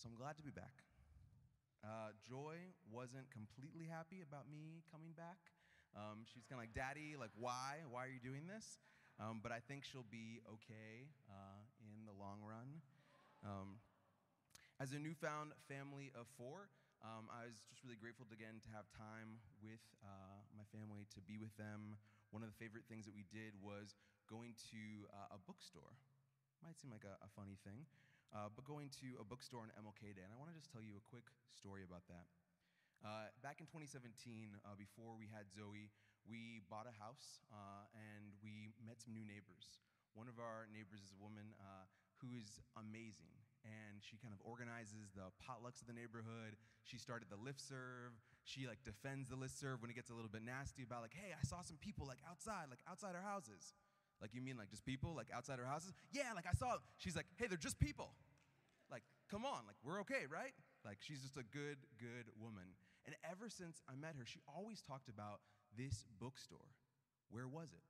So 0.00 0.08
I'm 0.08 0.16
glad 0.16 0.40
to 0.40 0.42
be 0.42 0.48
back. 0.48 0.80
Uh, 1.84 2.16
Joy 2.24 2.72
wasn't 2.88 3.28
completely 3.28 3.84
happy 3.84 4.24
about 4.24 4.48
me 4.48 4.80
coming 4.88 5.12
back. 5.12 5.52
Um, 5.92 6.24
she's 6.24 6.48
kind 6.48 6.56
of 6.56 6.64
like, 6.64 6.72
Daddy, 6.72 7.20
like, 7.20 7.36
why? 7.36 7.84
Why 7.84 8.08
are 8.08 8.12
you 8.12 8.16
doing 8.16 8.48
this? 8.48 8.80
Um, 9.20 9.44
but 9.44 9.52
I 9.52 9.60
think 9.60 9.84
she'll 9.84 10.08
be 10.08 10.40
okay 10.56 11.12
uh, 11.28 11.60
in 11.84 12.08
the 12.08 12.16
long 12.16 12.40
run. 12.40 12.80
Um, 13.44 13.84
as 14.80 14.96
a 14.96 15.00
newfound 15.00 15.52
family 15.68 16.08
of 16.16 16.24
four, 16.40 16.72
um, 17.04 17.28
I 17.28 17.44
was 17.44 17.68
just 17.68 17.84
really 17.84 18.00
grateful 18.00 18.24
to, 18.24 18.32
again 18.32 18.56
to 18.64 18.72
have 18.72 18.88
time 18.96 19.36
with 19.60 19.84
uh, 20.00 20.40
my 20.56 20.64
family, 20.72 21.04
to 21.12 21.20
be 21.20 21.36
with 21.36 21.52
them. 21.60 22.00
One 22.32 22.40
of 22.40 22.48
the 22.48 22.56
favorite 22.56 22.88
things 22.88 23.04
that 23.04 23.12
we 23.12 23.28
did 23.28 23.52
was 23.60 23.92
going 24.32 24.56
to 24.72 24.80
uh, 25.12 25.36
a 25.36 25.38
bookstore. 25.44 25.92
Might 26.64 26.80
seem 26.80 26.88
like 26.88 27.04
a, 27.04 27.20
a 27.20 27.28
funny 27.36 27.60
thing, 27.60 27.84
uh, 28.34 28.48
but 28.54 28.62
going 28.66 28.90
to 29.02 29.18
a 29.18 29.24
bookstore 29.26 29.62
on 29.66 29.70
MLK 29.74 30.14
Day. 30.14 30.22
And 30.22 30.30
I 30.30 30.38
want 30.38 30.50
to 30.50 30.56
just 30.56 30.70
tell 30.70 30.82
you 30.82 30.94
a 30.94 31.04
quick 31.10 31.26
story 31.50 31.82
about 31.82 32.06
that. 32.10 32.26
Uh, 33.00 33.32
back 33.40 33.58
in 33.58 33.66
2017, 33.66 34.60
uh, 34.60 34.76
before 34.76 35.16
we 35.16 35.26
had 35.26 35.48
Zoe, 35.48 35.88
we 36.28 36.60
bought 36.68 36.84
a 36.84 36.94
house 37.00 37.40
uh, 37.48 37.88
and 37.96 38.36
we 38.44 38.76
met 38.84 39.00
some 39.00 39.16
new 39.16 39.24
neighbors. 39.24 39.80
One 40.12 40.28
of 40.28 40.36
our 40.36 40.68
neighbors 40.68 41.00
is 41.00 41.10
a 41.16 41.20
woman 41.20 41.56
uh, 41.56 41.88
who 42.20 42.36
is 42.36 42.60
amazing 42.76 43.40
and 43.64 44.00
she 44.00 44.16
kind 44.16 44.32
of 44.32 44.40
organizes 44.40 45.12
the 45.12 45.28
potlucks 45.40 45.80
of 45.80 45.86
the 45.88 45.96
neighborhood. 45.96 46.56
She 46.84 46.96
started 46.96 47.28
the 47.28 47.40
listserv. 47.40 48.16
She 48.44 48.64
like 48.64 48.80
defends 48.84 49.28
the 49.28 49.36
listserv 49.36 49.84
when 49.84 49.92
it 49.92 49.96
gets 49.96 50.08
a 50.08 50.16
little 50.16 50.32
bit 50.32 50.44
nasty 50.44 50.82
about 50.82 51.04
like, 51.04 51.16
hey, 51.16 51.36
I 51.36 51.44
saw 51.44 51.60
some 51.60 51.76
people 51.80 52.08
like 52.08 52.20
outside, 52.24 52.72
like 52.72 52.80
outside 52.88 53.12
our 53.12 53.24
houses. 53.24 53.76
Like 54.20 54.32
you 54.36 54.40
mean 54.40 54.56
like 54.56 54.68
just 54.68 54.84
people 54.84 55.16
like 55.16 55.28
outside 55.32 55.60
our 55.60 55.68
houses? 55.68 55.92
Yeah, 56.12 56.32
like 56.36 56.48
I 56.48 56.52
saw. 56.52 56.76
She's 56.96 57.16
like, 57.16 57.26
hey, 57.36 57.46
they're 57.48 57.60
just 57.60 57.78
people. 57.80 58.12
Come 59.30 59.46
on, 59.46 59.62
like 59.70 59.78
we're 59.86 60.02
okay, 60.02 60.26
right? 60.26 60.50
Like 60.84 60.98
she's 60.98 61.22
just 61.22 61.38
a 61.38 61.46
good, 61.46 61.78
good 62.02 62.26
woman. 62.34 62.74
And 63.06 63.14
ever 63.22 63.46
since 63.48 63.78
I 63.86 63.94
met 63.94 64.18
her, 64.18 64.26
she 64.26 64.42
always 64.50 64.82
talked 64.82 65.08
about 65.08 65.38
this 65.78 66.04
bookstore. 66.18 66.74
Where 67.30 67.46
was 67.46 67.70
it? 67.70 67.86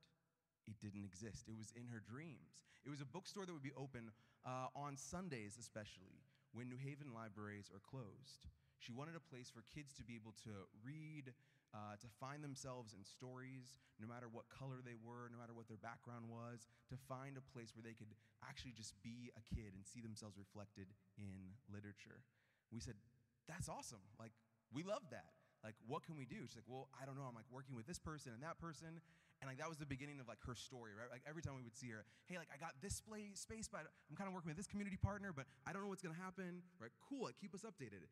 It 0.69 0.77
didn't 0.77 1.03
exist. 1.03 1.49
It 1.49 1.57
was 1.57 1.73
in 1.73 1.89
her 1.89 1.97
dreams. 1.97 2.61
It 2.85 2.93
was 2.93 3.01
a 3.01 3.09
bookstore 3.09 3.49
that 3.49 3.53
would 3.53 3.65
be 3.65 3.73
open 3.73 4.13
uh, 4.45 4.69
on 4.77 4.93
Sundays, 4.95 5.57
especially 5.57 6.21
when 6.53 6.69
New 6.69 6.77
Haven 6.77 7.09
libraries 7.09 7.73
are 7.73 7.81
closed. 7.81 8.45
She 8.77 8.93
wanted 8.93 9.17
a 9.17 9.29
place 9.33 9.49
for 9.49 9.65
kids 9.73 9.97
to 9.97 10.05
be 10.05 10.13
able 10.13 10.37
to 10.45 10.69
read, 10.85 11.33
uh, 11.71 11.95
to 11.95 12.07
find 12.19 12.43
themselves 12.43 12.91
in 12.91 13.03
stories, 13.03 13.79
no 13.95 14.07
matter 14.07 14.27
what 14.27 14.51
color 14.51 14.83
they 14.83 14.99
were, 14.99 15.31
no 15.31 15.39
matter 15.39 15.55
what 15.55 15.71
their 15.71 15.79
background 15.79 16.27
was, 16.27 16.67
to 16.91 16.99
find 17.07 17.39
a 17.39 17.45
place 17.55 17.71
where 17.71 17.83
they 17.83 17.95
could 17.95 18.11
actually 18.43 18.75
just 18.75 18.91
be 18.99 19.31
a 19.39 19.43
kid 19.55 19.71
and 19.71 19.87
see 19.87 20.03
themselves 20.03 20.35
reflected 20.35 20.91
in 21.15 21.55
literature. 21.71 22.27
We 22.71 22.83
said, 22.83 22.99
That's 23.47 23.71
awesome. 23.71 24.03
Like, 24.19 24.35
we 24.71 24.83
love 24.83 25.03
that. 25.11 25.31
Like, 25.63 25.75
what 25.85 26.03
can 26.03 26.17
we 26.17 26.25
do? 26.25 26.43
She's 26.43 26.59
like, 26.59 26.67
Well, 26.67 26.91
I 26.99 27.07
don't 27.07 27.15
know. 27.15 27.23
I'm 27.23 27.35
like 27.35 27.47
working 27.47 27.75
with 27.79 27.87
this 27.87 27.99
person 27.99 28.35
and 28.35 28.43
that 28.43 28.59
person. 28.59 28.99
And 29.41 29.49
like 29.49 29.57
that 29.57 29.65
was 29.65 29.81
the 29.81 29.89
beginning 29.89 30.21
of 30.21 30.29
like 30.29 30.37
her 30.45 30.53
story, 30.53 30.93
right? 30.93 31.09
Like 31.09 31.25
every 31.25 31.41
time 31.41 31.57
we 31.57 31.65
would 31.65 31.73
see 31.73 31.89
her, 31.89 32.05
hey, 32.29 32.37
like 32.37 32.53
I 32.53 32.61
got 32.61 32.77
this 32.77 33.01
play, 33.01 33.33
space, 33.33 33.65
but 33.65 33.89
I'm 34.05 34.13
kind 34.13 34.29
of 34.29 34.37
working 34.37 34.53
with 34.53 34.57
this 34.57 34.69
community 34.69 35.01
partner, 35.01 35.33
but 35.33 35.49
I 35.65 35.73
don't 35.73 35.81
know 35.81 35.89
what's 35.89 36.05
gonna 36.05 36.13
happen, 36.13 36.61
right? 36.77 36.93
Cool, 37.09 37.25
like 37.25 37.41
keep 37.41 37.57
us 37.57 37.65
updated. 37.65 38.05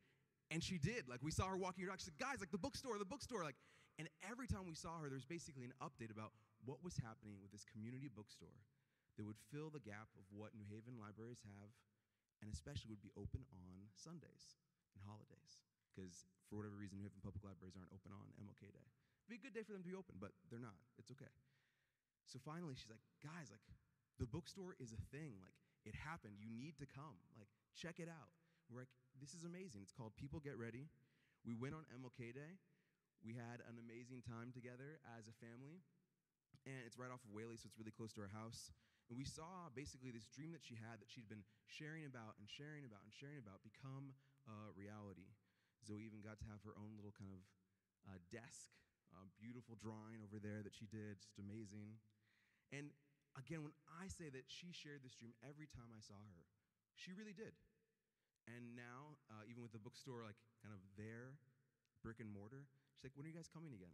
And 0.49 0.63
she 0.63 0.77
did. 0.81 1.05
Like 1.05 1.21
we 1.21 1.31
saw 1.31 1.45
her 1.47 1.57
walking 1.57 1.85
her 1.85 1.89
dog. 1.89 2.01
She 2.01 2.09
said, 2.09 2.17
guys, 2.17 2.41
like 2.41 2.49
the 2.51 2.61
bookstore, 2.61 2.97
the 2.97 3.05
bookstore. 3.05 3.45
Like, 3.45 3.57
and 4.01 4.09
every 4.25 4.49
time 4.49 4.65
we 4.65 4.73
saw 4.73 4.97
her, 4.97 5.07
there 5.07 5.19
was 5.19 5.29
basically 5.29 5.67
an 5.67 5.75
update 5.83 6.09
about 6.09 6.33
what 6.65 6.81
was 6.81 6.97
happening 6.97 7.37
with 7.39 7.53
this 7.53 7.67
community 7.67 8.09
bookstore 8.09 8.65
that 9.19 9.27
would 9.27 9.39
fill 9.51 9.69
the 9.69 9.83
gap 9.83 10.09
of 10.15 10.25
what 10.31 10.55
New 10.55 10.65
Haven 10.71 10.95
libraries 10.95 11.43
have, 11.43 11.69
and 12.39 12.47
especially 12.47 12.89
would 12.89 13.03
be 13.03 13.13
open 13.19 13.43
on 13.51 13.91
Sundays 13.93 14.57
and 14.95 15.03
holidays. 15.03 15.59
Because 15.91 16.23
for 16.47 16.57
whatever 16.57 16.79
reason, 16.79 16.97
New 16.97 17.05
Haven 17.05 17.19
public 17.19 17.43
libraries 17.43 17.75
aren't 17.75 17.91
open 17.91 18.15
on 18.15 18.31
MLK 18.39 18.71
Day 18.71 18.87
It'd 19.27 19.29
be 19.29 19.37
a 19.37 19.45
good 19.45 19.53
day 19.53 19.61
for 19.67 19.77
them 19.77 19.83
to 19.85 19.91
be 19.91 19.99
open, 19.99 20.17
but 20.17 20.33
they're 20.49 20.63
not. 20.63 20.79
It's 20.97 21.13
okay. 21.13 21.29
So 22.25 22.41
finally, 22.41 22.73
she's 22.73 22.89
like, 22.89 23.03
guys, 23.21 23.53
like, 23.53 23.61
the 24.17 24.25
bookstore 24.25 24.73
is 24.81 24.89
a 24.89 25.01
thing. 25.13 25.37
Like, 25.37 25.53
it 25.85 25.93
happened. 25.93 26.39
You 26.41 26.49
need 26.49 26.79
to 26.81 26.87
come. 26.89 27.19
Like, 27.37 27.51
check 27.77 28.01
it 28.01 28.09
out. 28.09 28.33
We're 28.69 28.85
like, 28.85 28.93
this 29.17 29.33
is 29.33 29.43
amazing. 29.43 29.81
It's 29.81 29.91
called 29.91 30.13
People 30.15 30.39
Get 30.39 30.55
Ready. 30.55 30.87
We 31.41 31.57
went 31.57 31.73
on 31.73 31.89
MLK 31.89 32.31
Day. 32.31 32.61
We 33.25 33.35
had 33.35 33.65
an 33.67 33.81
amazing 33.81 34.23
time 34.23 34.53
together 34.53 35.01
as 35.17 35.27
a 35.27 35.35
family. 35.41 35.81
And 36.63 36.85
it's 36.85 36.95
right 36.95 37.09
off 37.09 37.25
of 37.25 37.33
Whalley, 37.33 37.57
so 37.57 37.65
it's 37.65 37.79
really 37.81 37.93
close 37.93 38.13
to 38.15 38.23
our 38.23 38.31
house. 38.31 38.69
And 39.09 39.17
we 39.17 39.25
saw 39.25 39.73
basically 39.73 40.13
this 40.13 40.29
dream 40.29 40.53
that 40.53 40.61
she 40.61 40.77
had 40.77 41.01
that 41.01 41.09
she'd 41.09 41.27
been 41.27 41.43
sharing 41.65 42.05
about 42.05 42.37
and 42.37 42.45
sharing 42.45 42.85
about 42.85 43.01
and 43.01 43.11
sharing 43.11 43.41
about 43.41 43.65
become 43.65 44.13
a 44.45 44.69
reality. 44.77 45.33
Zoe 45.81 46.05
even 46.05 46.21
got 46.21 46.37
to 46.43 46.47
have 46.47 46.61
her 46.61 46.77
own 46.77 46.93
little 46.93 47.15
kind 47.15 47.33
of 47.33 47.41
uh, 48.05 48.21
desk 48.29 48.69
uh, 49.13 49.25
beautiful 49.41 49.77
drawing 49.77 50.21
over 50.21 50.37
there 50.37 50.61
that 50.61 50.75
she 50.75 50.85
did, 50.85 51.21
just 51.21 51.41
amazing. 51.41 51.97
And 52.69 52.93
again, 53.37 53.65
when 53.65 53.73
I 53.89 54.09
say 54.09 54.29
that 54.29 54.45
she 54.49 54.69
shared 54.69 55.01
this 55.01 55.17
dream 55.17 55.33
every 55.41 55.65
time 55.69 55.89
I 55.93 56.01
saw 56.01 56.17
her, 56.17 56.41
she 56.93 57.15
really 57.15 57.33
did. 57.33 57.55
And 58.47 58.77
now, 58.77 59.19
uh, 59.29 59.43
even 59.49 59.61
with 59.61 59.75
the 59.75 59.81
bookstore 59.81 60.23
like 60.23 60.39
kind 60.63 60.71
of 60.71 60.81
there, 60.95 61.35
brick 62.01 62.23
and 62.23 62.31
mortar, 62.31 62.65
she's 62.95 63.11
like, 63.11 63.15
when 63.19 63.27
are 63.27 63.31
you 63.31 63.37
guys 63.37 63.51
coming 63.51 63.75
again? 63.75 63.93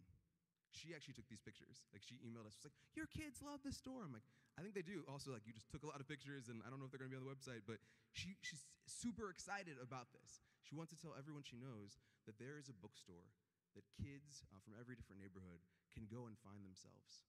She 0.74 0.92
actually 0.92 1.16
took 1.16 1.28
these 1.32 1.42
pictures. 1.42 1.88
Like 1.96 2.04
she 2.04 2.20
emailed 2.20 2.46
us, 2.46 2.60
she's 2.60 2.68
like, 2.68 2.80
your 2.94 3.08
kids 3.08 3.40
love 3.40 3.64
this 3.64 3.80
store. 3.80 4.04
I'm 4.04 4.12
like, 4.12 4.28
I 4.56 4.64
think 4.64 4.76
they 4.76 4.86
do. 4.86 5.08
Also, 5.08 5.32
like 5.32 5.48
you 5.48 5.56
just 5.56 5.72
took 5.72 5.84
a 5.84 5.90
lot 5.90 6.04
of 6.04 6.08
pictures, 6.08 6.52
and 6.52 6.60
I 6.64 6.72
don't 6.72 6.80
know 6.80 6.88
if 6.88 6.92
they're 6.92 7.02
gonna 7.02 7.12
be 7.12 7.20
on 7.20 7.24
the 7.24 7.32
website, 7.32 7.64
but 7.68 7.80
she, 8.12 8.36
she's 8.44 8.64
super 8.88 9.32
excited 9.32 9.80
about 9.80 10.12
this. 10.16 10.44
She 10.64 10.76
wants 10.76 10.96
to 10.96 11.00
tell 11.00 11.16
everyone 11.16 11.44
she 11.44 11.60
knows 11.60 12.00
that 12.28 12.40
there 12.40 12.58
is 12.60 12.72
a 12.72 12.76
bookstore 12.76 13.30
that 13.76 13.86
kids 14.00 14.48
uh, 14.56 14.60
from 14.64 14.74
every 14.80 14.96
different 14.96 15.20
neighborhood 15.20 15.60
can 15.92 16.08
go 16.08 16.26
and 16.32 16.40
find 16.40 16.64
themselves. 16.64 17.28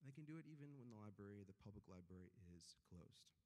And 0.00 0.08
they 0.08 0.16
can 0.16 0.28
do 0.28 0.36
it 0.40 0.48
even 0.48 0.76
when 0.76 0.88
the 0.92 1.00
library, 1.00 1.44
the 1.44 1.56
public 1.64 1.84
library, 1.88 2.32
is 2.56 2.76
closed. 2.88 3.39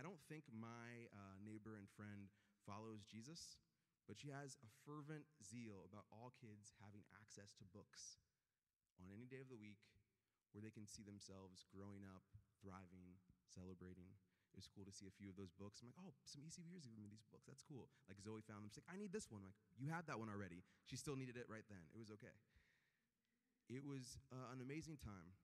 I 0.00 0.02
don't 0.02 0.24
think 0.32 0.48
my 0.48 1.12
uh, 1.12 1.36
neighbor 1.44 1.76
and 1.76 1.84
friend 1.92 2.32
follows 2.64 3.04
Jesus, 3.04 3.60
but 4.08 4.16
she 4.16 4.32
has 4.32 4.56
a 4.64 4.72
fervent 4.88 5.28
zeal 5.44 5.84
about 5.84 6.08
all 6.08 6.32
kids 6.40 6.72
having 6.80 7.04
access 7.12 7.52
to 7.60 7.68
books 7.68 8.16
on 8.96 9.12
any 9.12 9.28
day 9.28 9.44
of 9.44 9.52
the 9.52 9.60
week 9.60 9.84
where 10.56 10.64
they 10.64 10.72
can 10.72 10.88
see 10.88 11.04
themselves 11.04 11.68
growing 11.68 12.08
up, 12.08 12.24
thriving, 12.64 13.20
celebrating. 13.44 14.08
It 14.56 14.56
was 14.56 14.72
cool 14.72 14.88
to 14.88 14.94
see 14.96 15.04
a 15.04 15.12
few 15.12 15.28
of 15.28 15.36
those 15.36 15.52
books. 15.52 15.84
I'm 15.84 15.92
like, 15.92 16.00
oh, 16.00 16.16
some 16.24 16.48
EC 16.48 16.64
viewers 16.64 16.88
gave 16.88 16.96
me 16.96 17.12
these 17.12 17.28
books. 17.28 17.44
That's 17.44 17.60
cool. 17.68 17.92
Like 18.08 18.24
Zoe 18.24 18.40
found 18.40 18.64
them. 18.64 18.72
She's 18.72 18.80
like, 18.80 18.88
I 18.88 18.96
need 18.96 19.12
this 19.12 19.28
one. 19.28 19.44
I'm 19.44 19.52
like, 19.52 19.60
you 19.76 19.92
had 19.92 20.08
that 20.08 20.16
one 20.16 20.32
already. 20.32 20.64
She 20.88 20.96
still 20.96 21.12
needed 21.14 21.36
it 21.36 21.44
right 21.44 21.68
then. 21.68 21.84
It 21.92 22.00
was 22.00 22.08
okay. 22.16 22.32
It 23.68 23.84
was 23.84 24.16
uh, 24.32 24.48
an 24.48 24.64
amazing 24.64 24.96
time. 24.96 25.36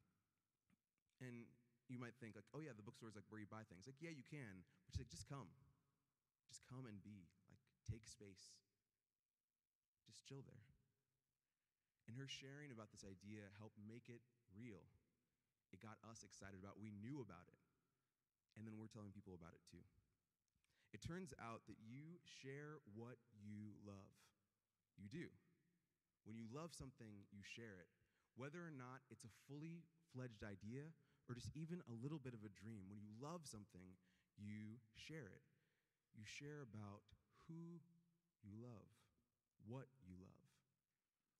And 1.21 1.45
you 1.87 1.99
might 1.99 2.19
think 2.19 2.35
like, 2.35 2.49
oh 2.53 2.63
yeah, 2.63 2.75
the 2.75 2.85
bookstore 2.85 3.11
is 3.11 3.17
like 3.19 3.29
where 3.31 3.41
you 3.41 3.49
buy 3.49 3.63
things. 3.67 3.87
Like, 3.87 3.99
yeah, 4.03 4.13
you 4.13 4.27
can. 4.27 4.67
But 4.87 4.95
she's 4.95 5.03
like, 5.03 5.13
just 5.13 5.29
come. 5.31 5.51
Just 6.51 6.63
come 6.67 6.87
and 6.87 6.99
be. 7.03 7.27
Like, 7.51 7.63
take 7.87 8.07
space. 8.07 8.55
Just 10.07 10.27
chill 10.27 10.43
there. 10.43 10.67
And 12.07 12.15
her 12.19 12.31
sharing 12.31 12.71
about 12.71 12.95
this 12.95 13.03
idea 13.03 13.47
helped 13.59 13.79
make 13.83 14.07
it 14.07 14.23
real. 14.55 14.87
It 15.75 15.83
got 15.83 15.99
us 16.07 16.23
excited 16.23 16.63
about. 16.63 16.79
It. 16.79 16.87
We 16.87 16.95
knew 16.95 17.19
about 17.19 17.51
it 17.51 17.59
and 18.57 18.65
then 18.65 18.81
we're 18.81 18.91
telling 18.91 19.13
people 19.13 19.37
about 19.37 19.53
it 19.53 19.63
too. 19.69 19.85
It 20.97 21.05
turns 21.05 21.37
out 21.37 21.69
that 21.69 21.77
you 21.85 22.17
share 22.25 22.81
what 22.97 23.21
you 23.37 23.77
love. 23.85 24.09
You 24.97 25.13
do. 25.13 25.29
When 26.25 26.41
you 26.41 26.49
love 26.49 26.73
something, 26.73 27.29
you 27.29 27.45
share 27.45 27.77
it. 27.77 27.93
Whether 28.35 28.65
or 28.65 28.73
not 28.73 29.05
it's 29.13 29.29
a 29.29 29.37
fully 29.45 29.85
fledged 30.17 30.41
idea 30.41 30.89
or 31.27 31.35
just 31.35 31.51
even 31.55 31.83
a 31.87 31.95
little 32.03 32.23
bit 32.23 32.35
of 32.35 32.47
a 32.47 32.53
dream, 32.55 32.87
when 32.87 33.03
you 33.03 33.11
love 33.19 33.45
something, 33.45 33.99
you 34.39 34.79
share 34.95 35.27
it. 35.27 35.45
You 36.15 36.25
share 36.25 36.63
about 36.63 37.03
who 37.47 37.83
you 38.43 38.55
love, 38.63 38.91
what 39.67 39.91
you 40.07 40.17
love. 40.19 40.47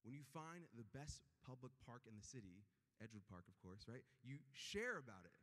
When 0.03 0.15
you 0.15 0.23
find 0.35 0.67
the 0.75 0.87
best 0.95 1.23
public 1.43 1.73
park 1.83 2.07
in 2.07 2.15
the 2.15 2.23
city, 2.23 2.63
Edgewood 3.03 3.27
Park, 3.31 3.47
of 3.51 3.57
course, 3.63 3.87
right? 3.87 4.03
You 4.23 4.39
share 4.55 4.99
about 4.99 5.27
it 5.27 5.35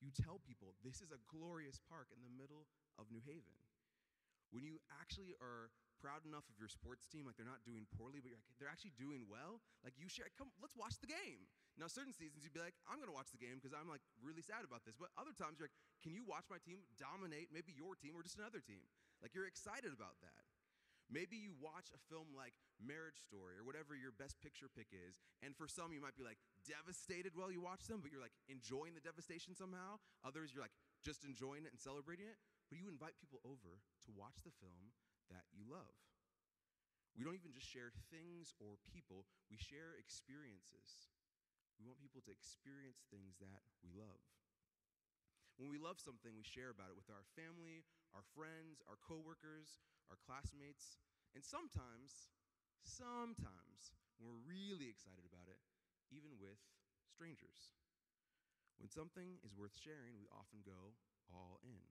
you 0.00 0.08
tell 0.08 0.40
people 0.40 0.72
this 0.80 1.04
is 1.04 1.12
a 1.12 1.20
glorious 1.28 1.76
park 1.92 2.08
in 2.10 2.24
the 2.24 2.32
middle 2.32 2.64
of 2.96 3.12
New 3.12 3.20
Haven. 3.20 3.52
When 4.50 4.64
you 4.64 4.80
actually 4.98 5.36
are 5.38 5.70
proud 6.00 6.24
enough 6.24 6.48
of 6.48 6.56
your 6.56 6.72
sports 6.72 7.06
team, 7.06 7.28
like 7.28 7.36
they're 7.36 7.46
not 7.46 7.62
doing 7.68 7.84
poorly, 7.94 8.24
but 8.24 8.32
like, 8.32 8.42
they're 8.56 8.72
actually 8.72 8.96
doing 8.96 9.28
well, 9.28 9.60
like 9.84 9.94
you 10.00 10.08
share, 10.08 10.32
come, 10.34 10.50
let's 10.58 10.74
watch 10.74 10.96
the 10.98 11.06
game. 11.06 11.46
Now, 11.80 11.88
certain 11.88 12.12
seasons 12.12 12.44
you'd 12.44 12.52
be 12.52 12.60
like, 12.60 12.76
I'm 12.84 13.00
gonna 13.00 13.16
watch 13.16 13.32
the 13.32 13.40
game 13.40 13.56
because 13.56 13.72
I'm 13.72 13.88
like 13.88 14.04
really 14.20 14.44
sad 14.44 14.68
about 14.68 14.84
this. 14.84 15.00
But 15.00 15.08
other 15.16 15.32
times 15.32 15.56
you're 15.56 15.72
like, 15.72 15.78
can 16.04 16.12
you 16.12 16.28
watch 16.28 16.44
my 16.52 16.60
team 16.60 16.84
dominate 17.00 17.48
maybe 17.48 17.72
your 17.72 17.96
team 17.96 18.12
or 18.12 18.20
just 18.20 18.36
another 18.36 18.60
team? 18.60 18.84
Like 19.24 19.32
you're 19.32 19.48
excited 19.48 19.88
about 19.88 20.20
that. 20.20 20.44
Maybe 21.08 21.40
you 21.40 21.56
watch 21.58 21.90
a 21.90 22.00
film 22.06 22.36
like 22.36 22.52
Marriage 22.78 23.18
Story 23.18 23.58
or 23.58 23.66
whatever 23.66 23.98
your 23.98 24.14
best 24.14 24.38
picture 24.44 24.70
pick 24.70 24.92
is, 24.92 25.18
and 25.40 25.56
for 25.56 25.66
some 25.66 25.90
you 25.90 25.98
might 26.04 26.14
be 26.14 26.22
like 26.22 26.38
devastated 26.68 27.32
while 27.32 27.50
you 27.50 27.64
watch 27.64 27.88
them, 27.88 28.04
but 28.04 28.12
you're 28.12 28.22
like 28.22 28.36
enjoying 28.46 28.92
the 28.92 29.02
devastation 29.02 29.56
somehow. 29.56 29.98
Others 30.22 30.52
you're 30.52 30.62
like 30.62 30.76
just 31.00 31.24
enjoying 31.24 31.64
it 31.64 31.72
and 31.72 31.80
celebrating 31.80 32.28
it, 32.28 32.36
but 32.68 32.76
you 32.76 32.86
invite 32.92 33.16
people 33.18 33.40
over 33.42 33.80
to 34.06 34.10
watch 34.14 34.44
the 34.44 34.54
film 34.60 34.92
that 35.32 35.48
you 35.50 35.64
love. 35.64 35.96
We 37.18 37.26
don't 37.26 37.34
even 37.34 37.50
just 37.50 37.66
share 37.66 37.90
things 38.12 38.54
or 38.62 38.78
people, 38.86 39.26
we 39.50 39.58
share 39.58 39.98
experiences. 39.98 41.10
We 41.80 41.88
want 41.88 41.96
people 42.04 42.20
to 42.28 42.34
experience 42.36 43.08
things 43.08 43.40
that 43.40 43.64
we 43.80 43.88
love. 43.96 44.20
When 45.56 45.72
we 45.72 45.80
love 45.80 45.96
something, 45.96 46.36
we 46.36 46.44
share 46.44 46.68
about 46.68 46.92
it 46.92 46.96
with 47.00 47.08
our 47.08 47.24
family, 47.32 47.88
our 48.12 48.24
friends, 48.36 48.84
our 48.84 49.00
coworkers, 49.00 49.80
our 50.12 50.20
classmates, 50.20 51.00
and 51.32 51.40
sometimes, 51.40 52.28
sometimes, 52.84 53.96
we're 54.20 54.36
really 54.44 54.92
excited 54.92 55.24
about 55.24 55.48
it, 55.48 55.56
even 56.12 56.36
with 56.36 56.60
strangers. 57.08 57.72
When 58.76 58.92
something 58.92 59.40
is 59.40 59.56
worth 59.56 59.76
sharing, 59.76 60.20
we 60.20 60.28
often 60.32 60.60
go 60.60 60.96
all 61.32 61.60
in. 61.64 61.84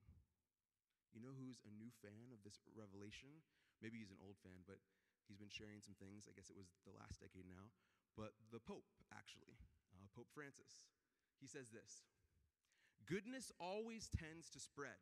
You 1.10 1.18
know 1.18 1.34
who's 1.34 1.58
a 1.66 1.74
new 1.74 1.90
fan 2.02 2.30
of 2.30 2.42
this 2.46 2.62
revelation? 2.70 3.42
Maybe 3.82 3.98
he's 3.98 4.14
an 4.14 4.22
old 4.22 4.38
fan, 4.42 4.62
but 4.66 4.78
he's 5.26 5.38
been 5.38 5.50
sharing 5.50 5.82
some 5.82 5.98
things. 5.98 6.30
I 6.30 6.34
guess 6.34 6.50
it 6.50 6.58
was 6.58 6.70
the 6.86 6.94
last 6.94 7.18
decade 7.18 7.50
now. 7.50 7.74
But 8.16 8.34
the 8.52 8.60
Pope, 8.60 8.86
actually, 9.14 9.54
uh, 9.94 10.06
Pope 10.14 10.28
Francis, 10.34 10.86
he 11.40 11.46
says 11.46 11.70
this 11.70 12.04
Goodness 13.06 13.50
always 13.58 14.10
tends 14.12 14.50
to 14.54 14.60
spread. 14.60 15.00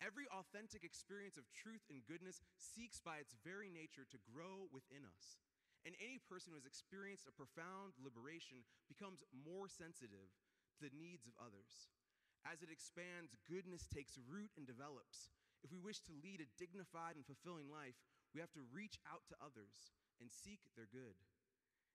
Every 0.00 0.24
authentic 0.32 0.80
experience 0.80 1.36
of 1.36 1.44
truth 1.52 1.84
and 1.92 2.00
goodness 2.08 2.40
seeks 2.56 3.04
by 3.04 3.20
its 3.20 3.36
very 3.44 3.68
nature 3.68 4.08
to 4.08 4.26
grow 4.32 4.72
within 4.72 5.04
us. 5.04 5.36
And 5.84 5.92
any 6.00 6.16
person 6.16 6.52
who 6.52 6.60
has 6.60 6.68
experienced 6.68 7.28
a 7.28 7.36
profound 7.36 7.96
liberation 8.00 8.64
becomes 8.88 9.20
more 9.32 9.68
sensitive 9.68 10.32
to 10.76 10.88
the 10.88 10.96
needs 10.96 11.28
of 11.28 11.36
others. 11.36 11.92
As 12.48 12.64
it 12.64 12.72
expands, 12.72 13.36
goodness 13.44 13.84
takes 13.84 14.16
root 14.16 14.48
and 14.56 14.64
develops. 14.64 15.28
If 15.60 15.68
we 15.68 15.80
wish 15.80 16.00
to 16.08 16.20
lead 16.24 16.40
a 16.40 16.52
dignified 16.56 17.20
and 17.20 17.24
fulfilling 17.28 17.68
life, 17.68 17.96
we 18.32 18.40
have 18.40 18.52
to 18.56 18.64
reach 18.72 18.96
out 19.04 19.28
to 19.28 19.44
others 19.44 19.92
and 20.20 20.32
seek 20.32 20.64
their 20.72 20.88
good. 20.88 21.16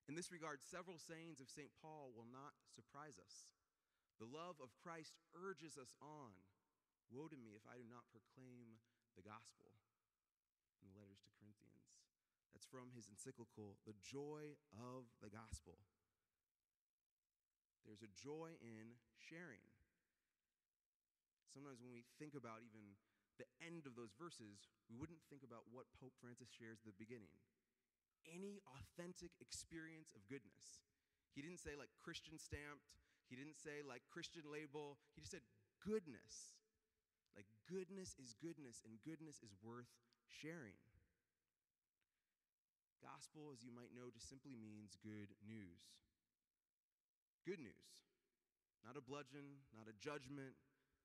In 0.06 0.14
this 0.14 0.30
regard, 0.30 0.62
several 0.62 1.02
sayings 1.02 1.42
of 1.42 1.50
St. 1.50 1.74
Paul 1.82 2.14
will 2.14 2.30
not 2.30 2.54
surprise 2.70 3.18
us. 3.18 3.50
The 4.22 4.30
love 4.30 4.62
of 4.62 4.78
Christ 4.78 5.18
urges 5.34 5.82
us 5.82 5.98
on. 5.98 6.38
Woe 7.10 7.26
to 7.26 7.38
me 7.38 7.58
if 7.58 7.66
I 7.66 7.82
do 7.82 7.86
not 7.90 8.06
proclaim 8.14 8.78
the 9.18 9.26
gospel. 9.26 9.74
In 10.86 10.94
the 10.94 11.02
letters 11.02 11.26
to 11.26 11.34
Corinthians. 11.42 11.90
That's 12.54 12.70
from 12.70 12.94
his 12.94 13.10
encyclical, 13.10 13.82
The 13.90 13.98
Joy 14.06 14.54
of 14.78 15.10
the 15.26 15.34
Gospel. 15.34 15.82
There's 17.84 18.06
a 18.06 18.14
joy 18.14 18.54
in 18.62 18.98
sharing. 19.18 19.62
Sometimes 21.50 21.82
when 21.82 21.94
we 21.94 22.06
think 22.22 22.38
about 22.38 22.62
even 22.62 22.94
the 23.42 23.50
end 23.58 23.90
of 23.90 23.98
those 23.98 24.14
verses, 24.14 24.70
we 24.86 24.98
wouldn't 24.98 25.22
think 25.34 25.42
about 25.42 25.66
what 25.74 25.90
Pope 25.98 26.14
Francis 26.22 26.50
shares 26.54 26.82
at 26.86 26.94
the 26.94 27.02
beginning 27.02 27.34
any 28.30 28.62
authentic 28.78 29.32
experience 29.42 30.12
of 30.16 30.26
goodness. 30.28 30.86
He 31.34 31.42
didn't 31.44 31.60
say 31.60 31.76
like 31.76 31.92
Christian 32.00 32.40
stamped, 32.40 32.96
he 33.28 33.36
didn't 33.36 33.58
say 33.58 33.84
like 33.84 34.06
Christian 34.08 34.48
label, 34.48 34.98
he 35.14 35.22
just 35.22 35.34
said 35.34 35.46
goodness. 35.84 36.56
Like 37.36 37.50
goodness 37.68 38.16
is 38.16 38.32
goodness, 38.40 38.80
and 38.88 38.96
goodness 39.04 39.44
is 39.44 39.52
worth 39.60 39.92
sharing. 40.26 40.80
Gospel, 43.04 43.52
as 43.52 43.62
you 43.62 43.76
might 43.76 43.92
know, 43.92 44.10
just 44.10 44.32
simply 44.32 44.56
means 44.56 44.98
good 45.04 45.36
news. 45.44 45.84
Good 47.46 47.62
news. 47.62 48.08
Not 48.82 48.98
a 48.98 49.04
bludgeon, 49.04 49.62
not 49.76 49.86
a 49.86 49.96
judgment, 50.02 50.58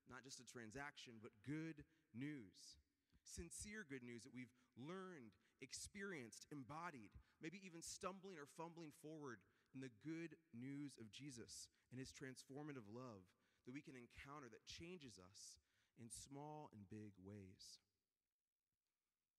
not 0.09 0.25
just 0.25 0.41
a 0.41 0.47
transaction, 0.47 1.21
but 1.21 1.35
good 1.45 1.85
news. 2.15 2.81
Sincere 3.21 3.85
good 3.85 4.01
news 4.01 4.25
that 4.25 4.33
we've 4.33 4.53
learned, 4.73 5.37
experienced, 5.61 6.49
embodied, 6.51 7.13
maybe 7.39 7.61
even 7.61 7.81
stumbling 7.81 8.35
or 8.37 8.49
fumbling 8.57 8.91
forward 9.01 9.39
in 9.71 9.79
the 9.79 9.93
good 10.03 10.35
news 10.51 10.97
of 10.99 11.13
Jesus 11.13 11.69
and 11.93 12.01
his 12.01 12.11
transformative 12.11 12.85
love 12.91 13.23
that 13.63 13.73
we 13.77 13.85
can 13.85 13.95
encounter 13.95 14.49
that 14.49 14.65
changes 14.65 15.21
us 15.21 15.61
in 16.01 16.09
small 16.09 16.73
and 16.73 16.89
big 16.89 17.13
ways. 17.21 17.79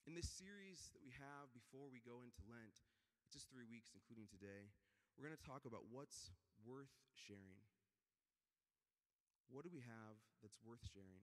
In 0.06 0.14
this 0.18 0.30
series 0.30 0.90
that 0.94 1.02
we 1.02 1.14
have 1.14 1.50
before 1.54 1.86
we 1.86 2.02
go 2.02 2.26
into 2.26 2.42
Lent, 2.46 2.82
it's 3.22 3.34
just 3.34 3.50
three 3.50 3.66
weeks, 3.66 3.94
including 3.94 4.26
today, 4.26 4.70
we're 5.14 5.26
going 5.26 5.38
to 5.38 5.46
talk 5.46 5.62
about 5.66 5.86
what's 5.90 6.34
worth 6.66 6.90
sharing. 7.14 7.62
What 9.46 9.62
do 9.62 9.70
we 9.70 9.84
have 9.84 10.16
that's 10.40 10.58
worth 10.64 10.82
sharing? 10.90 11.22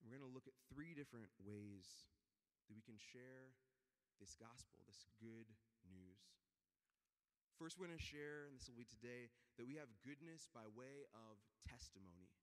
We're 0.00 0.14
going 0.16 0.24
to 0.24 0.32
look 0.32 0.48
at 0.48 0.56
three 0.72 0.92
different 0.92 1.32
ways 1.40 2.08
that 2.68 2.76
we 2.76 2.84
can 2.84 2.96
share 2.96 3.52
this 4.18 4.36
gospel, 4.38 4.80
this 4.88 5.04
good 5.20 5.48
news. 5.88 6.22
First, 7.54 7.78
we're 7.78 7.86
going 7.86 7.98
to 7.98 8.02
share, 8.02 8.50
and 8.50 8.58
this 8.58 8.66
will 8.66 8.78
be 8.78 8.88
today, 8.88 9.30
that 9.58 9.66
we 9.66 9.78
have 9.78 9.90
goodness 10.02 10.50
by 10.50 10.66
way 10.74 11.06
of 11.14 11.38
testimony, 11.62 12.34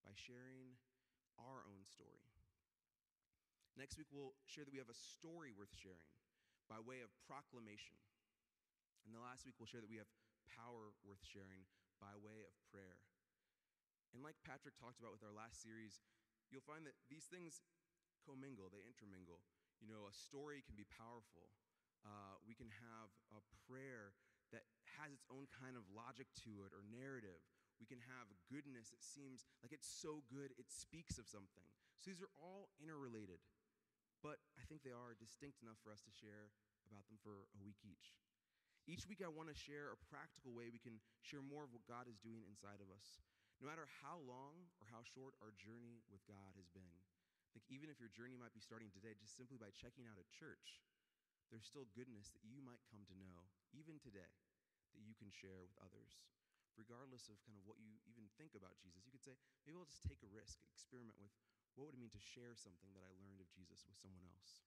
by 0.00 0.16
sharing 0.16 0.80
our 1.36 1.68
own 1.68 1.84
story. 1.84 2.24
Next 3.76 4.00
week, 4.00 4.08
we'll 4.10 4.34
share 4.48 4.64
that 4.64 4.74
we 4.74 4.82
have 4.82 4.90
a 4.90 4.96
story 4.96 5.52
worth 5.54 5.70
sharing 5.76 6.10
by 6.66 6.80
way 6.80 7.04
of 7.04 7.12
proclamation. 7.28 8.00
And 9.06 9.14
the 9.14 9.22
last 9.22 9.44
week, 9.44 9.54
we'll 9.60 9.70
share 9.70 9.84
that 9.84 9.92
we 9.92 10.00
have 10.00 10.10
power 10.48 10.96
worth 11.06 11.22
sharing 11.22 11.68
by 12.00 12.16
way 12.18 12.42
of 12.42 12.52
prayer. 12.72 12.98
And 14.16 14.24
like 14.24 14.40
Patrick 14.42 14.74
talked 14.80 14.98
about 14.98 15.12
with 15.12 15.22
our 15.22 15.34
last 15.34 15.60
series, 15.60 16.00
you'll 16.48 16.64
find 16.64 16.88
that 16.88 16.96
these 17.12 17.28
things 17.28 17.60
commingle, 18.22 18.70
they 18.70 18.82
intermingle. 18.84 19.42
You 19.78 19.86
know, 19.86 20.10
a 20.10 20.14
story 20.14 20.62
can 20.66 20.74
be 20.74 20.86
powerful. 20.88 21.50
Uh, 22.02 22.38
we 22.46 22.54
can 22.54 22.70
have 22.70 23.10
a 23.34 23.40
prayer 23.66 24.14
that 24.50 24.64
has 24.98 25.12
its 25.12 25.26
own 25.28 25.46
kind 25.50 25.76
of 25.76 25.84
logic 25.92 26.30
to 26.46 26.64
it 26.64 26.72
or 26.72 26.82
narrative. 26.88 27.42
We 27.78 27.86
can 27.86 28.02
have 28.02 28.26
goodness 28.50 28.90
that 28.90 29.04
seems 29.04 29.46
like 29.62 29.70
it's 29.70 29.86
so 29.86 30.26
good 30.26 30.50
it 30.58 30.66
speaks 30.72 31.18
of 31.20 31.30
something. 31.30 31.66
So 32.02 32.10
these 32.10 32.22
are 32.22 32.32
all 32.38 32.70
interrelated, 32.78 33.42
but 34.22 34.42
I 34.58 34.66
think 34.66 34.82
they 34.82 34.94
are 34.94 35.18
distinct 35.18 35.62
enough 35.62 35.78
for 35.82 35.94
us 35.94 36.02
to 36.06 36.12
share 36.14 36.50
about 36.86 37.06
them 37.06 37.18
for 37.22 37.46
a 37.54 37.58
week 37.62 37.78
each. 37.86 38.18
Each 38.88 39.04
week, 39.04 39.20
I 39.20 39.28
want 39.28 39.52
to 39.52 39.58
share 39.58 39.92
a 39.92 40.00
practical 40.08 40.56
way 40.56 40.72
we 40.72 40.80
can 40.80 40.96
share 41.20 41.44
more 41.44 41.60
of 41.60 41.76
what 41.76 41.84
God 41.84 42.08
is 42.08 42.16
doing 42.24 42.48
inside 42.48 42.80
of 42.80 42.88
us. 42.88 43.20
No 43.60 43.68
matter 43.68 43.84
how 44.00 44.16
long 44.24 44.72
or 44.80 44.88
how 44.88 45.04
short 45.04 45.36
our 45.44 45.52
journey 45.60 46.00
with 46.08 46.24
God 46.24 46.56
has 46.56 46.72
been, 46.72 46.96
Think 47.58 47.74
even 47.74 47.90
if 47.90 47.98
your 47.98 48.14
journey 48.14 48.38
might 48.38 48.54
be 48.54 48.62
starting 48.62 48.86
today, 48.94 49.18
just 49.18 49.34
simply 49.34 49.58
by 49.58 49.74
checking 49.74 50.06
out 50.06 50.14
a 50.14 50.30
church, 50.30 50.78
there's 51.50 51.66
still 51.66 51.90
goodness 51.90 52.30
that 52.30 52.46
you 52.46 52.62
might 52.62 52.86
come 52.86 53.02
to 53.10 53.18
know, 53.18 53.50
even 53.74 53.98
today, 53.98 54.30
that 54.94 55.02
you 55.02 55.18
can 55.18 55.26
share 55.34 55.58
with 55.58 55.74
others. 55.82 56.22
Regardless 56.78 57.26
of 57.26 57.42
kind 57.42 57.58
of 57.58 57.66
what 57.66 57.82
you 57.82 57.98
even 58.06 58.30
think 58.38 58.54
about 58.54 58.78
Jesus, 58.78 59.02
you 59.02 59.10
could 59.10 59.26
say, 59.26 59.34
maybe 59.66 59.74
I'll 59.74 59.90
just 59.90 60.06
take 60.06 60.22
a 60.22 60.30
risk, 60.30 60.62
experiment 60.70 61.18
with 61.18 61.34
what 61.74 61.90
would 61.90 61.98
it 61.98 62.02
mean 62.06 62.14
to 62.14 62.22
share 62.22 62.54
something 62.54 62.94
that 62.94 63.02
I 63.02 63.10
learned 63.18 63.42
of 63.42 63.50
Jesus 63.50 63.82
with 63.90 63.98
someone 63.98 64.22
else. 64.22 64.62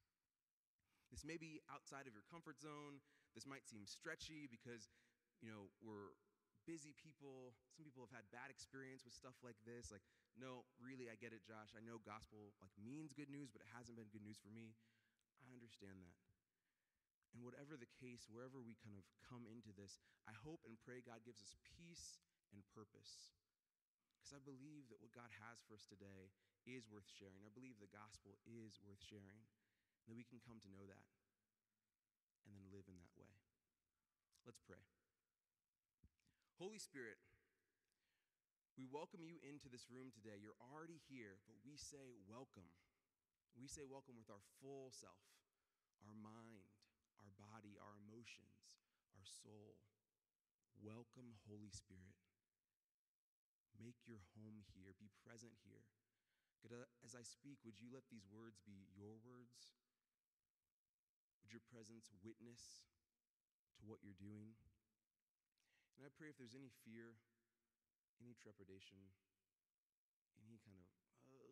This 1.16 1.24
may 1.24 1.40
be 1.40 1.64
outside 1.72 2.12
of 2.12 2.16
your 2.16 2.28
comfort 2.28 2.60
zone. 2.60 3.00
This 3.32 3.48
might 3.48 3.64
seem 3.64 3.88
stretchy 3.88 4.52
because, 4.52 4.92
you 5.40 5.48
know, 5.48 5.72
we're 5.80 6.12
busy 6.68 6.92
people. 7.00 7.56
Some 7.72 7.88
people 7.88 8.04
have 8.04 8.12
had 8.12 8.28
bad 8.36 8.52
experience 8.52 9.08
with 9.08 9.16
stuff 9.16 9.40
like 9.48 9.60
this. 9.64 9.96
Like, 9.96 10.04
no, 10.40 10.64
really, 10.80 11.12
I 11.12 11.20
get 11.20 11.36
it, 11.36 11.44
Josh. 11.44 11.76
I 11.76 11.84
know 11.84 12.00
gospel 12.02 12.56
like 12.64 12.74
means 12.80 13.12
good 13.12 13.32
news, 13.32 13.52
but 13.52 13.64
it 13.64 13.72
hasn't 13.76 14.00
been 14.00 14.12
good 14.12 14.24
news 14.24 14.40
for 14.40 14.52
me. 14.52 14.76
I 15.44 15.52
understand 15.52 16.00
that. 16.04 16.18
And 17.32 17.48
whatever 17.48 17.80
the 17.80 17.88
case, 18.00 18.28
wherever 18.28 18.60
we 18.60 18.76
kind 18.84 18.96
of 18.96 19.08
come 19.24 19.48
into 19.48 19.72
this, 19.72 20.04
I 20.28 20.36
hope 20.36 20.68
and 20.68 20.76
pray 20.84 21.00
God 21.00 21.24
gives 21.24 21.40
us 21.40 21.56
peace 21.64 22.20
and 22.52 22.60
purpose. 22.76 23.32
Because 24.20 24.36
I 24.36 24.42
believe 24.44 24.92
that 24.92 25.00
what 25.00 25.16
God 25.16 25.32
has 25.40 25.64
for 25.64 25.80
us 25.80 25.88
today 25.88 26.36
is 26.68 26.92
worth 26.92 27.08
sharing. 27.08 27.40
I 27.48 27.52
believe 27.56 27.80
the 27.80 27.90
gospel 27.90 28.36
is 28.44 28.78
worth 28.84 29.00
sharing. 29.00 29.48
And 30.04 30.12
that 30.12 30.20
we 30.20 30.28
can 30.28 30.44
come 30.44 30.60
to 30.60 30.74
know 30.74 30.84
that 30.90 31.08
and 32.46 32.58
then 32.58 32.68
live 32.74 32.90
in 32.90 32.98
that 33.00 33.14
way. 33.16 33.32
Let's 34.44 34.60
pray. 34.66 34.82
Holy 36.58 36.82
Spirit, 36.82 37.22
we 38.80 38.88
welcome 38.88 39.28
you 39.28 39.36
into 39.44 39.68
this 39.68 39.92
room 39.92 40.16
today. 40.16 40.40
You're 40.40 40.58
already 40.72 41.04
here, 41.12 41.36
but 41.44 41.60
we 41.68 41.76
say 41.76 42.16
welcome. 42.24 42.72
We 43.52 43.68
say 43.68 43.84
welcome 43.84 44.16
with 44.16 44.32
our 44.32 44.44
full 44.64 44.96
self, 44.96 45.28
our 46.08 46.16
mind, 46.16 46.72
our 47.20 47.32
body, 47.36 47.76
our 47.76 48.00
emotions, 48.00 48.80
our 49.12 49.28
soul. 49.28 49.76
Welcome, 50.80 51.36
Holy 51.52 51.70
Spirit. 51.70 52.16
Make 53.76 54.00
your 54.08 54.24
home 54.40 54.64
here, 54.72 54.96
be 54.96 55.12
present 55.20 55.58
here. 55.68 55.84
God, 56.64 56.86
as 57.02 57.18
I 57.18 57.26
speak, 57.26 57.60
would 57.66 57.82
you 57.82 57.90
let 57.92 58.08
these 58.08 58.30
words 58.30 58.62
be 58.64 58.88
your 58.94 59.18
words? 59.20 59.76
Would 61.42 61.52
your 61.52 61.66
presence 61.68 62.08
witness 62.22 62.88
to 63.82 63.90
what 63.90 64.00
you're 64.06 64.16
doing? 64.16 64.56
And 65.98 66.06
I 66.06 66.14
pray 66.14 66.30
if 66.30 66.38
there's 66.38 66.56
any 66.56 66.70
fear, 66.86 67.18
any 68.22 68.38
trepidation, 68.38 69.02
any 70.46 70.62
kind 70.62 70.78
of, 70.78 70.86
uh, 71.26 71.50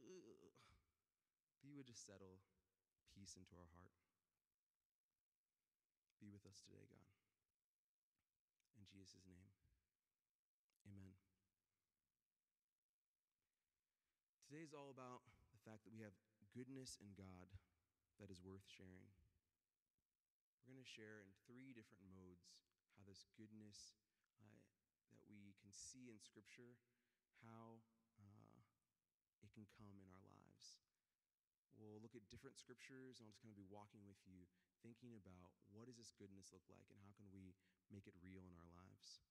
you 1.65 1.73
would 1.73 1.89
just 1.89 2.05
settle 2.05 2.37
peace 3.09 3.33
into 3.33 3.57
our 3.57 3.69
heart. 3.73 3.97
Be 6.21 6.29
with 6.29 6.45
us 6.45 6.61
today, 6.61 6.85
God. 6.85 7.09
In 8.77 8.85
Jesus' 8.85 9.25
name, 9.25 9.49
amen. 10.85 11.17
Today 14.45 14.61
is 14.61 14.77
all 14.77 14.93
about 14.93 15.25
the 15.49 15.61
fact 15.65 15.83
that 15.85 15.93
we 15.93 16.05
have 16.05 16.13
goodness 16.53 16.97
in 17.01 17.17
God 17.17 17.49
that 18.21 18.29
is 18.29 18.43
worth 18.45 18.65
sharing. 18.65 19.09
We're 20.65 20.75
going 20.75 20.85
to 20.85 20.95
share 20.97 21.23
in 21.23 21.33
three 21.49 21.73
different 21.73 22.05
modes 22.05 22.53
how 22.93 23.01
this 23.07 23.25
goodness 23.33 23.97
can 25.69 25.77
see 25.77 26.09
in 26.09 26.17
Scripture, 26.17 26.73
how 27.45 27.77
uh, 28.17 28.57
it 29.45 29.53
can 29.53 29.69
come 29.77 29.93
in 29.93 30.01
our 30.01 30.17
lives. 30.25 30.81
We'll 31.77 32.01
look 32.01 32.17
at 32.17 32.25
different 32.33 32.57
scriptures, 32.57 33.21
and 33.21 33.29
I'll 33.29 33.31
just 33.37 33.45
kind 33.45 33.53
of 33.53 33.61
be 33.61 33.69
walking 33.69 34.01
with 34.09 34.17
you, 34.25 34.49
thinking 34.81 35.13
about 35.13 35.53
what 35.69 35.85
does 35.85 36.01
this 36.01 36.09
goodness 36.17 36.49
look 36.49 36.65
like, 36.73 36.89
and 36.89 36.97
how 37.05 37.13
can 37.13 37.29
we 37.29 37.53
make 37.93 38.09
it 38.09 38.17
real 38.17 38.41
in 38.49 38.57
our 38.57 38.65
lives. 38.73 39.21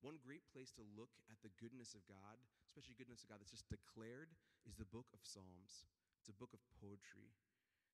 One 0.00 0.16
great 0.16 0.48
place 0.48 0.72
to 0.80 0.92
look 0.96 1.12
at 1.28 1.36
the 1.44 1.52
goodness 1.60 1.92
of 1.92 2.08
God, 2.08 2.40
especially 2.64 2.96
goodness 2.96 3.20
of 3.20 3.28
God 3.28 3.44
that's 3.44 3.52
just 3.52 3.68
declared, 3.68 4.32
is 4.64 4.80
the 4.80 4.88
book 4.88 5.12
of 5.12 5.20
Psalms. 5.20 5.84
It's 6.24 6.32
a 6.32 6.40
book 6.40 6.56
of 6.56 6.64
poetry. 6.80 7.36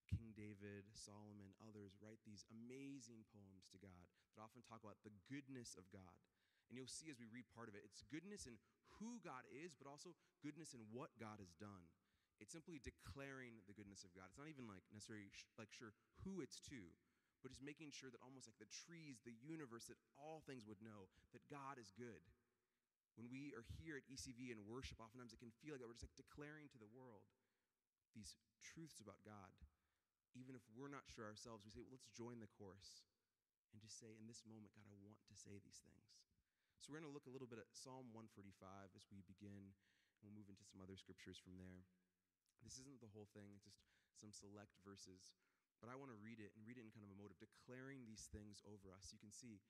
King 0.07 0.31
David, 0.39 0.87
Solomon, 0.95 1.51
others 1.67 1.99
write 1.99 2.23
these 2.23 2.47
amazing 2.47 3.27
poems 3.35 3.67
to 3.75 3.83
God 3.83 4.07
that 4.39 4.47
often 4.47 4.63
talk 4.63 4.87
about 4.87 5.03
the 5.03 5.13
goodness 5.27 5.75
of 5.75 5.91
God. 5.91 6.23
And 6.69 6.75
you'll 6.75 6.91
see 6.91 7.09
as 7.09 7.21
we 7.21 7.31
read 7.31 7.47
part 7.55 7.71
of 7.71 7.79
it, 7.79 7.87
it's 7.87 8.03
goodness 8.11 8.51
in 8.51 8.59
who 8.99 9.23
God 9.23 9.47
is, 9.53 9.77
but 9.77 9.87
also 9.87 10.17
goodness 10.43 10.75
in 10.75 10.83
what 10.91 11.15
God 11.21 11.39
has 11.39 11.55
done. 11.57 11.87
It's 12.37 12.53
simply 12.53 12.83
declaring 12.83 13.65
the 13.65 13.77
goodness 13.77 14.05
of 14.05 14.13
God. 14.13 14.29
It's 14.29 14.41
not 14.41 14.53
even 14.53 14.69
like 14.69 14.85
necessarily 14.93 15.33
sh- 15.33 15.49
like 15.57 15.73
sure 15.73 15.97
who 16.27 16.45
it's 16.45 16.61
to, 16.69 16.81
but 17.41 17.49
just 17.49 17.65
making 17.65 17.95
sure 17.95 18.13
that 18.13 18.21
almost 18.21 18.45
like 18.45 18.61
the 18.61 18.69
trees, 18.69 19.25
the 19.25 19.37
universe, 19.41 19.89
that 19.89 20.01
all 20.21 20.45
things 20.45 20.69
would 20.69 20.83
know 20.85 21.09
that 21.33 21.49
God 21.49 21.81
is 21.81 21.97
good. 21.97 22.21
When 23.17 23.33
we 23.33 23.57
are 23.57 23.65
here 23.81 23.97
at 23.97 24.05
ECV 24.13 24.53
and 24.53 24.69
worship, 24.69 25.01
oftentimes 25.01 25.33
it 25.33 25.41
can 25.41 25.55
feel 25.65 25.73
like 25.73 25.81
we're 25.81 25.97
just 25.97 26.05
like 26.05 26.21
declaring 26.21 26.69
to 26.77 26.81
the 26.81 26.93
world 26.93 27.25
these 28.13 28.37
truths 28.61 29.01
about 29.01 29.25
God. 29.25 29.57
Even 30.37 30.53
if 30.53 30.61
we're 30.77 30.93
not 30.93 31.09
sure 31.09 31.25
ourselves, 31.25 31.65
we 31.65 31.73
say, 31.73 31.81
well, 31.81 31.97
let's 31.97 32.13
join 32.13 32.45
the 32.45 32.53
chorus 32.61 33.01
and 33.73 33.81
just 33.81 33.97
say, 33.97 34.13
in 34.21 34.29
this 34.29 34.45
moment, 34.45 34.77
God, 34.77 34.85
I 34.93 35.01
want 35.01 35.17
to 35.33 35.37
say 35.37 35.57
these 35.57 35.81
things. 35.81 36.13
So 36.81 36.93
we're 36.93 37.01
going 37.01 37.11
to 37.11 37.17
look 37.17 37.27
a 37.27 37.35
little 37.35 37.49
bit 37.49 37.59
at 37.59 37.73
Psalm 37.73 38.13
145 38.13 38.93
as 38.95 39.05
we 39.09 39.25
begin, 39.27 39.73
and 39.73 40.21
we'll 40.23 40.37
move 40.37 40.53
into 40.53 40.67
some 40.69 40.85
other 40.85 40.97
scriptures 40.97 41.41
from 41.41 41.57
there. 41.57 41.83
This 42.63 42.79
isn't 42.81 43.01
the 43.03 43.13
whole 43.13 43.29
thing, 43.33 43.53
it's 43.57 43.67
just 43.67 43.81
some 44.17 44.33
select 44.33 44.77
verses. 44.85 45.37
But 45.81 45.93
I 45.93 45.99
want 45.99 46.09
to 46.09 46.17
read 46.17 46.41
it 46.41 46.57
and 46.57 46.65
read 46.65 46.81
it 46.81 46.89
in 46.89 46.93
kind 46.93 47.05
of 47.05 47.13
a 47.13 47.19
mode 47.21 47.33
of 47.33 47.41
declaring 47.41 48.09
these 48.09 48.29
things 48.33 48.65
over 48.65 48.89
us. 48.97 49.13
You 49.13 49.21
can 49.21 49.29
see, 49.29 49.61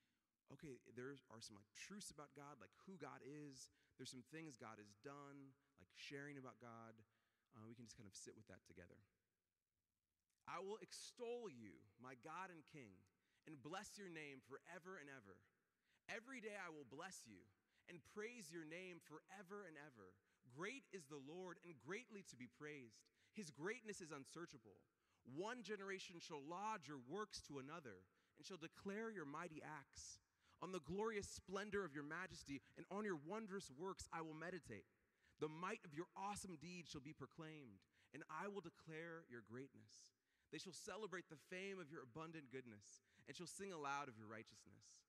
okay, 0.55 0.79
there 0.95 1.11
are 1.35 1.43
some 1.43 1.59
like 1.59 1.67
truths 1.75 2.15
about 2.15 2.31
God, 2.39 2.63
like 2.63 2.71
who 2.87 2.95
God 2.95 3.19
is. 3.27 3.75
There's 3.99 4.13
some 4.15 4.23
things 4.31 4.55
God 4.55 4.79
has 4.79 4.95
done, 5.03 5.51
like 5.83 5.91
sharing 5.99 6.39
about 6.39 6.63
God. 6.63 6.95
Uh, 7.59 7.67
we 7.67 7.75
can 7.75 7.89
just 7.89 7.99
kind 7.99 8.07
of 8.07 8.15
sit 8.15 8.39
with 8.39 8.47
that 8.47 8.63
together. 8.71 9.03
I 10.47 10.63
will 10.63 10.79
extol 10.79 11.51
you, 11.51 11.75
my 11.99 12.15
God 12.23 12.55
and 12.55 12.63
King, 12.71 12.95
and 13.51 13.59
bless 13.59 13.99
your 13.99 14.07
name 14.07 14.39
forever 14.47 14.95
and 15.03 15.11
ever. 15.11 15.43
Every 16.07 16.39
day 16.39 16.55
I 16.55 16.71
will 16.71 16.87
bless 16.87 17.27
you 17.27 17.43
and 17.91 17.99
praise 18.15 18.51
your 18.51 18.67
name 18.67 19.03
forever 19.03 19.67
and 19.67 19.75
ever. 19.79 20.15
Great 20.55 20.87
is 20.95 21.07
the 21.07 21.23
Lord 21.23 21.59
and 21.67 21.75
greatly 21.83 22.23
to 22.31 22.37
be 22.39 22.47
praised. 22.47 23.03
His 23.35 23.51
greatness 23.51 24.01
is 24.01 24.15
unsearchable. 24.15 24.79
One 25.35 25.67
generation 25.67 26.23
shall 26.23 26.41
lodge 26.47 26.87
your 26.87 27.03
works 27.11 27.43
to 27.51 27.59
another 27.59 28.07
and 28.39 28.47
shall 28.47 28.61
declare 28.61 29.11
your 29.11 29.27
mighty 29.27 29.59
acts. 29.61 30.23
On 30.63 30.73
the 30.73 30.85
glorious 30.87 31.29
splendor 31.29 31.85
of 31.85 31.93
your 31.93 32.07
majesty 32.07 32.63
and 32.79 32.87
on 32.89 33.05
your 33.05 33.19
wondrous 33.27 33.69
works 33.75 34.09
I 34.15 34.23
will 34.23 34.39
meditate. 34.39 34.89
The 35.41 35.53
might 35.53 35.85
of 35.85 35.93
your 35.93 36.09
awesome 36.17 36.57
deeds 36.57 36.89
shall 36.89 37.05
be 37.05 37.13
proclaimed, 37.13 37.85
and 38.17 38.25
I 38.33 38.49
will 38.49 38.65
declare 38.65 39.29
your 39.29 39.45
greatness. 39.45 40.17
They 40.49 40.57
shall 40.57 40.73
celebrate 40.73 41.29
the 41.29 41.43
fame 41.53 41.77
of 41.77 41.93
your 41.93 42.01
abundant 42.01 42.49
goodness 42.49 43.05
and 43.29 43.37
shall 43.37 43.51
sing 43.51 43.69
aloud 43.69 44.09
of 44.09 44.17
your 44.17 44.31
righteousness. 44.31 45.06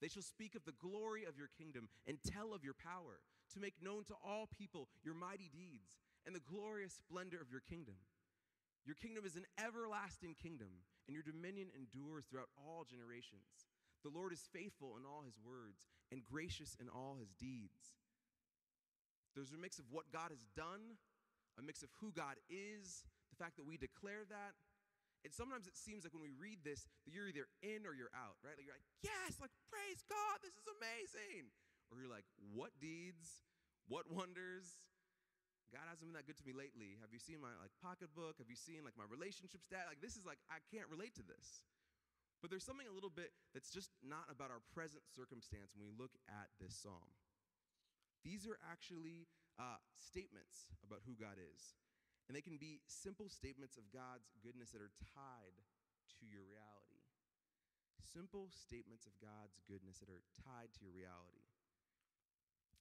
They 0.00 0.08
shall 0.08 0.22
speak 0.22 0.54
of 0.54 0.64
the 0.64 0.76
glory 0.76 1.24
of 1.24 1.38
your 1.38 1.48
kingdom 1.56 1.88
and 2.06 2.18
tell 2.22 2.52
of 2.52 2.64
your 2.64 2.74
power, 2.74 3.20
to 3.54 3.60
make 3.60 3.80
known 3.80 4.04
to 4.04 4.14
all 4.24 4.46
people 4.46 4.88
your 5.04 5.14
mighty 5.14 5.48
deeds 5.48 6.02
and 6.26 6.34
the 6.34 6.44
glorious 6.44 6.92
splendor 6.92 7.40
of 7.40 7.50
your 7.50 7.62
kingdom. 7.62 7.94
Your 8.84 8.94
kingdom 8.94 9.24
is 9.24 9.36
an 9.36 9.46
everlasting 9.58 10.34
kingdom, 10.34 10.84
and 11.06 11.14
your 11.14 11.22
dominion 11.22 11.68
endures 11.74 12.26
throughout 12.26 12.50
all 12.58 12.84
generations. 12.84 13.66
The 14.04 14.14
Lord 14.14 14.32
is 14.32 14.46
faithful 14.52 14.96
in 14.98 15.06
all 15.06 15.22
his 15.24 15.38
words 15.42 15.82
and 16.12 16.22
gracious 16.22 16.76
in 16.80 16.88
all 16.88 17.16
his 17.18 17.34
deeds. 17.34 17.98
There's 19.34 19.52
a 19.52 19.58
mix 19.58 19.78
of 19.78 19.86
what 19.90 20.12
God 20.12 20.30
has 20.30 20.46
done, 20.54 20.98
a 21.58 21.62
mix 21.62 21.82
of 21.82 21.90
who 22.00 22.12
God 22.12 22.36
is, 22.48 23.04
the 23.30 23.36
fact 23.36 23.56
that 23.56 23.66
we 23.66 23.76
declare 23.76 24.22
that, 24.28 24.54
and 25.26 25.34
sometimes 25.34 25.66
it 25.66 25.74
seems 25.74 26.06
like 26.06 26.14
when 26.14 26.22
we 26.22 26.30
read 26.38 26.62
this, 26.62 26.86
that 27.02 27.10
you're 27.10 27.26
either 27.26 27.50
in 27.58 27.82
or 27.82 27.98
you're 27.98 28.14
out, 28.14 28.38
right? 28.46 28.54
Like 28.54 28.62
you're 28.62 28.78
like, 28.78 28.86
yes, 29.02 29.42
like 29.42 29.50
praise 29.66 30.06
God, 30.06 30.38
this 30.38 30.54
is 30.54 30.70
amazing. 30.78 31.50
Or 31.90 31.98
you're 31.98 32.10
like, 32.10 32.30
what 32.54 32.70
deeds, 32.78 33.42
what 33.90 34.06
wonders? 34.06 34.86
God 35.74 35.82
hasn't 35.90 36.06
been 36.06 36.14
that 36.14 36.30
good 36.30 36.38
to 36.38 36.46
me 36.46 36.54
lately. 36.54 36.94
Have 37.02 37.10
you 37.10 37.18
seen 37.18 37.42
my 37.42 37.50
like 37.58 37.74
pocketbook? 37.82 38.38
Have 38.38 38.46
you 38.46 38.54
seen 38.54 38.86
like 38.86 38.94
my 38.94 39.06
relationship 39.10 39.66
stat? 39.66 39.90
Like 39.90 39.98
this 39.98 40.14
is 40.14 40.22
like 40.22 40.38
I 40.46 40.62
can't 40.70 40.86
relate 40.86 41.18
to 41.18 41.26
this. 41.26 41.66
But 42.38 42.54
there's 42.54 42.62
something 42.62 42.86
a 42.86 42.94
little 42.94 43.10
bit 43.10 43.34
that's 43.50 43.74
just 43.74 43.90
not 44.06 44.30
about 44.30 44.54
our 44.54 44.62
present 44.70 45.02
circumstance 45.10 45.74
when 45.74 45.90
we 45.90 45.94
look 45.98 46.14
at 46.30 46.54
this 46.62 46.78
psalm. 46.78 47.10
These 48.22 48.46
are 48.46 48.62
actually 48.62 49.26
uh, 49.58 49.82
statements 49.98 50.70
about 50.86 51.02
who 51.02 51.18
God 51.18 51.42
is. 51.42 51.74
And 52.26 52.34
they 52.34 52.42
can 52.42 52.58
be 52.58 52.82
simple 52.90 53.30
statements 53.30 53.78
of 53.78 53.86
God's 53.94 54.26
goodness 54.42 54.74
that 54.74 54.82
are 54.82 54.94
tied 55.14 55.56
to 56.18 56.24
your 56.26 56.42
reality. 56.42 57.06
Simple 58.02 58.50
statements 58.50 59.06
of 59.06 59.14
God's 59.22 59.62
goodness 59.70 60.02
that 60.02 60.10
are 60.10 60.26
tied 60.42 60.74
to 60.74 60.80
your 60.82 60.94
reality. 60.94 61.46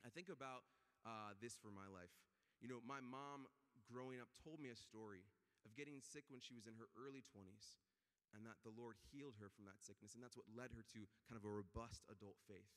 I 0.01 0.09
think 0.09 0.33
about 0.33 0.65
uh, 1.05 1.37
this 1.37 1.57
for 1.57 1.69
my 1.69 1.85
life. 1.85 2.13
You 2.57 2.69
know, 2.69 2.81
my 2.81 3.01
mom 3.01 3.45
growing 3.85 4.17
up 4.17 4.33
told 4.41 4.57
me 4.57 4.73
a 4.73 4.77
story 4.77 5.21
of 5.65 5.77
getting 5.77 6.01
sick 6.01 6.25
when 6.29 6.41
she 6.41 6.57
was 6.57 6.65
in 6.65 6.77
her 6.77 6.89
early 6.97 7.21
20s, 7.21 7.77
and 8.33 8.45
that 8.45 8.61
the 8.65 8.73
Lord 8.73 8.97
healed 9.13 9.37
her 9.41 9.49
from 9.53 9.65
that 9.69 9.81
sickness, 9.81 10.13
and 10.13 10.21
that's 10.21 10.37
what 10.37 10.49
led 10.49 10.73
her 10.73 10.85
to 10.93 11.05
kind 11.29 11.37
of 11.37 11.45
a 11.45 11.51
robust 11.51 12.05
adult 12.09 12.37
faith. 12.49 12.69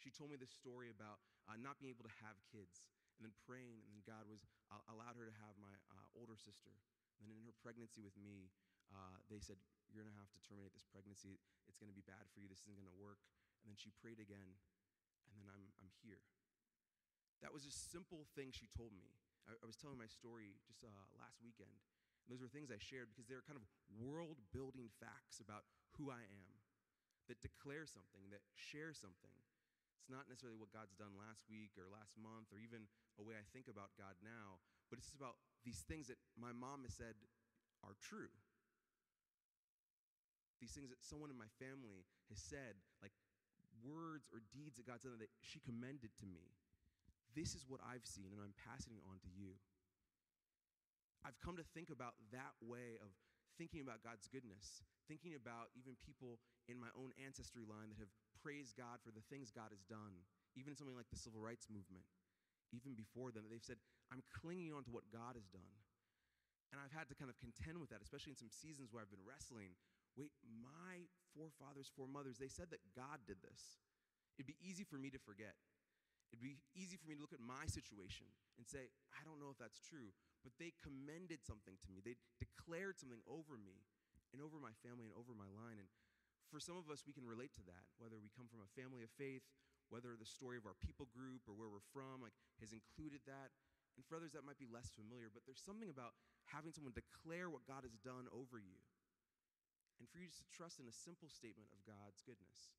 She 0.00 0.12
told 0.12 0.28
me 0.28 0.36
this 0.36 0.52
story 0.52 0.92
about 0.92 1.20
uh, 1.48 1.56
not 1.56 1.80
being 1.80 1.92
able 1.92 2.04
to 2.04 2.16
have 2.24 2.36
kids 2.52 2.84
and 3.24 3.32
then 3.32 3.40
praying, 3.48 3.80
and 3.88 3.96
then 3.96 4.04
God 4.04 4.28
was 4.28 4.44
uh, 4.68 4.84
allowed 4.92 5.16
her 5.16 5.24
to 5.24 5.32
have 5.40 5.56
my 5.56 5.72
uh, 5.88 6.12
older 6.12 6.36
sister. 6.36 6.76
And 7.16 7.32
then 7.32 7.40
in 7.40 7.48
her 7.48 7.56
pregnancy 7.64 8.04
with 8.04 8.12
me, 8.20 8.52
uh, 8.92 9.16
they 9.32 9.40
said, 9.40 9.56
You're 9.88 10.04
to 10.04 10.20
have 10.20 10.28
to 10.36 10.40
terminate 10.44 10.76
this 10.76 10.84
pregnancy. 10.84 11.40
It's 11.64 11.80
to 11.88 11.96
be 11.96 12.04
bad 12.04 12.28
for 12.36 12.44
you. 12.44 12.52
This 12.52 12.60
isn't 12.68 12.76
to 12.84 13.00
work. 13.00 13.24
And 13.64 13.72
then 13.72 13.80
she 13.80 13.88
prayed 13.96 14.20
again, 14.20 14.60
and 15.24 15.32
then 15.40 15.48
I'm, 15.48 15.72
I'm 15.80 15.88
here. 16.04 16.20
That 17.40 17.48
was 17.48 17.64
a 17.64 17.72
simple 17.72 18.28
thing 18.36 18.52
she 18.52 18.68
told 18.76 18.92
me. 18.92 19.08
I, 19.48 19.56
I 19.56 19.64
was 19.64 19.80
telling 19.80 19.96
my 19.96 20.10
story 20.12 20.60
just 20.68 20.84
uh, 20.84 20.92
last 21.16 21.40
weekend. 21.40 21.72
And 21.72 22.28
those 22.28 22.44
were 22.44 22.52
things 22.52 22.68
I 22.68 22.76
shared 22.76 23.08
because 23.08 23.24
they 23.24 23.36
are 23.40 23.44
kind 23.48 23.56
of 23.56 23.64
world 23.96 24.36
building 24.52 24.92
facts 25.00 25.40
about 25.40 25.64
who 25.96 26.12
I 26.12 26.28
am 26.28 26.52
that 27.32 27.40
declare 27.40 27.88
something, 27.88 28.28
that 28.36 28.44
share 28.52 28.92
something. 28.92 29.32
It's 30.04 30.12
not 30.12 30.28
necessarily 30.28 30.60
what 30.60 30.68
God's 30.68 30.92
done 31.00 31.16
last 31.16 31.48
week 31.48 31.72
or 31.80 31.88
last 31.88 32.12
month 32.20 32.52
or 32.52 32.60
even 32.60 32.84
a 33.16 33.24
way 33.24 33.40
I 33.40 33.46
think 33.56 33.72
about 33.72 33.96
God 33.96 34.20
now, 34.20 34.60
but 34.92 35.00
it's 35.00 35.16
about 35.16 35.40
these 35.64 35.80
things 35.88 36.12
that 36.12 36.20
my 36.36 36.52
mom 36.52 36.84
has 36.84 36.92
said 36.92 37.16
are 37.80 37.96
true. 38.04 38.28
These 40.60 40.76
things 40.76 40.92
that 40.92 41.00
someone 41.00 41.32
in 41.32 41.40
my 41.40 41.48
family 41.56 42.04
has 42.28 42.36
said, 42.36 42.76
like 43.00 43.16
words 43.80 44.28
or 44.28 44.44
deeds 44.52 44.76
that 44.76 44.84
God's 44.84 45.08
done 45.08 45.16
that 45.24 45.32
she 45.40 45.56
commended 45.64 46.12
to 46.20 46.28
me. 46.28 46.52
This 47.32 47.56
is 47.56 47.64
what 47.64 47.80
I've 47.80 48.04
seen, 48.04 48.28
and 48.28 48.44
I'm 48.44 48.52
passing 48.60 49.00
it 49.00 49.04
on 49.08 49.24
to 49.24 49.30
you. 49.32 49.56
I've 51.24 51.40
come 51.40 51.56
to 51.56 51.64
think 51.72 51.88
about 51.88 52.12
that 52.36 52.52
way 52.60 53.00
of 53.00 53.08
thinking 53.56 53.80
about 53.80 54.04
God's 54.04 54.28
goodness, 54.28 54.84
thinking 55.08 55.32
about 55.32 55.72
even 55.72 55.96
people 56.04 56.36
in 56.68 56.76
my 56.76 56.92
own 56.92 57.16
ancestry 57.16 57.64
line 57.64 57.88
that 57.88 57.96
have 57.96 58.12
praised 58.44 58.76
God 58.76 59.00
for 59.00 59.08
the 59.08 59.24
things 59.32 59.48
God 59.48 59.72
has 59.72 59.80
done, 59.88 60.28
even 60.52 60.76
something 60.76 60.92
like 60.92 61.08
the 61.08 61.16
civil 61.16 61.40
rights 61.40 61.72
movement. 61.72 62.04
Even 62.76 62.92
before 62.92 63.32
then, 63.32 63.48
they've 63.48 63.64
said, 63.64 63.80
I'm 64.12 64.20
clinging 64.28 64.76
on 64.76 64.84
to 64.84 64.92
what 64.92 65.08
God 65.08 65.40
has 65.40 65.48
done. 65.48 65.72
And 66.68 66.76
I've 66.76 66.92
had 66.92 67.08
to 67.08 67.16
kind 67.16 67.32
of 67.32 67.38
contend 67.40 67.80
with 67.80 67.88
that, 67.94 68.04
especially 68.04 68.36
in 68.36 68.40
some 68.42 68.52
seasons 68.52 68.92
where 68.92 69.00
I've 69.00 69.12
been 69.14 69.24
wrestling. 69.24 69.78
Wait, 70.18 70.34
my 70.44 71.08
forefathers, 71.32 71.88
foremothers, 71.88 72.36
they 72.36 72.50
said 72.50 72.68
that 72.74 72.84
God 72.92 73.24
did 73.24 73.40
this. 73.40 73.80
It'd 74.36 74.50
be 74.50 74.58
easy 74.58 74.82
for 74.82 74.98
me 74.98 75.08
to 75.14 75.22
forget. 75.22 75.54
It'd 76.34 76.42
be 76.42 76.58
easy 76.74 76.98
for 76.98 77.06
me 77.06 77.14
to 77.14 77.22
look 77.22 77.30
at 77.30 77.38
my 77.38 77.70
situation 77.70 78.26
and 78.58 78.66
say, 78.66 78.90
I 79.14 79.22
don't 79.22 79.38
know 79.38 79.54
if 79.54 79.58
that's 79.62 79.78
true. 79.78 80.10
But 80.42 80.58
they 80.58 80.74
commended 80.82 81.46
something 81.46 81.78
to 81.78 81.88
me. 81.94 82.02
They 82.02 82.18
declared 82.42 82.98
something 82.98 83.22
over 83.30 83.54
me 83.54 83.86
and 84.34 84.42
over 84.42 84.58
my 84.58 84.74
family 84.82 85.06
and 85.06 85.14
over 85.14 85.30
my 85.30 85.46
line. 85.46 85.78
And 85.78 85.86
for 86.48 86.60
some 86.60 86.76
of 86.78 86.88
us, 86.92 87.02
we 87.04 87.16
can 87.16 87.26
relate 87.26 87.52
to 87.58 87.64
that, 87.66 87.84
whether 87.98 88.20
we 88.20 88.32
come 88.32 88.46
from 88.46 88.62
a 88.62 88.70
family 88.76 89.02
of 89.02 89.10
faith, 89.16 89.44
whether 89.92 90.16
the 90.16 90.28
story 90.28 90.56
of 90.56 90.64
our 90.64 90.76
people 90.80 91.08
group 91.12 91.44
or 91.44 91.54
where 91.56 91.68
we're 91.68 91.84
from 91.92 92.24
like, 92.24 92.36
has 92.60 92.72
included 92.72 93.20
that. 93.28 93.52
And 93.94 94.02
for 94.02 94.18
others, 94.18 94.34
that 94.34 94.42
might 94.42 94.58
be 94.58 94.66
less 94.66 94.90
familiar. 94.90 95.30
But 95.30 95.46
there's 95.46 95.62
something 95.62 95.86
about 95.86 96.18
having 96.50 96.74
someone 96.74 96.96
declare 96.96 97.46
what 97.46 97.62
God 97.68 97.86
has 97.86 97.94
done 98.02 98.26
over 98.34 98.58
you. 98.58 98.78
And 100.02 100.10
for 100.10 100.18
you 100.18 100.26
just 100.26 100.42
to 100.42 100.48
trust 100.50 100.82
in 100.82 100.90
a 100.90 100.94
simple 100.94 101.30
statement 101.30 101.70
of 101.70 101.78
God's 101.86 102.18
goodness. 102.26 102.74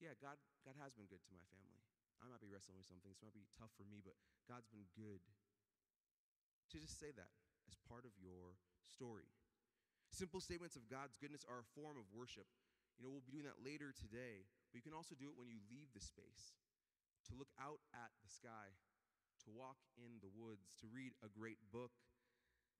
Yeah, 0.00 0.16
God, 0.16 0.40
God 0.64 0.80
has 0.80 0.96
been 0.96 1.06
good 1.06 1.20
to 1.20 1.36
my 1.36 1.44
family. 1.52 1.84
I 2.24 2.30
might 2.32 2.40
be 2.40 2.48
wrestling 2.48 2.80
with 2.80 2.88
something, 2.88 3.12
so 3.12 3.28
it 3.28 3.36
might 3.36 3.36
be 3.36 3.44
tough 3.60 3.72
for 3.76 3.84
me, 3.84 4.00
but 4.00 4.16
God's 4.48 4.70
been 4.72 4.88
good. 4.96 5.20
To 6.72 6.80
just 6.80 6.96
say 6.96 7.12
that 7.12 7.32
as 7.68 7.76
part 7.84 8.08
of 8.08 8.16
your 8.16 8.56
story. 8.88 9.28
Simple 10.08 10.40
statements 10.40 10.74
of 10.74 10.88
God's 10.88 11.20
goodness 11.20 11.44
are 11.44 11.60
a 11.60 11.68
form 11.76 12.00
of 12.00 12.08
worship. 12.16 12.48
You 12.96 13.02
know, 13.02 13.10
we'll 13.10 13.26
be 13.26 13.34
doing 13.34 13.48
that 13.50 13.62
later 13.62 13.90
today, 13.90 14.46
but 14.70 14.78
you 14.78 14.86
can 14.86 14.94
also 14.94 15.18
do 15.18 15.26
it 15.30 15.38
when 15.38 15.50
you 15.50 15.58
leave 15.66 15.90
the 15.90 16.02
space. 16.02 16.54
To 17.30 17.38
look 17.38 17.50
out 17.56 17.80
at 17.96 18.12
the 18.20 18.28
sky, 18.28 18.76
to 19.44 19.48
walk 19.50 19.80
in 19.96 20.20
the 20.20 20.30
woods, 20.30 20.76
to 20.84 20.86
read 20.92 21.16
a 21.24 21.32
great 21.32 21.58
book, 21.72 21.96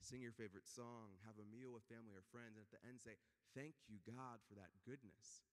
sing 0.04 0.21
your 0.21 0.37
favorite 0.37 0.68
song, 0.68 1.16
have 1.25 1.40
a 1.40 1.49
meal 1.49 1.73
with 1.73 1.88
family 1.88 2.12
or 2.12 2.25
friends, 2.28 2.61
and 2.61 2.64
at 2.68 2.73
the 2.73 2.85
end 2.85 3.00
say, 3.00 3.16
Thank 3.56 3.78
you, 3.87 4.02
God, 4.04 4.42
for 4.44 4.59
that 4.59 4.75
goodness. 4.83 5.47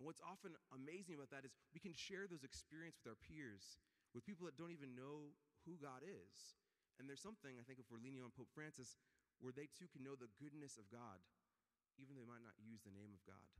And 0.00 0.08
what's 0.08 0.24
often 0.24 0.56
amazing 0.72 1.14
about 1.14 1.30
that 1.30 1.44
is 1.46 1.54
we 1.70 1.78
can 1.78 1.94
share 1.94 2.26
those 2.26 2.42
experiences 2.42 3.04
with 3.04 3.14
our 3.14 3.20
peers, 3.22 3.78
with 4.16 4.26
people 4.26 4.48
that 4.48 4.56
don't 4.56 4.74
even 4.74 4.96
know 4.96 5.36
who 5.68 5.78
God 5.78 6.02
is. 6.02 6.58
And 6.98 7.06
there's 7.06 7.22
something, 7.22 7.60
I 7.60 7.64
think, 7.64 7.78
if 7.78 7.86
we're 7.92 8.02
leaning 8.02 8.24
on 8.24 8.34
Pope 8.34 8.50
Francis, 8.50 8.96
where 9.38 9.52
they 9.54 9.68
too 9.70 9.86
can 9.92 10.02
know 10.02 10.16
the 10.16 10.32
goodness 10.40 10.80
of 10.80 10.88
God, 10.90 11.22
even 12.00 12.16
though 12.16 12.24
they 12.24 12.32
might 12.32 12.44
not 12.44 12.56
use 12.60 12.84
the 12.84 12.94
name 12.94 13.12
of 13.12 13.22
God. 13.24 13.50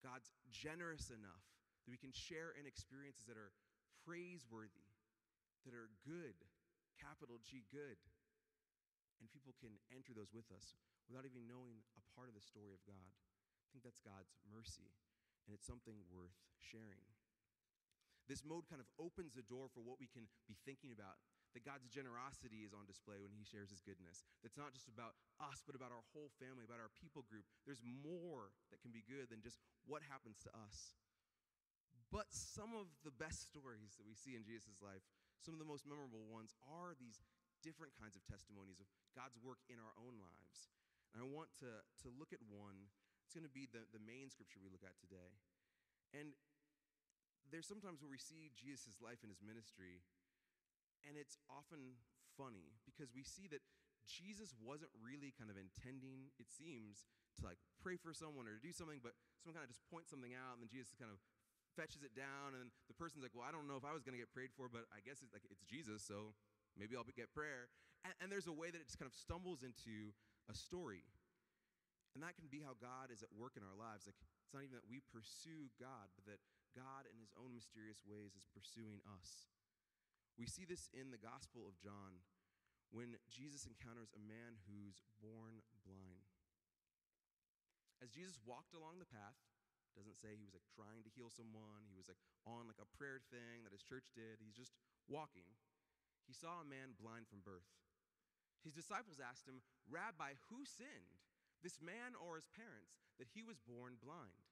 God's 0.00 0.32
generous 0.48 1.12
enough 1.12 1.44
that 1.84 1.92
we 1.92 2.00
can 2.00 2.12
share 2.12 2.56
in 2.56 2.64
experiences 2.64 3.28
that 3.28 3.36
are 3.36 3.52
praiseworthy, 4.04 4.88
that 5.68 5.76
are 5.76 5.92
good, 6.04 6.36
capital 6.96 7.40
G, 7.44 7.68
good. 7.68 8.00
And 9.20 9.28
people 9.28 9.52
can 9.60 9.76
enter 9.92 10.16
those 10.16 10.32
with 10.32 10.48
us 10.48 10.80
without 11.04 11.28
even 11.28 11.44
knowing 11.44 11.84
a 12.00 12.02
part 12.16 12.32
of 12.32 12.36
the 12.36 12.40
story 12.40 12.72
of 12.72 12.80
God. 12.88 13.12
I 13.12 13.66
think 13.68 13.84
that's 13.84 14.00
God's 14.00 14.32
mercy 14.48 14.96
and 15.44 15.52
it's 15.52 15.68
something 15.68 16.00
worth 16.08 16.36
sharing. 16.56 17.04
This 18.30 18.46
mode 18.46 18.70
kind 18.70 18.78
of 18.78 18.86
opens 18.96 19.34
the 19.34 19.44
door 19.44 19.66
for 19.68 19.82
what 19.82 19.98
we 19.98 20.06
can 20.06 20.30
be 20.46 20.54
thinking 20.62 20.94
about. 20.94 21.18
That 21.52 21.66
God's 21.66 21.90
generosity 21.90 22.62
is 22.62 22.70
on 22.70 22.86
display 22.86 23.18
when 23.18 23.34
He 23.34 23.42
shares 23.42 23.74
His 23.74 23.82
goodness. 23.82 24.22
That's 24.46 24.58
not 24.60 24.70
just 24.70 24.86
about 24.86 25.18
us, 25.42 25.66
but 25.66 25.74
about 25.74 25.90
our 25.90 26.04
whole 26.14 26.30
family, 26.38 26.62
about 26.62 26.78
our 26.78 26.94
people 26.94 27.26
group. 27.26 27.42
There's 27.66 27.82
more 27.82 28.54
that 28.70 28.78
can 28.78 28.94
be 28.94 29.02
good 29.02 29.30
than 29.30 29.42
just 29.42 29.58
what 29.82 30.06
happens 30.06 30.38
to 30.46 30.50
us. 30.54 30.94
But 32.14 32.30
some 32.30 32.74
of 32.74 32.90
the 33.02 33.14
best 33.14 33.50
stories 33.50 33.98
that 33.98 34.06
we 34.06 34.14
see 34.14 34.34
in 34.38 34.46
Jesus' 34.46 34.78
life, 34.82 35.02
some 35.42 35.54
of 35.54 35.62
the 35.62 35.66
most 35.66 35.86
memorable 35.86 36.26
ones, 36.26 36.54
are 36.66 36.94
these 36.98 37.22
different 37.62 37.94
kinds 37.98 38.14
of 38.14 38.22
testimonies 38.26 38.82
of 38.82 38.86
God's 39.14 39.38
work 39.42 39.62
in 39.70 39.78
our 39.78 39.94
own 39.98 40.18
lives. 40.18 40.70
And 41.14 41.22
I 41.22 41.26
want 41.26 41.50
to, 41.62 41.82
to 42.02 42.08
look 42.14 42.30
at 42.34 42.42
one 42.46 42.90
it's 43.30 43.38
going 43.38 43.46
to 43.46 43.54
be 43.54 43.70
the, 43.70 43.86
the 43.94 44.02
main 44.02 44.26
scripture 44.26 44.58
we 44.58 44.66
look 44.74 44.82
at 44.82 44.98
today. 44.98 45.30
And 46.10 46.34
there's 47.46 47.70
sometimes 47.70 48.02
where 48.02 48.10
we 48.10 48.18
see 48.18 48.50
Jesus' 48.58 48.98
life 48.98 49.22
and 49.22 49.30
his 49.30 49.38
ministry, 49.38 50.02
and 51.06 51.16
it's 51.16 51.36
often 51.48 52.00
funny 52.36 52.76
because 52.88 53.12
we 53.12 53.24
see 53.24 53.48
that 53.50 53.60
Jesus 54.08 54.56
wasn't 54.58 54.90
really 54.96 55.30
kind 55.36 55.52
of 55.52 55.60
intending, 55.60 56.32
it 56.40 56.48
seems, 56.48 57.04
to 57.38 57.46
like 57.46 57.60
pray 57.78 58.00
for 58.00 58.10
someone 58.16 58.48
or 58.48 58.56
to 58.56 58.62
do 58.62 58.72
something, 58.72 58.98
but 58.98 59.14
someone 59.40 59.60
kind 59.60 59.66
of 59.66 59.72
just 59.72 59.84
points 59.92 60.10
something 60.10 60.34
out, 60.34 60.56
and 60.56 60.64
then 60.64 60.72
Jesus 60.72 60.96
kind 60.96 61.12
of 61.12 61.20
fetches 61.78 62.02
it 62.02 62.16
down, 62.18 62.58
and 62.58 62.74
the 62.90 62.96
person's 62.96 63.22
like, 63.22 63.32
"Well, 63.36 63.46
I 63.46 63.54
don't 63.54 63.70
know 63.70 63.78
if 63.78 63.86
I 63.86 63.94
was 63.94 64.02
going 64.02 64.16
to 64.18 64.22
get 64.22 64.32
prayed 64.34 64.50
for, 64.56 64.66
but 64.66 64.90
I 64.90 64.98
guess 65.04 65.22
it's 65.22 65.30
like 65.30 65.46
it's 65.46 65.62
Jesus, 65.62 66.02
so 66.02 66.34
maybe 66.74 66.98
I'll 66.98 67.06
get 67.14 67.30
prayer." 67.30 67.70
And, 68.02 68.14
and 68.18 68.26
there's 68.32 68.48
a 68.48 68.56
way 68.56 68.72
that 68.72 68.80
it 68.80 68.88
just 68.88 68.98
kind 68.98 69.08
of 69.08 69.14
stumbles 69.14 69.62
into 69.62 70.16
a 70.48 70.56
story. 70.56 71.04
And 72.16 72.26
that 72.26 72.34
can 72.34 72.50
be 72.50 72.58
how 72.58 72.74
God 72.74 73.14
is 73.14 73.22
at 73.22 73.30
work 73.30 73.54
in 73.54 73.62
our 73.62 73.76
lives. 73.78 74.10
Like, 74.10 74.18
it's 74.18 74.50
not 74.50 74.66
even 74.66 74.74
that 74.74 74.88
we 74.90 74.98
pursue 75.14 75.70
God, 75.78 76.10
but 76.18 76.26
that 76.26 76.42
God, 76.74 77.06
in 77.06 77.14
his 77.22 77.30
own 77.38 77.54
mysterious 77.54 78.02
ways, 78.02 78.34
is 78.34 78.42
pursuing 78.50 78.98
us. 79.06 79.49
We 80.38 80.46
see 80.46 80.64
this 80.64 80.88
in 80.90 81.10
the 81.10 81.20
Gospel 81.20 81.66
of 81.66 81.78
John 81.78 82.22
when 82.90 83.18
Jesus 83.30 83.66
encounters 83.66 84.10
a 84.12 84.22
man 84.22 84.58
who's 84.66 85.02
born 85.22 85.62
blind. 85.86 86.26
As 88.02 88.10
Jesus 88.10 88.40
walked 88.42 88.72
along 88.72 88.98
the 88.98 89.08
path, 89.08 89.36
doesn't 89.94 90.16
say 90.16 90.32
he 90.38 90.46
was 90.46 90.56
like 90.56 90.66
trying 90.70 91.02
to 91.04 91.12
heal 91.12 91.28
someone, 91.28 91.90
he 91.90 91.98
was 91.98 92.08
like 92.08 92.22
on 92.46 92.70
like 92.70 92.80
a 92.80 92.92
prayer 92.96 93.20
thing 93.28 93.66
that 93.66 93.74
his 93.74 93.84
church 93.84 94.08
did. 94.16 94.40
He's 94.40 94.56
just 94.56 94.72
walking. 95.10 95.46
He 96.24 96.32
saw 96.32 96.62
a 96.62 96.66
man 96.66 96.96
blind 96.96 97.26
from 97.26 97.42
birth. 97.42 97.68
His 98.62 98.72
disciples 98.72 99.18
asked 99.18 99.50
him, 99.50 99.60
Rabbi, 99.90 100.38
who 100.48 100.62
sinned? 100.64 101.20
this 101.62 101.80
man 101.80 102.16
or 102.16 102.40
his 102.40 102.48
parents, 102.48 102.96
that 103.20 103.32
he 103.36 103.44
was 103.44 103.60
born 103.60 104.00
blind? 104.00 104.48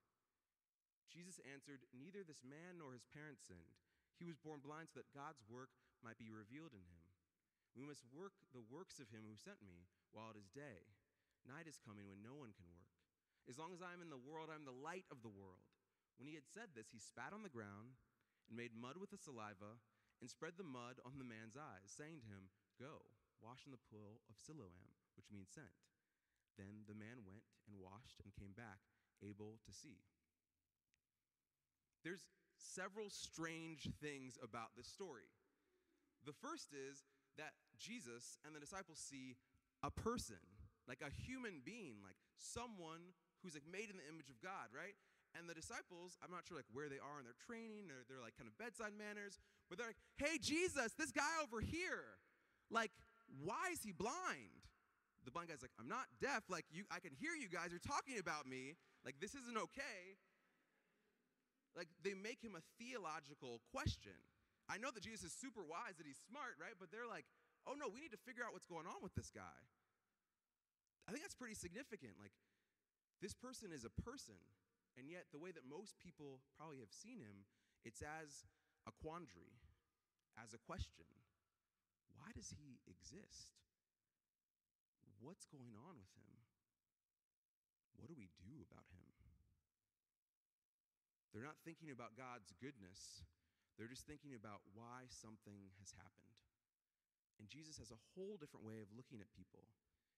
Jesus 1.09 1.41
answered, 1.49 1.89
Neither 1.97 2.21
this 2.21 2.45
man 2.45 2.77
nor 2.79 2.93
his 2.93 3.09
parents 3.09 3.49
sinned. 3.49 3.81
He 4.19 4.27
was 4.27 4.43
born 4.43 4.59
blind 4.59 4.91
so 4.91 4.99
that 4.99 5.15
God's 5.15 5.41
work 5.47 5.71
might 6.03 6.19
be 6.19 6.31
revealed 6.31 6.75
in 6.75 6.83
him. 6.83 7.07
We 7.79 7.87
must 7.87 8.03
work 8.11 8.35
the 8.51 8.67
works 8.67 8.99
of 8.99 9.15
him 9.15 9.23
who 9.23 9.39
sent 9.39 9.63
me 9.63 9.87
while 10.11 10.35
it 10.35 10.41
is 10.43 10.51
day. 10.51 10.91
Night 11.47 11.71
is 11.71 11.79
coming 11.79 12.11
when 12.11 12.19
no 12.19 12.35
one 12.35 12.51
can 12.51 12.67
work. 12.75 12.91
As 13.47 13.57
long 13.57 13.71
as 13.71 13.81
I 13.81 13.95
am 13.95 14.03
in 14.03 14.11
the 14.11 14.21
world, 14.21 14.51
I 14.51 14.59
am 14.59 14.67
the 14.67 14.75
light 14.75 15.07
of 15.15 15.23
the 15.23 15.33
world. 15.33 15.63
When 16.19 16.27
he 16.27 16.35
had 16.35 16.45
said 16.45 16.75
this, 16.75 16.91
he 16.91 16.99
spat 16.99 17.31
on 17.31 17.47
the 17.47 17.55
ground 17.55 17.95
and 18.51 18.59
made 18.59 18.75
mud 18.75 18.99
with 18.99 19.15
the 19.15 19.21
saliva 19.23 19.79
and 20.19 20.27
spread 20.27 20.59
the 20.59 20.67
mud 20.67 20.99
on 21.07 21.17
the 21.17 21.25
man's 21.27 21.55
eyes, 21.55 21.95
saying 21.95 22.19
to 22.27 22.31
him, 22.31 22.51
Go, 22.77 23.07
wash 23.39 23.63
in 23.65 23.71
the 23.71 23.87
pool 23.87 24.19
of 24.27 24.35
Siloam, 24.35 24.99
which 25.15 25.31
means 25.31 25.55
sent. 25.55 25.71
Then 26.59 26.83
the 26.91 26.99
man 26.99 27.23
went 27.23 27.47
and 27.71 27.79
washed 27.79 28.19
and 28.27 28.35
came 28.35 28.53
back, 28.59 28.83
able 29.23 29.63
to 29.63 29.71
see. 29.71 30.03
There's 32.03 32.27
several 32.59 33.11
strange 33.11 33.89
things 34.03 34.39
about 34.43 34.75
this 34.77 34.87
story. 34.87 35.31
The 36.27 36.35
first 36.35 36.75
is 36.75 37.07
that 37.39 37.55
Jesus 37.79 38.39
and 38.45 38.55
the 38.55 38.61
disciples 38.61 38.99
see 38.99 39.39
a 39.83 39.91
person, 39.91 40.43
like 40.91 41.01
a 41.01 41.11
human 41.11 41.63
being, 41.65 42.03
like 42.03 42.19
someone 42.37 43.15
who's 43.43 43.55
like 43.55 43.67
made 43.67 43.89
in 43.89 43.97
the 43.97 44.09
image 44.11 44.29
of 44.29 44.43
God, 44.43 44.75
right? 44.75 44.99
And 45.39 45.47
the 45.47 45.55
disciples, 45.55 46.19
I'm 46.19 46.35
not 46.35 46.43
sure 46.45 46.59
like 46.59 46.69
where 46.75 46.91
they 46.91 46.99
are 46.99 47.23
in 47.23 47.25
their 47.25 47.39
training 47.39 47.95
or 47.95 48.03
their 48.11 48.19
like 48.19 48.35
kind 48.35 48.51
of 48.51 48.59
bedside 48.59 48.97
manners, 48.99 49.39
but 49.71 49.79
they're 49.79 49.93
like, 49.95 50.03
"Hey 50.19 50.43
Jesus, 50.43 50.97
this 50.99 51.13
guy 51.13 51.39
over 51.39 51.61
here, 51.61 52.19
like 52.71 52.91
why 53.45 53.71
is 53.71 53.85
he 53.85 53.93
blind?" 53.93 54.69
the 55.29 55.33
blind 55.37 55.53
guy's 55.53 55.61
like, 55.61 55.77
I'm 55.77 55.93
not 55.93 56.09
deaf. 56.25 56.49
Like, 56.49 56.65
you, 56.73 56.89
I 56.89 57.05
can 57.05 57.13
hear 57.13 57.37
you 57.37 57.53
guys 57.53 57.69
are 57.77 57.85
talking 57.85 58.17
about 58.17 58.49
me. 58.49 58.81
Like, 59.05 59.21
this 59.21 59.37
isn't 59.37 59.61
okay. 59.61 60.17
Like, 61.79 61.87
they 62.03 62.19
make 62.19 62.43
him 62.43 62.59
a 62.59 62.65
theological 62.83 63.63
question. 63.71 64.19
I 64.67 64.83
know 64.83 64.91
that 64.91 65.07
Jesus 65.07 65.31
is 65.31 65.35
super 65.39 65.63
wise, 65.63 65.95
that 66.03 66.11
he's 66.11 66.19
smart, 66.27 66.59
right? 66.59 66.75
But 66.75 66.91
they're 66.91 67.07
like, 67.07 67.25
oh 67.71 67.79
no, 67.79 67.87
we 67.87 68.03
need 68.03 68.11
to 68.13 68.21
figure 68.27 68.43
out 68.43 68.51
what's 68.51 68.67
going 68.67 68.91
on 68.91 68.99
with 68.99 69.15
this 69.15 69.31
guy. 69.31 69.59
I 71.07 71.15
think 71.15 71.23
that's 71.23 71.39
pretty 71.39 71.55
significant. 71.55 72.19
Like, 72.19 72.35
this 73.23 73.33
person 73.33 73.71
is 73.71 73.87
a 73.87 73.95
person, 74.03 74.37
and 74.99 75.07
yet 75.07 75.31
the 75.31 75.39
way 75.39 75.55
that 75.55 75.65
most 75.65 75.97
people 76.03 76.43
probably 76.59 76.83
have 76.83 76.93
seen 76.93 77.23
him, 77.23 77.47
it's 77.87 78.03
as 78.03 78.45
a 78.85 78.93
quandary, 78.93 79.63
as 80.37 80.53
a 80.53 80.61
question. 80.61 81.07
Why 82.19 82.35
does 82.35 82.53
he 82.53 82.83
exist? 82.85 83.55
what's 85.21 85.47
going 85.51 85.75
on 85.75 85.99
with 85.99 86.13
him? 86.15 86.35
What 87.99 88.09
do 88.09 88.15
we 88.15 88.31
do 88.39 88.63
about 88.63 88.87
him? 88.95 89.08
They're 91.33 91.47
not 91.47 91.61
thinking 91.65 91.93
about 91.93 92.17
God's 92.17 92.51
goodness, 92.59 93.25
they're 93.77 93.91
just 93.91 94.09
thinking 94.09 94.35
about 94.35 94.65
why 94.75 95.07
something 95.09 95.71
has 95.79 95.95
happened. 95.95 96.35
And 97.39 97.47
Jesus 97.47 97.79
has 97.79 97.95
a 97.95 98.05
whole 98.19 98.35
different 98.35 98.67
way 98.67 98.83
of 98.83 98.91
looking 98.91 99.23
at 99.23 99.31
people. 99.31 99.63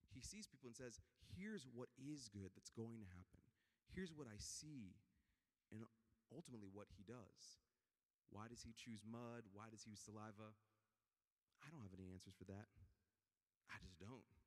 He 0.09 0.25
sees 0.25 0.49
people 0.49 0.73
and 0.73 0.79
says, 0.79 0.97
Here's 1.37 1.69
what 1.69 1.93
is 2.01 2.33
good 2.33 2.51
that's 2.57 2.73
going 2.73 3.05
to 3.05 3.13
happen. 3.13 3.45
Here's 3.93 4.17
what 4.17 4.27
I 4.31 4.39
see, 4.41 4.97
and 5.69 5.85
ultimately 6.33 6.73
what 6.73 6.89
he 6.97 7.05
does. 7.05 7.61
Why 8.31 8.47
does 8.47 8.63
he 8.63 8.73
choose 8.73 9.03
mud? 9.03 9.51
Why 9.53 9.69
does 9.69 9.83
he 9.83 9.91
use 9.93 10.01
saliva? 10.01 10.55
I 11.61 11.69
don't 11.69 11.83
have 11.83 11.95
any 11.95 12.09
answers 12.15 12.39
for 12.39 12.47
that. 12.49 12.71
I 13.69 13.77
just 13.83 13.99
don't. 13.99 14.40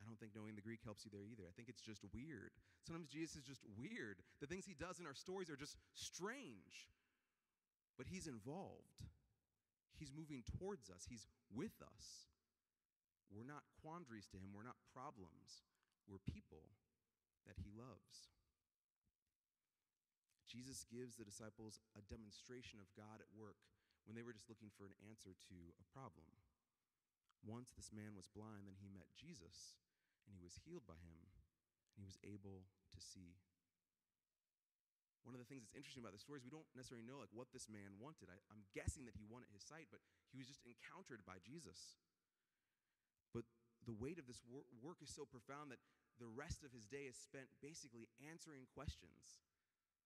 I 0.00 0.06
don't 0.06 0.18
think 0.18 0.32
knowing 0.34 0.54
the 0.54 0.62
Greek 0.62 0.80
helps 0.84 1.04
you 1.04 1.10
there 1.10 1.26
either. 1.26 1.44
I 1.48 1.54
think 1.58 1.68
it's 1.68 1.82
just 1.82 2.06
weird. 2.14 2.54
Sometimes 2.86 3.10
Jesus 3.10 3.42
is 3.42 3.46
just 3.46 3.66
weird. 3.76 4.22
The 4.40 4.46
things 4.46 4.64
he 4.64 4.78
does 4.78 4.98
in 5.02 5.06
our 5.06 5.14
stories 5.16 5.50
are 5.50 5.58
just 5.58 5.76
strange. 5.94 6.88
but 7.98 8.06
He's 8.06 8.30
involved. 8.30 9.02
He's 9.98 10.14
moving 10.14 10.46
towards 10.46 10.88
us, 10.88 11.02
He's 11.10 11.26
with 11.50 11.74
us. 11.82 12.30
We're 13.28 13.44
not 13.44 13.66
quandaries 13.82 14.30
to 14.30 14.38
Him, 14.38 14.54
we're 14.54 14.66
not 14.66 14.78
problems. 14.94 15.66
We're 16.06 16.22
people 16.24 16.70
that 17.44 17.58
He 17.60 17.68
loves. 17.74 18.30
Jesus 20.48 20.88
gives 20.88 21.20
the 21.20 21.28
disciples 21.28 21.82
a 21.92 22.00
demonstration 22.08 22.80
of 22.80 22.88
God 22.96 23.20
at 23.20 23.28
work 23.36 23.60
when 24.08 24.16
they 24.16 24.24
were 24.24 24.32
just 24.32 24.48
looking 24.48 24.72
for 24.72 24.88
an 24.88 24.96
answer 25.04 25.36
to 25.52 25.56
a 25.76 25.84
problem. 25.92 26.32
Once 27.44 27.76
this 27.76 27.92
man 27.92 28.16
was 28.16 28.32
blind, 28.32 28.64
then 28.64 28.80
he 28.80 28.88
met 28.88 29.12
Jesus, 29.12 29.76
and 30.28 30.36
he 30.36 30.44
was 30.44 30.60
healed 30.62 30.84
by 30.84 31.00
him, 31.00 31.18
and 31.96 32.04
he 32.04 32.06
was 32.06 32.20
able 32.22 32.68
to 32.92 32.98
see. 33.00 33.40
One 35.26 35.34
of 35.36 35.42
the 35.42 35.48
things 35.48 35.66
that's 35.66 35.76
interesting 35.76 36.00
about 36.00 36.16
the 36.16 36.22
story 36.22 36.40
is 36.40 36.46
we 36.46 36.54
don't 36.54 36.68
necessarily 36.72 37.04
know 37.04 37.20
like 37.20 37.32
what 37.34 37.52
this 37.52 37.68
man 37.68 38.00
wanted. 38.00 38.32
I, 38.32 38.38
am 38.48 38.64
guessing 38.72 39.04
that 39.10 39.18
he 39.18 39.28
wanted 39.28 39.52
his 39.52 39.60
sight, 39.60 39.92
but 39.92 40.00
he 40.32 40.40
was 40.40 40.48
just 40.48 40.64
encountered 40.64 41.20
by 41.28 41.42
Jesus. 41.44 42.00
But 43.36 43.44
the 43.84 43.92
weight 43.92 44.16
of 44.16 44.24
this 44.24 44.40
wor- 44.48 44.68
work 44.80 45.04
is 45.04 45.12
so 45.12 45.28
profound 45.28 45.68
that 45.68 45.82
the 46.16 46.30
rest 46.30 46.64
of 46.64 46.72
his 46.72 46.88
day 46.88 47.04
is 47.10 47.18
spent 47.18 47.52
basically 47.60 48.08
answering 48.24 48.64
questions 48.72 49.44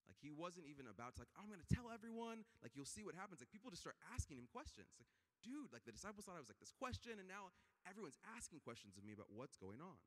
like 0.07 0.19
he 0.19 0.35
wasn't 0.35 0.67
even 0.67 0.91
about 0.91 1.15
to 1.17 1.25
like, 1.25 1.33
I'm 1.39 1.47
gonna 1.49 1.67
tell 1.71 1.89
everyone. 1.89 2.43
Like 2.61 2.75
you'll 2.75 2.89
see 2.89 3.07
what 3.07 3.15
happens. 3.15 3.41
Like 3.41 3.49
people 3.55 3.71
just 3.71 3.83
start 3.83 3.99
asking 4.13 4.39
him 4.39 4.51
questions. 4.51 4.91
Like, 4.99 5.09
dude, 5.41 5.71
like 5.71 5.87
the 5.87 5.95
disciples 5.95 6.27
thought 6.27 6.39
I 6.39 6.43
was 6.43 6.51
like 6.51 6.61
this 6.61 6.75
question, 6.75 7.19
and 7.19 7.25
now 7.25 7.55
everyone's 7.89 8.19
asking 8.37 8.61
questions 8.61 8.97
of 8.97 9.05
me 9.05 9.13
about 9.13 9.31
what's 9.31 9.57
going 9.57 9.81
on. 9.81 9.99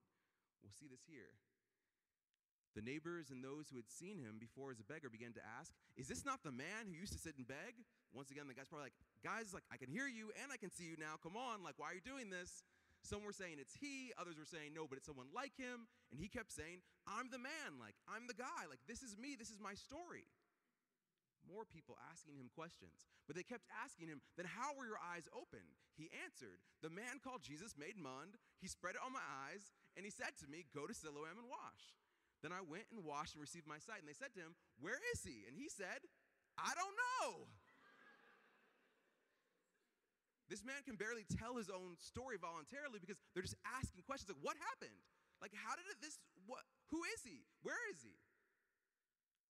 We'll 0.63 0.75
see 0.75 0.87
this 0.89 1.05
here. 1.05 1.35
The 2.75 2.83
neighbors 2.83 3.31
and 3.31 3.39
those 3.39 3.71
who 3.71 3.79
had 3.79 3.87
seen 3.87 4.19
him 4.19 4.35
before 4.35 4.67
as 4.67 4.83
a 4.83 4.87
beggar 4.87 5.07
began 5.07 5.31
to 5.39 5.43
ask, 5.59 5.71
Is 5.95 6.11
this 6.11 6.27
not 6.27 6.43
the 6.43 6.51
man 6.51 6.91
who 6.91 6.99
used 6.99 7.15
to 7.15 7.21
sit 7.21 7.39
and 7.39 7.47
beg? 7.47 7.79
Once 8.11 8.31
again, 8.35 8.51
the 8.51 8.53
guy's 8.53 8.67
probably 8.67 8.91
like, 8.91 8.99
Guys, 9.23 9.55
like, 9.55 9.63
I 9.71 9.79
can 9.79 9.87
hear 9.87 10.11
you 10.11 10.35
and 10.43 10.51
I 10.51 10.59
can 10.59 10.67
see 10.67 10.83
you 10.83 10.99
now. 10.99 11.15
Come 11.23 11.39
on, 11.39 11.63
like, 11.63 11.79
why 11.79 11.95
are 11.95 11.95
you 11.95 12.03
doing 12.03 12.27
this? 12.27 12.67
Some 13.05 13.23
were 13.23 13.31
saying 13.31 13.61
it's 13.63 13.77
he, 13.79 14.11
others 14.19 14.35
were 14.35 14.49
saying 14.49 14.73
no, 14.75 14.89
but 14.89 14.97
it's 14.97 15.07
someone 15.07 15.31
like 15.31 15.55
him. 15.55 15.87
And 16.11 16.19
he 16.19 16.27
kept 16.27 16.51
saying, 16.51 16.83
I'm 17.07 17.31
the 17.31 17.39
man, 17.39 17.79
like, 17.79 17.95
I'm 18.11 18.27
the 18.27 18.35
guy, 18.35 18.67
like, 18.67 18.83
this 18.91 18.99
is 18.99 19.15
me, 19.15 19.39
this 19.39 19.53
is 19.53 19.61
my 19.61 19.77
story. 19.77 20.27
More 21.45 21.65
people 21.65 21.95
asking 22.11 22.37
him 22.37 22.49
questions. 22.53 23.05
But 23.29 23.37
they 23.37 23.45
kept 23.45 23.69
asking 23.71 24.09
him, 24.09 24.21
Then 24.35 24.49
how 24.49 24.73
were 24.73 24.89
your 24.89 25.01
eyes 25.01 25.29
opened? 25.31 25.77
He 25.95 26.11
answered, 26.25 26.59
The 26.81 26.93
man 26.93 27.23
called 27.23 27.45
Jesus 27.45 27.77
made 27.77 27.95
mud, 27.95 28.35
he 28.59 28.67
spread 28.67 28.97
it 28.97 29.05
on 29.05 29.13
my 29.13 29.23
eyes, 29.47 29.71
and 29.95 30.03
he 30.03 30.11
said 30.11 30.35
to 30.41 30.49
me, 30.49 30.65
Go 30.73 30.89
to 30.89 30.93
Siloam 30.93 31.37
and 31.37 31.47
wash. 31.47 31.95
Then 32.43 32.51
I 32.51 32.61
went 32.61 32.89
and 32.93 33.01
washed 33.01 33.33
and 33.33 33.41
received 33.41 33.65
my 33.65 33.81
sight. 33.81 34.03
And 34.03 34.09
they 34.09 34.17
said 34.17 34.33
to 34.37 34.43
him, 34.43 34.53
Where 34.77 34.99
is 35.13 35.25
he? 35.25 35.45
And 35.49 35.55
he 35.55 35.69
said, 35.69 36.03
I 36.57 36.71
don't 36.77 36.95
know. 36.95 37.49
This 40.45 40.61
man 40.61 40.85
can 40.85 40.93
barely 40.93 41.25
tell 41.25 41.57
his 41.57 41.73
own 41.73 41.97
story 41.97 42.37
voluntarily 42.37 43.01
because 43.01 43.17
they're 43.33 43.45
just 43.45 43.57
asking 43.65 44.05
questions 44.05 44.29
like, 44.29 44.45
what 44.45 44.57
happened? 44.61 44.93
Like, 45.41 45.57
how 45.57 45.73
did 45.73 45.89
it, 45.89 45.97
this, 45.99 46.21
what, 46.45 46.61
who 46.93 47.01
is 47.17 47.25
he? 47.25 47.43
Where 47.65 47.81
is 47.89 48.05
he? 48.05 48.13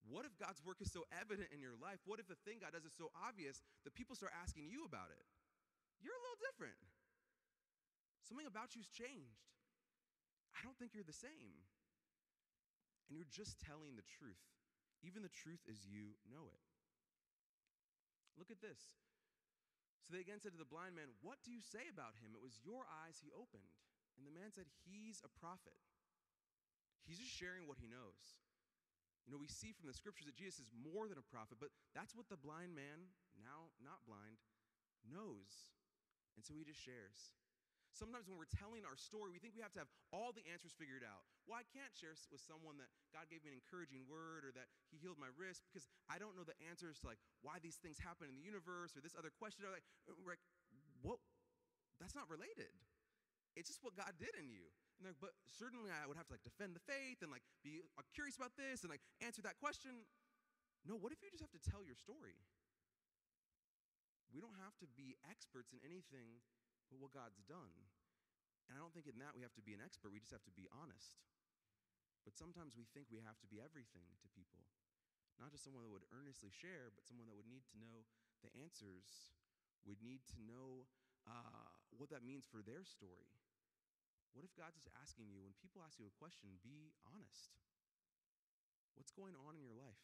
What 0.05 0.25
if 0.25 0.37
God's 0.37 0.61
work 0.61 0.81
is 0.81 0.93
so 0.93 1.09
evident 1.09 1.49
in 1.49 1.59
your 1.59 1.73
life? 1.81 1.97
What 2.05 2.21
if 2.21 2.29
the 2.29 2.37
thing 2.45 2.61
God 2.61 2.77
does 2.77 2.85
is 2.85 2.93
so 2.93 3.09
obvious 3.17 3.65
that 3.83 3.97
people 3.97 4.13
start 4.13 4.33
asking 4.37 4.69
you 4.69 4.85
about 4.85 5.09
it? 5.09 5.25
You're 5.97 6.13
a 6.13 6.23
little 6.23 6.41
different. 6.45 6.77
Something 8.21 8.45
about 8.45 8.77
you's 8.77 8.89
changed. 8.93 9.49
I 10.53 10.61
don't 10.61 10.77
think 10.77 10.93
you're 10.93 11.05
the 11.07 11.15
same. 11.15 11.57
And 13.09 13.17
you're 13.17 13.29
just 13.29 13.61
telling 13.61 13.97
the 13.97 14.05
truth, 14.05 14.41
even 15.05 15.21
the 15.21 15.33
truth 15.33 15.61
as 15.69 15.85
you 15.85 16.17
know 16.25 16.49
it. 16.49 16.65
Look 18.37 18.49
at 18.49 18.61
this. 18.61 18.81
So 20.05 20.13
they 20.13 20.21
again 20.21 20.37
said 20.37 20.53
to 20.53 20.61
the 20.61 20.69
blind 20.69 20.93
man, 20.93 21.17
What 21.25 21.41
do 21.41 21.49
you 21.49 21.61
say 21.61 21.89
about 21.89 22.17
him? 22.21 22.37
It 22.37 22.41
was 22.41 22.61
your 22.61 22.85
eyes 23.05 23.17
he 23.21 23.33
opened. 23.33 23.73
And 24.17 24.25
the 24.25 24.33
man 24.33 24.53
said, 24.53 24.69
He's 24.85 25.21
a 25.25 25.31
prophet. 25.41 25.77
He's 27.05 27.21
just 27.21 27.33
sharing 27.33 27.65
what 27.65 27.81
he 27.81 27.89
knows. 27.89 28.37
You 29.25 29.33
know, 29.33 29.41
we 29.41 29.49
see 29.49 29.73
from 29.73 29.89
the 29.89 29.97
scriptures 29.97 30.29
that 30.29 30.37
Jesus 30.37 30.69
is 30.69 30.71
more 30.77 31.09
than 31.09 31.17
a 31.17 31.25
prophet, 31.25 31.57
but 31.57 31.73
that's 31.97 32.13
what 32.13 32.29
the 32.29 32.37
blind 32.37 32.77
man, 32.77 33.09
now 33.33 33.73
not 33.81 34.05
blind, 34.05 34.37
knows. 35.01 35.73
And 36.37 36.45
so 36.45 36.53
he 36.53 36.61
just 36.61 36.77
shares. 36.77 37.33
Sometimes 37.95 38.27
when 38.27 38.35
we're 38.35 38.51
telling 38.51 38.83
our 38.83 38.99
story, 38.99 39.31
we 39.31 39.39
think 39.39 39.55
we 39.55 39.63
have 39.63 39.71
to 39.79 39.81
have 39.81 39.89
all 40.11 40.35
the 40.35 40.43
answers 40.51 40.75
figured 40.75 41.01
out. 41.01 41.23
Well, 41.47 41.55
I 41.55 41.63
can't 41.71 41.95
share 41.95 42.11
with 42.27 42.43
someone 42.43 42.75
that 42.83 42.91
God 43.15 43.31
gave 43.31 43.39
me 43.47 43.55
an 43.55 43.57
encouraging 43.57 44.03
word 44.11 44.43
or 44.43 44.51
that 44.51 44.67
He 44.91 44.99
healed 44.99 45.15
my 45.15 45.31
wrist 45.39 45.63
because 45.71 45.87
I 46.11 46.19
don't 46.19 46.35
know 46.35 46.43
the 46.43 46.59
answers 46.67 46.99
to 47.01 47.07
like 47.07 47.23
why 47.39 47.63
these 47.63 47.79
things 47.79 47.95
happen 47.95 48.27
in 48.27 48.35
the 48.35 48.43
universe 48.43 48.99
or 48.99 49.01
this 49.01 49.15
other 49.15 49.31
question. 49.31 49.63
Like, 49.71 49.87
like 50.27 50.43
what? 50.99 51.23
That's 52.03 52.13
not 52.13 52.27
related. 52.27 52.75
It's 53.55 53.71
just 53.71 53.79
what 53.83 53.95
God 53.95 54.11
did 54.19 54.35
in 54.35 54.51
you. 54.51 54.67
And 54.99 55.07
like, 55.07 55.19
but 55.19 55.35
certainly 55.47 55.91
I 55.91 56.07
would 56.07 56.19
have 56.19 56.27
to 56.31 56.35
like 56.35 56.43
defend 56.43 56.75
the 56.75 56.83
faith 56.83 57.23
and 57.23 57.31
like 57.31 57.43
be 57.63 57.83
uh, 57.95 58.03
curious 58.11 58.35
about 58.35 58.55
this 58.55 58.83
and 58.83 58.91
like 58.91 59.03
answer 59.23 59.43
that 59.43 59.59
question. 59.59 60.07
No, 60.83 60.99
what 60.99 61.15
if 61.15 61.19
you 61.23 61.31
just 61.31 61.43
have 61.43 61.55
to 61.55 61.63
tell 61.63 61.81
your 61.81 61.97
story? 61.97 62.37
We 64.29 64.43
don't 64.43 64.59
have 64.59 64.75
to 64.83 64.87
be 64.99 65.15
experts 65.25 65.71
in 65.71 65.79
anything 65.83 66.43
but 66.91 66.99
what 66.99 67.15
God's 67.15 67.41
done. 67.47 67.73
And 68.67 68.77
I 68.77 68.81
don't 68.81 68.93
think 68.93 69.07
in 69.09 69.17
that 69.21 69.33
we 69.33 69.45
have 69.45 69.55
to 69.57 69.65
be 69.65 69.73
an 69.73 69.81
expert, 69.81 70.11
we 70.11 70.21
just 70.21 70.33
have 70.33 70.45
to 70.45 70.53
be 70.53 70.67
honest. 70.73 71.21
But 72.25 72.33
sometimes 72.33 72.73
we 72.73 72.89
think 72.89 73.07
we 73.13 73.21
have 73.21 73.37
to 73.45 73.47
be 73.49 73.61
everything 73.61 74.09
to 74.21 74.27
people. 74.33 74.65
Not 75.37 75.53
just 75.53 75.61
someone 75.61 75.85
that 75.85 75.93
would 75.93 76.07
earnestly 76.09 76.49
share, 76.49 76.89
but 76.89 77.05
someone 77.05 77.29
that 77.29 77.37
would 77.37 77.49
need 77.49 77.67
to 77.69 77.77
know 77.77 78.07
the 78.41 78.49
answers, 78.57 79.35
would 79.85 80.01
need 80.01 80.25
to 80.33 80.39
know 80.41 80.89
uh, 81.29 81.69
what 81.93 82.09
that 82.09 82.25
means 82.25 82.49
for 82.49 82.65
their 82.65 82.81
story. 82.81 83.44
What 84.35 84.43
if 84.43 84.51
God's 84.59 84.75
just 84.75 84.91
asking 84.99 85.31
you, 85.31 85.39
when 85.39 85.55
people 85.63 85.79
ask 85.79 85.95
you 85.95 86.11
a 86.11 86.19
question, 86.19 86.59
be 86.59 86.91
honest? 87.07 87.55
What's 88.99 89.15
going 89.15 89.31
on 89.47 89.55
in 89.55 89.63
your 89.63 89.79
life? 89.79 90.03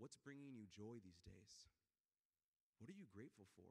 What's 0.00 0.16
bringing 0.16 0.56
you 0.56 0.64
joy 0.64 0.96
these 1.04 1.20
days? 1.20 1.68
What 2.80 2.88
are 2.88 2.96
you 2.96 3.04
grateful 3.12 3.44
for? 3.52 3.68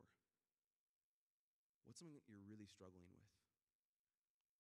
What's 1.90 1.98
something 1.98 2.14
that 2.14 2.30
you're 2.30 2.46
really 2.46 2.70
struggling 2.70 3.10
with? 3.10 3.34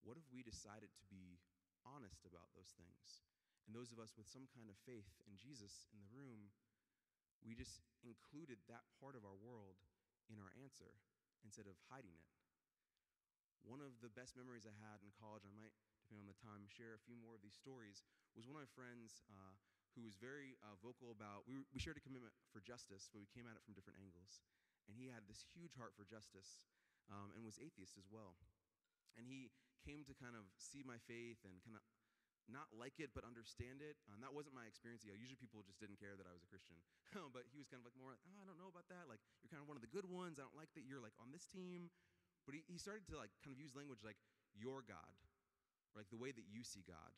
What 0.01 0.17
if 0.17 0.25
we 0.33 0.41
decided 0.41 0.89
to 0.97 1.05
be 1.13 1.37
honest 1.85 2.25
about 2.25 2.49
those 2.57 2.73
things? 2.73 3.21
And 3.69 3.77
those 3.77 3.93
of 3.93 4.01
us 4.01 4.17
with 4.17 4.25
some 4.25 4.49
kind 4.49 4.65
of 4.65 4.81
faith 4.81 5.21
in 5.29 5.37
Jesus 5.37 5.85
in 5.93 6.01
the 6.01 6.09
room, 6.09 6.49
we 7.45 7.53
just 7.53 7.85
included 8.01 8.57
that 8.65 8.89
part 8.97 9.13
of 9.13 9.21
our 9.21 9.37
world 9.37 9.77
in 10.25 10.41
our 10.41 10.49
answer 10.57 10.97
instead 11.45 11.69
of 11.69 11.77
hiding 11.93 12.17
it. 12.17 12.38
One 13.63 13.83
of 13.83 13.97
the 13.99 14.11
best 14.11 14.35
memories 14.39 14.63
I 14.65 14.75
had 14.79 15.03
in 15.03 15.11
college, 15.19 15.43
I 15.43 15.53
might, 15.53 15.75
depending 16.05 16.25
on 16.25 16.31
the 16.31 16.39
time, 16.39 16.65
share 16.69 16.95
a 16.95 17.01
few 17.01 17.19
more 17.19 17.35
of 17.35 17.43
these 17.43 17.55
stories, 17.55 18.01
was 18.33 18.47
one 18.47 18.55
of 18.55 18.63
my 18.63 18.71
friends 18.73 19.21
uh, 19.29 19.53
who 19.93 20.01
was 20.05 20.15
very 20.15 20.55
uh, 20.63 20.79
vocal 20.79 21.11
about, 21.11 21.43
we, 21.49 21.59
we 21.73 21.79
shared 21.81 21.99
a 21.99 22.03
commitment 22.03 22.31
for 22.53 22.63
justice, 22.63 23.09
but 23.11 23.19
we 23.19 23.29
came 23.29 23.49
at 23.49 23.57
it 23.57 23.63
from 23.65 23.75
different 23.75 23.99
angles. 23.99 24.41
And 24.87 24.97
he 24.97 25.11
had 25.11 25.27
this 25.29 25.45
huge 25.53 25.77
heart 25.77 25.93
for 25.93 26.07
justice 26.07 26.63
um, 27.13 27.35
and 27.35 27.45
was 27.45 27.61
atheist 27.61 27.97
as 27.99 28.09
well. 28.09 28.37
And 29.17 29.25
he 29.25 29.53
came 29.85 30.05
to 30.07 30.13
kind 30.17 30.33
of 30.33 30.47
see 30.57 30.81
my 30.85 30.97
faith 31.05 31.41
and 31.45 31.61
kind 31.61 31.77
of 31.77 31.83
not 32.49 32.65
like 32.73 32.97
it 32.97 33.13
but 33.13 33.21
understand 33.21 33.85
it. 33.85 33.97
And 34.09 34.21
that 34.25 34.33
wasn't 34.33 34.57
my 34.57 34.65
experience. 34.65 35.05
Usually 35.05 35.37
people 35.37 35.61
just 35.61 35.77
didn't 35.77 36.01
care 36.01 36.17
that 36.17 36.25
I 36.25 36.33
was 36.33 36.41
a 36.41 36.49
Christian. 36.49 36.81
but 37.35 37.45
he 37.53 37.61
was 37.61 37.69
kind 37.69 37.81
of 37.81 37.85
like 37.85 37.97
more 37.97 38.13
like, 38.13 38.21
oh, 38.25 38.37
I 38.41 38.45
don't 38.49 38.57
know 38.57 38.69
about 38.69 38.89
that. 38.89 39.05
Like, 39.05 39.21
you're 39.45 39.53
kind 39.53 39.61
of 39.61 39.69
one 39.69 39.77
of 39.77 39.85
the 39.85 39.91
good 39.93 40.09
ones. 40.09 40.41
I 40.41 40.45
don't 40.45 40.57
like 40.57 40.73
that 40.73 40.85
you're 40.85 41.01
like 41.01 41.13
on 41.21 41.29
this 41.29 41.45
team. 41.45 41.93
But 42.45 42.55
he, 42.55 42.61
he 42.67 42.77
started 42.77 43.07
to 43.11 43.17
like 43.17 43.33
kind 43.43 43.55
of 43.55 43.59
use 43.59 43.75
language 43.75 44.01
like 44.03 44.19
your 44.55 44.81
God, 44.85 45.15
or 45.93 46.01
like 46.01 46.09
the 46.09 46.19
way 46.19 46.31
that 46.33 46.47
you 46.49 46.61
see 46.61 46.83
God, 46.85 47.13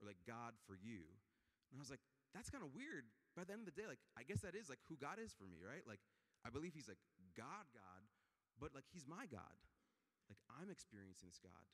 or 0.00 0.08
like 0.08 0.20
God 0.28 0.56
for 0.68 0.76
you. 0.76 1.04
And 1.72 1.76
I 1.76 1.82
was 1.82 1.92
like, 1.92 2.02
that's 2.32 2.48
kind 2.48 2.64
of 2.64 2.72
weird. 2.72 3.08
By 3.36 3.44
the 3.44 3.54
end 3.54 3.64
of 3.64 3.70
the 3.70 3.78
day, 3.78 3.86
like, 3.86 4.02
I 4.18 4.26
guess 4.26 4.42
that 4.42 4.58
is 4.58 4.66
like 4.68 4.82
who 4.90 4.98
God 4.98 5.22
is 5.22 5.30
for 5.36 5.46
me, 5.46 5.62
right? 5.62 5.84
Like, 5.86 6.02
I 6.42 6.50
believe 6.50 6.74
he's 6.74 6.90
like 6.90 7.00
God, 7.36 7.70
God, 7.70 8.02
but 8.58 8.74
like 8.74 8.88
he's 8.90 9.06
my 9.06 9.30
God. 9.30 9.56
Like 10.28 10.40
I'm 10.52 10.68
experiencing 10.68 11.30
this 11.30 11.40
God. 11.40 11.66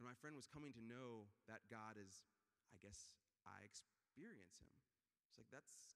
And 0.00 0.08
my 0.08 0.16
friend 0.18 0.34
was 0.34 0.50
coming 0.50 0.74
to 0.74 0.82
know 0.82 1.30
that 1.46 1.62
God 1.70 1.94
is, 1.94 2.26
I 2.74 2.82
guess, 2.82 3.14
I 3.46 3.62
experience 3.62 4.58
him. 4.58 4.74
It's 5.30 5.38
like 5.38 5.50
that's 5.54 5.94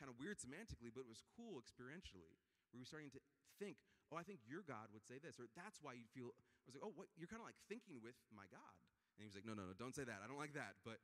kind 0.00 0.10
of 0.10 0.18
weird 0.18 0.42
semantically, 0.42 0.90
but 0.90 1.06
it 1.06 1.10
was 1.10 1.22
cool 1.36 1.60
experientially. 1.60 2.40
We 2.74 2.80
were 2.82 2.88
starting 2.88 3.12
to 3.14 3.22
think, 3.60 3.78
oh, 4.10 4.18
I 4.18 4.26
think 4.26 4.42
your 4.46 4.66
God 4.66 4.90
would 4.90 5.06
say 5.06 5.22
this, 5.22 5.38
or 5.38 5.46
that's 5.54 5.78
why 5.80 5.94
you 5.94 6.06
feel. 6.10 6.34
I 6.34 6.66
was 6.66 6.74
like, 6.74 6.86
oh, 6.86 6.94
what? 6.94 7.06
You're 7.14 7.30
kind 7.30 7.42
of 7.42 7.46
like 7.46 7.58
thinking 7.70 8.02
with 8.02 8.18
my 8.34 8.46
God. 8.50 8.74
And 9.16 9.22
he 9.22 9.30
was 9.30 9.38
like, 9.38 9.46
no, 9.46 9.54
no, 9.54 9.66
no, 9.66 9.74
don't 9.74 9.94
say 9.94 10.02
that. 10.06 10.22
I 10.22 10.26
don't 10.26 10.40
like 10.40 10.54
that. 10.58 10.80
But 10.82 10.98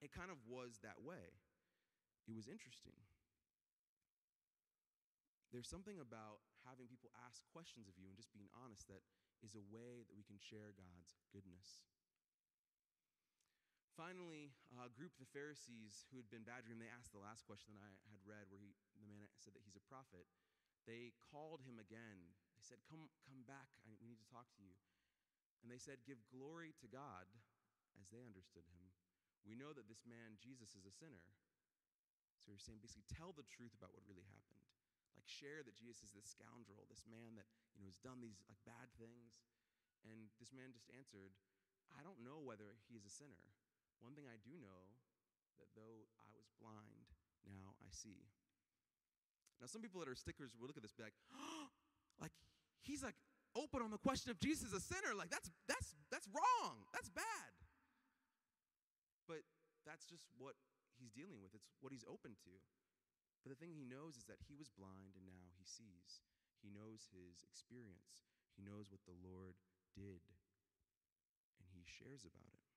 it 0.00 0.12
kind 0.12 0.32
of 0.32 0.40
was 0.48 0.80
that 0.80 1.00
way. 1.00 1.36
It 2.28 2.36
was 2.36 2.48
interesting. 2.48 2.96
There's 5.50 5.66
something 5.66 5.98
about 5.98 6.44
having 6.62 6.86
people 6.86 7.10
ask 7.26 7.42
questions 7.50 7.90
of 7.90 7.98
you 7.98 8.06
and 8.06 8.14
just 8.14 8.30
being 8.30 8.46
honest 8.54 8.86
that 8.86 9.02
is 9.42 9.58
a 9.58 9.64
way 9.72 10.06
that 10.06 10.14
we 10.14 10.22
can 10.22 10.38
share 10.38 10.70
God's 10.78 11.18
goodness. 11.34 11.82
finally, 14.00 14.48
a 14.80 14.88
group 14.96 15.12
of 15.12 15.20
the 15.20 15.28
Pharisees 15.28 16.08
who 16.08 16.16
had 16.16 16.24
been 16.32 16.40
badgering 16.40 16.80
they 16.80 16.88
asked 16.88 17.12
the 17.12 17.20
last 17.20 17.44
question 17.44 17.76
that 17.76 17.84
I 17.84 17.92
had 18.08 18.24
read, 18.24 18.48
where 18.48 18.56
he, 18.56 18.72
the 18.96 19.04
man 19.04 19.28
said 19.36 19.52
that 19.52 19.60
he's 19.60 19.76
a 19.76 19.84
prophet. 19.92 20.24
They 20.88 21.12
called 21.20 21.60
him 21.68 21.76
again. 21.76 22.32
They 22.60 22.68
said, 22.68 22.84
Come, 22.84 23.08
come 23.24 23.40
back. 23.48 23.72
I, 23.88 23.96
we 24.04 24.12
need 24.12 24.20
to 24.20 24.28
talk 24.28 24.44
to 24.52 24.60
you. 24.60 24.76
And 25.64 25.72
they 25.72 25.80
said, 25.80 26.04
Give 26.04 26.20
glory 26.28 26.76
to 26.84 26.88
God, 26.92 27.24
as 27.96 28.12
they 28.12 28.20
understood 28.20 28.68
him. 28.68 28.84
We 29.48 29.56
know 29.56 29.72
that 29.72 29.88
this 29.88 30.04
man, 30.04 30.36
Jesus, 30.36 30.76
is 30.76 30.84
a 30.84 30.92
sinner. 30.92 31.24
So 32.44 32.52
you're 32.52 32.60
saying 32.60 32.84
basically 32.84 33.08
tell 33.08 33.32
the 33.32 33.48
truth 33.48 33.72
about 33.72 33.96
what 33.96 34.04
really 34.04 34.28
happened. 34.28 34.60
Like 35.16 35.24
share 35.24 35.64
that 35.64 35.72
Jesus 35.72 36.12
is 36.12 36.12
this 36.12 36.28
scoundrel, 36.28 36.84
this 36.92 37.08
man 37.08 37.40
that 37.40 37.48
you 37.72 37.80
know 37.80 37.88
has 37.88 37.96
done 38.04 38.20
these 38.20 38.44
like 38.44 38.60
bad 38.68 38.92
things. 39.00 39.40
And 40.04 40.28
this 40.36 40.52
man 40.52 40.76
just 40.76 40.92
answered, 40.92 41.32
I 41.96 42.04
don't 42.04 42.20
know 42.20 42.44
whether 42.44 42.76
he 42.88 43.00
is 43.00 43.08
a 43.08 43.12
sinner. 43.12 43.40
One 44.04 44.12
thing 44.12 44.28
I 44.28 44.36
do 44.44 44.52
know 44.60 44.84
that 45.56 45.72
though 45.72 46.08
I 46.28 46.36
was 46.36 46.52
blind, 46.60 47.08
now 47.48 47.76
I 47.80 47.88
see. 47.88 48.28
Now, 49.60 49.68
some 49.68 49.84
people 49.84 50.00
that 50.00 50.08
are 50.08 50.16
stickers 50.16 50.56
will 50.56 50.64
look 50.64 50.80
at 50.80 50.84
this 50.84 50.96
and 50.96 51.04
be 51.04 51.08
like, 51.12 51.20
oh, 51.36 51.68
like 52.20 52.32
he's 52.82 53.02
like 53.02 53.16
open 53.56 53.82
on 53.82 53.90
the 53.90 53.98
question 53.98 54.30
of 54.30 54.38
Jesus 54.38 54.72
a 54.72 54.80
sinner. 54.80 55.16
Like 55.16 55.30
that's 55.30 55.50
that's 55.66 55.96
that's 56.12 56.28
wrong. 56.30 56.86
That's 56.92 57.08
bad. 57.08 57.50
But 59.26 59.42
that's 59.86 60.04
just 60.06 60.28
what 60.38 60.54
he's 60.98 61.10
dealing 61.10 61.40
with. 61.40 61.54
It's 61.56 61.66
what 61.80 61.92
he's 61.92 62.04
open 62.04 62.36
to. 62.44 62.54
But 63.40 63.56
the 63.56 63.58
thing 63.58 63.72
he 63.72 63.88
knows 63.88 64.20
is 64.20 64.28
that 64.28 64.42
he 64.44 64.52
was 64.52 64.68
blind 64.68 65.16
and 65.16 65.24
now 65.24 65.48
he 65.56 65.64
sees. 65.64 66.20
He 66.60 66.68
knows 66.68 67.08
his 67.08 67.40
experience. 67.40 68.28
He 68.52 68.60
knows 68.60 68.92
what 68.92 69.00
the 69.08 69.16
Lord 69.16 69.56
did. 69.96 70.20
And 71.56 71.72
he 71.72 71.88
shares 71.88 72.28
about 72.28 72.52
it. 72.52 72.68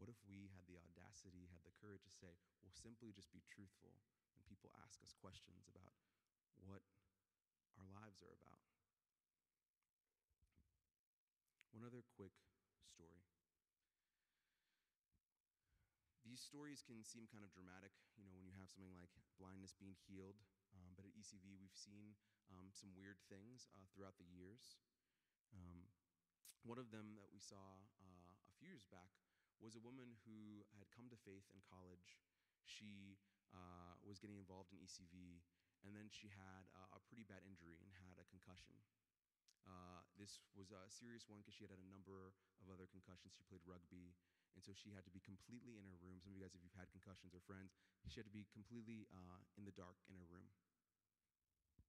What 0.00 0.08
if 0.08 0.16
we 0.24 0.48
had 0.56 0.64
the 0.64 0.80
audacity, 0.80 1.52
had 1.52 1.64
the 1.68 1.76
courage 1.76 2.04
to 2.08 2.14
say, 2.16 2.32
we'll 2.64 2.72
simply 2.72 3.12
just 3.12 3.28
be 3.32 3.44
truthful 3.44 3.92
people 4.56 4.72
ask 4.80 4.96
us 5.04 5.12
questions 5.20 5.68
about 5.68 5.92
what 6.64 6.80
our 7.76 7.84
lives 7.92 8.24
are 8.24 8.32
about? 8.32 8.64
One 11.76 11.84
other 11.84 12.00
quick 12.16 12.32
story. 12.88 13.20
These 16.24 16.40
stories 16.40 16.80
can 16.80 17.04
seem 17.04 17.28
kind 17.28 17.44
of 17.44 17.52
dramatic, 17.52 17.92
you 18.16 18.24
know, 18.24 18.32
when 18.32 18.48
you 18.48 18.56
have 18.56 18.72
something 18.72 18.96
like 18.96 19.12
blindness 19.36 19.76
being 19.76 19.92
healed. 20.08 20.40
Um, 20.72 20.96
but 20.96 21.04
at 21.04 21.12
ECV, 21.12 21.60
we've 21.60 21.76
seen 21.76 22.16
um, 22.48 22.72
some 22.72 22.96
weird 22.96 23.20
things 23.28 23.68
uh, 23.76 23.84
throughout 23.92 24.16
the 24.16 24.24
years. 24.24 24.80
Um, 25.52 25.84
one 26.64 26.80
of 26.80 26.88
them 26.88 27.20
that 27.20 27.28
we 27.28 27.44
saw 27.44 27.84
uh, 28.00 28.32
a 28.40 28.52
few 28.56 28.72
years 28.72 28.88
back 28.88 29.12
was 29.60 29.76
a 29.76 29.84
woman 29.84 30.16
who 30.24 30.64
had 30.80 30.88
come 30.96 31.12
to 31.12 31.18
faith 31.28 31.44
in 31.52 31.60
college. 31.60 32.16
She 32.64 33.20
uh, 33.54 33.94
was 34.02 34.18
getting 34.18 34.38
involved 34.38 34.72
in 34.74 34.78
ECV, 34.82 35.42
and 35.86 35.94
then 35.94 36.10
she 36.10 36.30
had 36.32 36.66
uh, 36.74 36.96
a 36.96 37.00
pretty 37.06 37.26
bad 37.26 37.46
injury 37.46 37.78
and 37.82 37.90
had 38.02 38.18
a 38.18 38.26
concussion. 38.26 38.78
Uh, 39.66 40.06
this 40.14 40.38
was 40.54 40.70
a 40.70 40.86
serious 40.86 41.26
one 41.26 41.42
because 41.42 41.58
she 41.58 41.66
had 41.66 41.74
had 41.74 41.82
a 41.82 41.90
number 41.90 42.30
of 42.62 42.70
other 42.70 42.86
concussions. 42.86 43.34
She 43.34 43.42
played 43.50 43.66
rugby, 43.66 44.14
and 44.54 44.62
so 44.62 44.70
she 44.70 44.94
had 44.94 45.02
to 45.04 45.12
be 45.14 45.18
completely 45.18 45.74
in 45.74 45.90
her 45.90 45.98
room. 45.98 46.22
Some 46.22 46.30
of 46.30 46.38
you 46.38 46.46
guys, 46.46 46.54
if 46.54 46.62
you've 46.62 46.78
had 46.78 46.86
concussions 46.94 47.34
or 47.34 47.42
friends, 47.42 47.74
she 48.06 48.22
had 48.22 48.30
to 48.30 48.34
be 48.34 48.46
completely 48.54 49.10
uh, 49.10 49.42
in 49.58 49.66
the 49.66 49.74
dark 49.74 49.98
in 50.06 50.14
her 50.14 50.28
room. 50.30 50.46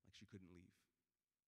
Like 0.09 0.17
she 0.17 0.25
couldn't 0.25 0.49
leave. 0.49 0.73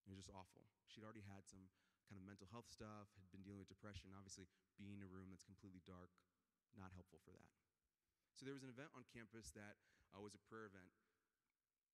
It 0.06 0.14
was 0.14 0.22
just 0.22 0.34
awful. 0.34 0.70
She'd 0.86 1.06
already 1.06 1.26
had 1.26 1.50
some 1.50 1.66
kind 2.10 2.18
of 2.18 2.26
mental 2.26 2.50
health 2.50 2.70
stuff, 2.70 3.10
had 3.18 3.30
been 3.30 3.46
dealing 3.46 3.62
with 3.62 3.70
depression. 3.70 4.14
Obviously, 4.14 4.50
being 4.78 4.94
in 4.94 5.02
a 5.02 5.10
room 5.10 5.30
that's 5.34 5.46
completely 5.46 5.82
dark, 5.86 6.14
not 6.78 6.94
helpful 6.94 7.22
for 7.22 7.34
that. 7.34 7.54
So 8.38 8.46
there 8.46 8.56
was 8.58 8.66
an 8.66 8.74
event 8.74 8.94
on 8.94 9.06
campus 9.10 9.54
that 9.58 9.78
uh, 10.14 10.22
was 10.22 10.34
a 10.34 10.44
prayer 10.50 10.66
event. 10.66 10.90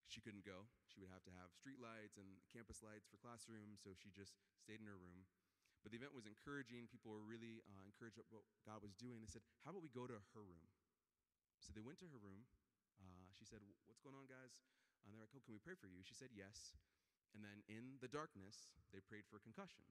She 0.05 0.21
couldn't 0.21 0.45
go. 0.45 0.69
She 0.87 1.01
would 1.01 1.11
have 1.11 1.25
to 1.27 1.33
have 1.33 1.51
street 1.51 1.81
lights 1.81 2.15
and 2.15 2.39
campus 2.53 2.79
lights 2.85 3.09
for 3.09 3.17
classrooms, 3.19 3.81
so 3.81 3.91
she 3.97 4.13
just 4.13 4.37
stayed 4.61 4.79
in 4.79 4.87
her 4.87 4.95
room. 4.95 5.25
But 5.81 5.93
the 5.93 6.01
event 6.01 6.17
was 6.17 6.25
encouraging. 6.25 6.89
People 6.89 7.13
were 7.13 7.21
really 7.21 7.61
uh, 7.67 7.83
encouraged 7.85 8.17
about 8.17 8.31
what 8.33 8.45
God 8.65 8.81
was 8.81 8.97
doing. 8.97 9.21
They 9.21 9.29
said, 9.29 9.45
How 9.61 9.69
about 9.69 9.85
we 9.85 9.93
go 9.93 10.09
to 10.09 10.17
her 10.17 10.43
room? 10.45 10.65
So 11.61 11.73
they 11.73 11.85
went 11.85 12.01
to 12.01 12.09
her 12.09 12.17
room. 12.17 12.49
Uh, 12.97 13.29
she 13.37 13.45
said, 13.45 13.61
What's 13.85 14.01
going 14.01 14.17
on, 14.17 14.25
guys? 14.25 14.57
And 15.05 15.13
they're 15.13 15.21
like, 15.21 15.29
Oh, 15.37 15.45
can 15.45 15.53
we 15.53 15.61
pray 15.61 15.77
for 15.77 15.85
you? 15.85 16.01
She 16.01 16.17
said, 16.17 16.33
Yes. 16.33 16.73
And 17.37 17.45
then 17.45 17.61
in 17.69 18.01
the 18.01 18.09
darkness, 18.09 18.73
they 18.95 19.03
prayed 19.03 19.29
for 19.29 19.37
concussion. 19.37 19.85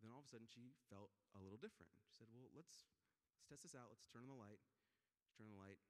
Then 0.00 0.08
all 0.08 0.24
of 0.24 0.28
a 0.28 0.32
sudden, 0.32 0.48
she 0.48 0.72
felt 0.88 1.12
a 1.36 1.40
little 1.42 1.60
different. 1.60 1.92
She 2.08 2.16
said, 2.16 2.32
Well, 2.32 2.48
let's, 2.56 2.88
let's 3.36 3.44
test 3.44 3.68
this 3.68 3.76
out. 3.76 3.92
Let's 3.92 4.08
turn 4.08 4.24
on 4.24 4.32
the 4.32 4.40
light. 4.40 4.62
Turn 5.36 5.50
on 5.50 5.54
the 5.58 5.60
light. 5.60 5.80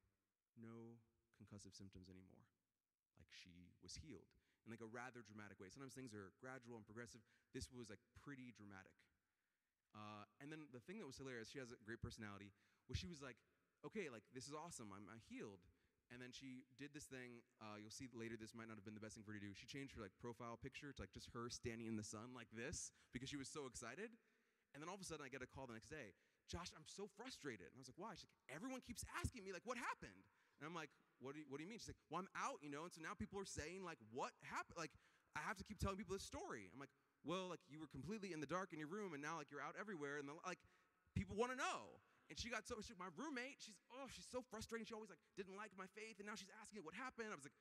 No 0.58 0.98
concussive 1.36 1.74
symptoms 1.74 2.08
anymore. 2.08 2.46
Like 3.18 3.30
she 3.30 3.74
was 3.82 3.98
healed 3.98 4.30
in 4.64 4.72
like 4.72 4.82
a 4.82 4.88
rather 4.88 5.20
dramatic 5.20 5.60
way. 5.60 5.68
Sometimes 5.68 5.92
things 5.92 6.16
are 6.16 6.32
gradual 6.40 6.80
and 6.80 6.86
progressive. 6.88 7.20
This 7.52 7.68
was 7.70 7.92
like 7.92 8.00
pretty 8.16 8.52
dramatic. 8.56 8.96
Uh, 9.94 10.26
and 10.42 10.50
then 10.50 10.66
the 10.74 10.82
thing 10.82 10.98
that 10.98 11.06
was 11.06 11.20
hilarious, 11.20 11.52
she 11.52 11.62
has 11.62 11.70
a 11.70 11.78
great 11.86 12.02
personality, 12.02 12.50
was 12.90 12.98
she 12.98 13.06
was 13.06 13.22
like, 13.22 13.38
okay, 13.86 14.10
like 14.10 14.26
this 14.34 14.50
is 14.50 14.56
awesome. 14.56 14.90
I'm, 14.90 15.06
I'm 15.06 15.22
healed. 15.30 15.62
And 16.12 16.20
then 16.20 16.36
she 16.36 16.68
did 16.76 16.92
this 16.92 17.08
thing. 17.08 17.40
Uh, 17.62 17.80
you'll 17.80 17.94
see 17.94 18.12
later. 18.12 18.36
This 18.36 18.52
might 18.52 18.68
not 18.68 18.76
have 18.76 18.84
been 18.84 18.96
the 18.96 19.00
best 19.00 19.16
thing 19.16 19.24
for 19.24 19.32
her 19.32 19.40
to 19.40 19.44
do. 19.44 19.56
She 19.56 19.64
changed 19.64 19.96
her 19.96 20.04
like 20.04 20.12
profile 20.20 20.60
picture 20.60 20.92
to 20.92 21.00
like 21.00 21.14
just 21.16 21.32
her 21.32 21.48
standing 21.48 21.88
in 21.88 21.96
the 21.96 22.04
sun 22.04 22.36
like 22.36 22.50
this 22.52 22.92
because 23.16 23.32
she 23.32 23.40
was 23.40 23.48
so 23.48 23.64
excited. 23.64 24.12
And 24.76 24.82
then 24.82 24.90
all 24.90 24.98
of 24.98 25.04
a 25.04 25.06
sudden, 25.06 25.24
I 25.24 25.30
get 25.32 25.40
a 25.40 25.48
call 25.48 25.64
the 25.64 25.72
next 25.72 25.88
day. 25.88 26.12
Josh, 26.44 26.68
I'm 26.76 26.84
so 26.84 27.08
frustrated. 27.16 27.72
And 27.72 27.78
I 27.78 27.80
was 27.80 27.88
like, 27.88 27.96
why? 27.96 28.12
She's 28.18 28.28
like, 28.28 28.52
everyone 28.52 28.84
keeps 28.84 29.00
asking 29.16 29.46
me 29.46 29.54
like, 29.54 29.64
what 29.64 29.80
happened? 29.80 30.28
And 30.60 30.68
I'm 30.68 30.76
like, 30.76 30.92
what 31.24 31.32
do 31.32 31.40
you, 31.40 31.48
what 31.48 31.56
do 31.56 31.64
you 31.64 31.70
mean? 31.72 31.80
She's 31.80 31.88
like, 31.88 32.04
well, 32.12 32.20
I'm 32.20 32.30
out, 32.36 32.60
you 32.60 32.68
know. 32.68 32.84
And 32.84 32.92
so 32.92 33.00
now 33.00 33.16
people 33.16 33.40
are 33.40 33.48
saying 33.48 33.80
like, 33.80 33.96
what 34.12 34.36
happened? 34.44 34.76
Like, 34.76 34.92
I 35.32 35.40
have 35.40 35.56
to 35.56 35.64
keep 35.64 35.80
telling 35.80 35.96
people 35.96 36.12
this 36.12 36.22
story. 36.22 36.68
I'm 36.68 36.78
like, 36.78 36.92
well, 37.24 37.48
like 37.48 37.64
you 37.72 37.80
were 37.80 37.88
completely 37.88 38.36
in 38.36 38.44
the 38.44 38.46
dark 38.46 38.76
in 38.76 38.78
your 38.78 38.92
room, 38.92 39.16
and 39.16 39.24
now 39.24 39.40
like 39.40 39.48
you're 39.48 39.64
out 39.64 39.74
everywhere, 39.80 40.20
and 40.20 40.28
like 40.44 40.60
people 41.16 41.34
want 41.34 41.50
to 41.50 41.58
know. 41.58 42.04
And 42.28 42.36
she 42.36 42.48
got 42.48 42.64
so, 42.64 42.80
she, 42.80 42.96
my 42.96 43.12
roommate, 43.16 43.60
she's, 43.60 43.76
oh, 43.92 44.08
she's 44.08 44.28
so 44.28 44.40
frustrating. 44.48 44.88
She 44.88 44.96
always 44.96 45.12
like 45.12 45.20
didn't 45.36 45.56
like 45.56 45.72
my 45.76 45.88
faith. 45.92 46.20
And 46.20 46.28
now 46.28 46.36
she's 46.36 46.52
asking 46.60 46.80
what 46.84 46.96
happened. 46.96 47.28
I 47.28 47.36
was 47.36 47.44
like, 47.44 47.56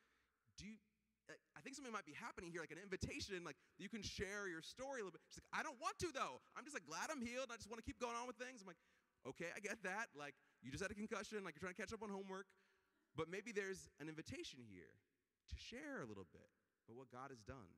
do 0.56 0.63
you, 0.63 0.80
I 1.28 1.60
think 1.63 1.76
something 1.76 1.91
might 1.91 2.08
be 2.08 2.15
happening 2.15 2.52
here, 2.52 2.63
like 2.63 2.76
an 2.76 2.80
invitation, 2.80 3.43
like 3.47 3.56
you 3.80 3.88
can 3.88 4.04
share 4.04 4.47
your 4.47 4.63
story 4.63 4.99
a 4.99 5.08
little 5.08 5.15
bit. 5.15 5.23
She's 5.32 5.39
like, 5.39 5.52
I 5.56 5.63
don't 5.63 5.80
want 5.80 5.95
to 6.04 6.12
though. 6.12 6.43
I'm 6.56 6.63
just 6.67 6.76
like 6.76 6.88
glad 6.88 7.12
I'm 7.12 7.23
healed. 7.23 7.47
I 7.52 7.56
just 7.56 7.71
want 7.71 7.80
to 7.80 7.88
keep 7.88 7.99
going 7.99 8.15
on 8.15 8.28
with 8.28 8.36
things. 8.36 8.60
I'm 8.60 8.67
like, 8.67 8.80
okay, 9.23 9.52
I 9.56 9.60
get 9.63 9.80
that. 9.88 10.12
Like 10.15 10.36
you 10.60 10.71
just 10.71 10.84
had 10.84 10.91
a 10.91 10.99
concussion, 10.99 11.43
like 11.43 11.56
you're 11.56 11.63
trying 11.63 11.76
to 11.76 11.80
catch 11.80 11.95
up 11.95 12.04
on 12.04 12.12
homework. 12.12 12.47
But 13.13 13.30
maybe 13.30 13.54
there's 13.54 13.89
an 14.02 14.10
invitation 14.10 14.65
here 14.65 14.97
to 15.49 15.56
share 15.56 16.02
a 16.02 16.08
little 16.10 16.26
bit 16.34 16.49
about 16.86 16.97
what 16.97 17.13
God 17.13 17.30
has 17.30 17.45
done, 17.45 17.78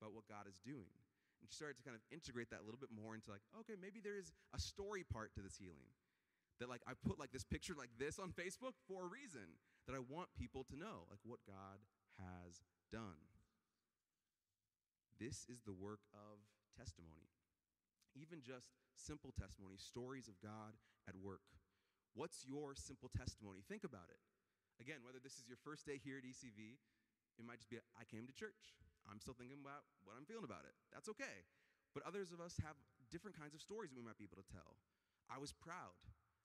about 0.00 0.12
what 0.12 0.28
God 0.28 0.44
is 0.44 0.60
doing. 0.60 0.92
And 1.40 1.48
she 1.48 1.56
started 1.56 1.80
to 1.80 1.84
kind 1.84 1.96
of 1.96 2.04
integrate 2.12 2.52
that 2.52 2.60
a 2.60 2.66
little 2.66 2.80
bit 2.80 2.92
more 2.92 3.16
into 3.16 3.32
like, 3.32 3.44
okay, 3.64 3.76
maybe 3.80 4.00
there 4.00 4.16
is 4.16 4.32
a 4.52 4.60
story 4.60 5.04
part 5.04 5.32
to 5.36 5.40
this 5.40 5.56
healing 5.56 5.92
that 6.60 6.68
like 6.68 6.80
I 6.86 6.92
put 6.94 7.18
like 7.18 7.32
this 7.32 7.44
picture 7.44 7.74
like 7.76 7.92
this 7.98 8.20
on 8.20 8.30
Facebook 8.32 8.76
for 8.86 9.04
a 9.04 9.10
reason 9.10 9.58
that 9.88 9.96
I 9.96 10.00
want 10.00 10.32
people 10.36 10.64
to 10.72 10.76
know 10.76 11.08
like 11.10 11.20
what 11.24 11.40
God 11.44 11.80
has 12.20 12.62
done. 12.92 13.20
This 15.20 15.46
is 15.50 15.62
the 15.64 15.74
work 15.74 16.00
of 16.12 16.40
testimony. 16.76 17.32
Even 18.14 18.40
just 18.40 18.70
simple 18.94 19.34
testimony, 19.34 19.74
stories 19.76 20.28
of 20.28 20.38
God 20.40 20.78
at 21.08 21.14
work. 21.18 21.42
What's 22.14 22.46
your 22.46 22.74
simple 22.78 23.10
testimony? 23.10 23.60
Think 23.66 23.82
about 23.82 24.06
it. 24.10 24.22
Again, 24.82 25.06
whether 25.06 25.22
this 25.22 25.38
is 25.38 25.46
your 25.46 25.60
first 25.62 25.86
day 25.86 26.02
here 26.02 26.18
at 26.18 26.26
ECV, 26.26 26.78
it 27.38 27.44
might 27.46 27.62
just 27.62 27.70
be 27.70 27.78
I 27.94 28.04
came 28.06 28.26
to 28.26 28.34
church. 28.34 28.74
I'm 29.06 29.20
still 29.20 29.36
thinking 29.36 29.60
about 29.60 29.84
what 30.02 30.16
I'm 30.16 30.24
feeling 30.24 30.46
about 30.46 30.64
it. 30.64 30.74
That's 30.90 31.10
okay. 31.12 31.44
But 31.92 32.02
others 32.08 32.34
of 32.34 32.42
us 32.42 32.58
have 32.64 32.74
different 33.12 33.38
kinds 33.38 33.54
of 33.54 33.62
stories 33.62 33.92
that 33.92 33.98
we 33.98 34.02
might 34.02 34.18
be 34.18 34.26
able 34.26 34.40
to 34.40 34.50
tell. 34.50 34.80
I 35.30 35.38
was 35.38 35.54
proud 35.54 35.94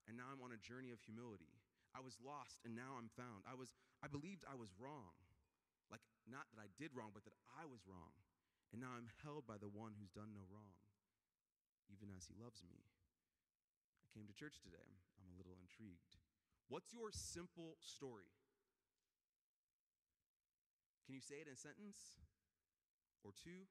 and 0.06 0.14
now 0.14 0.30
I'm 0.30 0.44
on 0.44 0.54
a 0.54 0.62
journey 0.62 0.94
of 0.94 1.02
humility. 1.02 1.58
I 1.94 2.06
was 2.06 2.22
lost 2.22 2.62
and 2.62 2.78
now 2.78 3.00
I'm 3.00 3.10
found. 3.18 3.48
I 3.50 3.58
was 3.58 3.74
I 4.06 4.08
believed 4.12 4.46
I 4.46 4.54
was 4.54 4.76
wrong. 4.78 5.18
Like 5.90 6.06
not 6.30 6.46
that 6.54 6.62
I 6.62 6.70
did 6.78 6.94
wrong, 6.94 7.10
but 7.16 7.26
that 7.26 7.38
I 7.58 7.66
was 7.66 7.82
wrong. 7.90 8.14
And 8.70 8.78
now 8.78 8.94
I'm 8.94 9.10
held 9.26 9.50
by 9.50 9.58
the 9.58 9.72
one 9.72 9.98
who's 9.98 10.14
done 10.14 10.30
no 10.30 10.46
wrong, 10.46 10.78
even 11.90 12.14
as 12.14 12.30
he 12.30 12.38
loves 12.38 12.62
me. 12.62 12.86
I 14.06 14.08
came 14.14 14.30
to 14.30 14.38
church 14.38 14.62
today. 14.62 14.86
I'm, 14.86 15.02
I'm 15.26 15.34
a 15.34 15.38
little 15.42 15.58
intrigued. 15.58 16.09
What's 16.70 16.94
your 16.94 17.10
simple 17.10 17.76
story? 17.82 18.30
Can 21.10 21.18
you 21.18 21.24
say 21.26 21.42
it 21.42 21.50
in 21.50 21.58
a 21.58 21.60
sentence 21.60 22.22
or 23.26 23.34
two? 23.34 23.66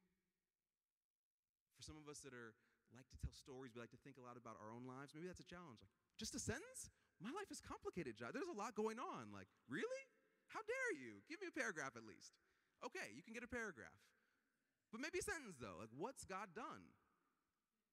For 1.78 1.86
some 1.86 1.94
of 1.94 2.10
us 2.10 2.18
that 2.26 2.34
are 2.34 2.58
like 2.90 3.06
to 3.14 3.18
tell 3.22 3.30
stories, 3.30 3.78
we 3.78 3.78
like 3.78 3.94
to 3.94 4.02
think 4.02 4.18
a 4.18 4.24
lot 4.26 4.34
about 4.34 4.58
our 4.58 4.74
own 4.74 4.82
lives. 4.82 5.14
Maybe 5.14 5.30
that's 5.30 5.38
a 5.38 5.46
challenge. 5.46 5.78
Like, 5.78 5.94
just 6.18 6.34
a 6.34 6.42
sentence? 6.42 6.90
My 7.22 7.30
life 7.30 7.46
is 7.54 7.62
complicated, 7.62 8.18
Josh. 8.18 8.34
There's 8.34 8.50
a 8.50 8.58
lot 8.58 8.74
going 8.74 8.98
on. 8.98 9.30
Like, 9.30 9.46
really? 9.70 10.04
How 10.50 10.58
dare 10.66 10.92
you? 10.98 11.22
Give 11.30 11.38
me 11.38 11.46
a 11.46 11.54
paragraph 11.54 11.94
at 11.94 12.02
least. 12.02 12.34
Okay, 12.82 13.14
you 13.14 13.22
can 13.22 13.30
get 13.30 13.46
a 13.46 13.50
paragraph. 13.50 13.94
But 14.90 14.98
maybe 14.98 15.22
a 15.22 15.26
sentence 15.26 15.62
though. 15.62 15.78
Like, 15.78 15.94
what's 15.94 16.26
God 16.26 16.50
done? 16.58 16.90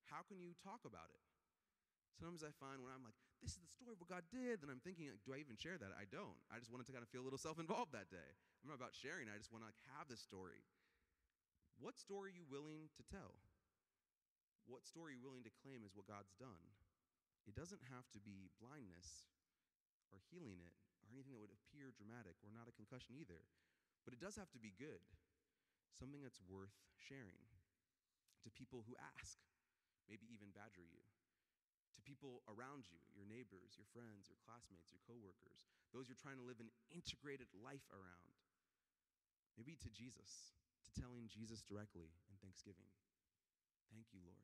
how 0.09 0.21
can 0.25 0.37
you 0.37 0.53
talk 0.61 0.85
about 0.85 1.09
it? 1.09 1.21
Sometimes 2.15 2.45
I 2.45 2.53
find 2.55 2.79
when 2.79 2.93
I'm 2.93 3.03
like, 3.03 3.17
this 3.45 3.53
is 3.53 3.61
the 3.61 3.69
story 3.77 3.93
of 3.93 4.01
what 4.01 4.09
God 4.09 4.25
did, 4.33 4.65
then 4.65 4.73
I'm 4.73 4.81
thinking, 4.81 5.05
like, 5.13 5.21
do 5.21 5.37
I 5.37 5.37
even 5.37 5.53
share 5.53 5.77
that? 5.77 5.93
I 5.93 6.09
don't. 6.09 6.33
I 6.49 6.57
just 6.57 6.73
wanted 6.73 6.89
to 6.89 6.93
kind 6.97 7.05
of 7.05 7.09
feel 7.13 7.21
a 7.21 7.27
little 7.29 7.37
self-involved 7.37 7.93
that 7.93 8.09
day. 8.09 8.31
I'm 8.65 8.73
not 8.73 8.81
about 8.81 8.97
sharing. 8.97 9.29
I 9.29 9.37
just 9.37 9.53
want 9.53 9.61
to 9.61 9.69
like 9.69 9.77
have 9.93 10.09
this 10.09 10.25
story. 10.25 10.65
What 11.77 12.01
story 12.01 12.33
are 12.33 12.37
you 12.41 12.49
willing 12.49 12.89
to 12.97 13.05
tell? 13.05 13.37
What 14.65 14.81
story 14.89 15.13
are 15.13 15.17
you 15.21 15.21
willing 15.21 15.45
to 15.45 15.53
claim 15.61 15.85
is 15.85 15.93
what 15.93 16.09
God's 16.09 16.33
done? 16.41 16.73
It 17.45 17.53
doesn't 17.53 17.85
have 17.93 18.09
to 18.17 18.19
be 18.25 18.49
blindness 18.57 19.29
or 20.09 20.17
healing 20.33 20.57
it 20.65 20.73
or 21.05 21.13
anything 21.13 21.37
that 21.37 21.43
would 21.45 21.53
appear 21.53 21.93
dramatic 21.93 22.41
or 22.41 22.49
not 22.49 22.65
a 22.65 22.73
concussion 22.73 23.13
either. 23.13 23.45
But 24.01 24.17
it 24.17 24.21
does 24.21 24.33
have 24.41 24.49
to 24.57 24.61
be 24.61 24.73
good, 24.73 25.05
something 25.93 26.25
that's 26.25 26.41
worth 26.49 26.73
sharing 26.97 27.45
to 28.41 28.49
people 28.49 28.81
who 28.89 28.97
ask, 28.97 29.37
maybe 30.09 30.25
even 30.33 30.49
badger 30.53 30.81
you, 30.81 31.05
to 31.95 32.03
people 32.03 32.43
around 32.51 32.85
you, 32.91 32.99
your 33.15 33.25
neighbors, 33.25 33.79
your 33.79 33.87
friends, 33.95 34.27
your 34.27 34.39
classmates, 34.43 34.91
your 34.91 35.03
coworkers, 35.07 35.65
those 35.95 36.11
you're 36.11 36.19
trying 36.19 36.39
to 36.39 36.45
live 36.45 36.59
an 36.59 36.71
integrated 36.91 37.47
life 37.55 37.87
around. 37.91 38.35
Maybe 39.55 39.79
to 39.79 39.89
Jesus, 39.89 40.51
to 40.83 40.91
telling 40.99 41.31
Jesus 41.31 41.63
directly 41.63 42.11
in 42.27 42.35
Thanksgiving. 42.43 42.91
Thank 43.87 44.11
you, 44.11 44.19
Lord, 44.19 44.43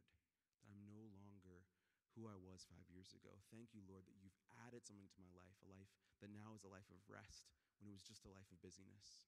that 0.64 0.72
I'm 0.72 0.88
no 0.88 1.04
longer 1.12 1.68
who 2.16 2.28
I 2.28 2.40
was 2.40 2.68
five 2.68 2.88
years 2.92 3.12
ago. 3.12 3.32
Thank 3.52 3.76
you, 3.76 3.84
Lord, 3.88 4.08
that 4.08 4.20
you've 4.20 4.36
added 4.68 4.84
something 4.84 5.12
to 5.12 5.24
my 5.24 5.32
life, 5.36 5.56
a 5.64 5.68
life 5.72 5.92
that 6.24 6.32
now 6.32 6.56
is 6.56 6.64
a 6.64 6.72
life 6.72 6.88
of 6.92 7.00
rest 7.12 7.52
when 7.80 7.92
it 7.92 7.96
was 7.96 8.04
just 8.08 8.28
a 8.28 8.32
life 8.32 8.48
of 8.52 8.60
busyness. 8.64 9.28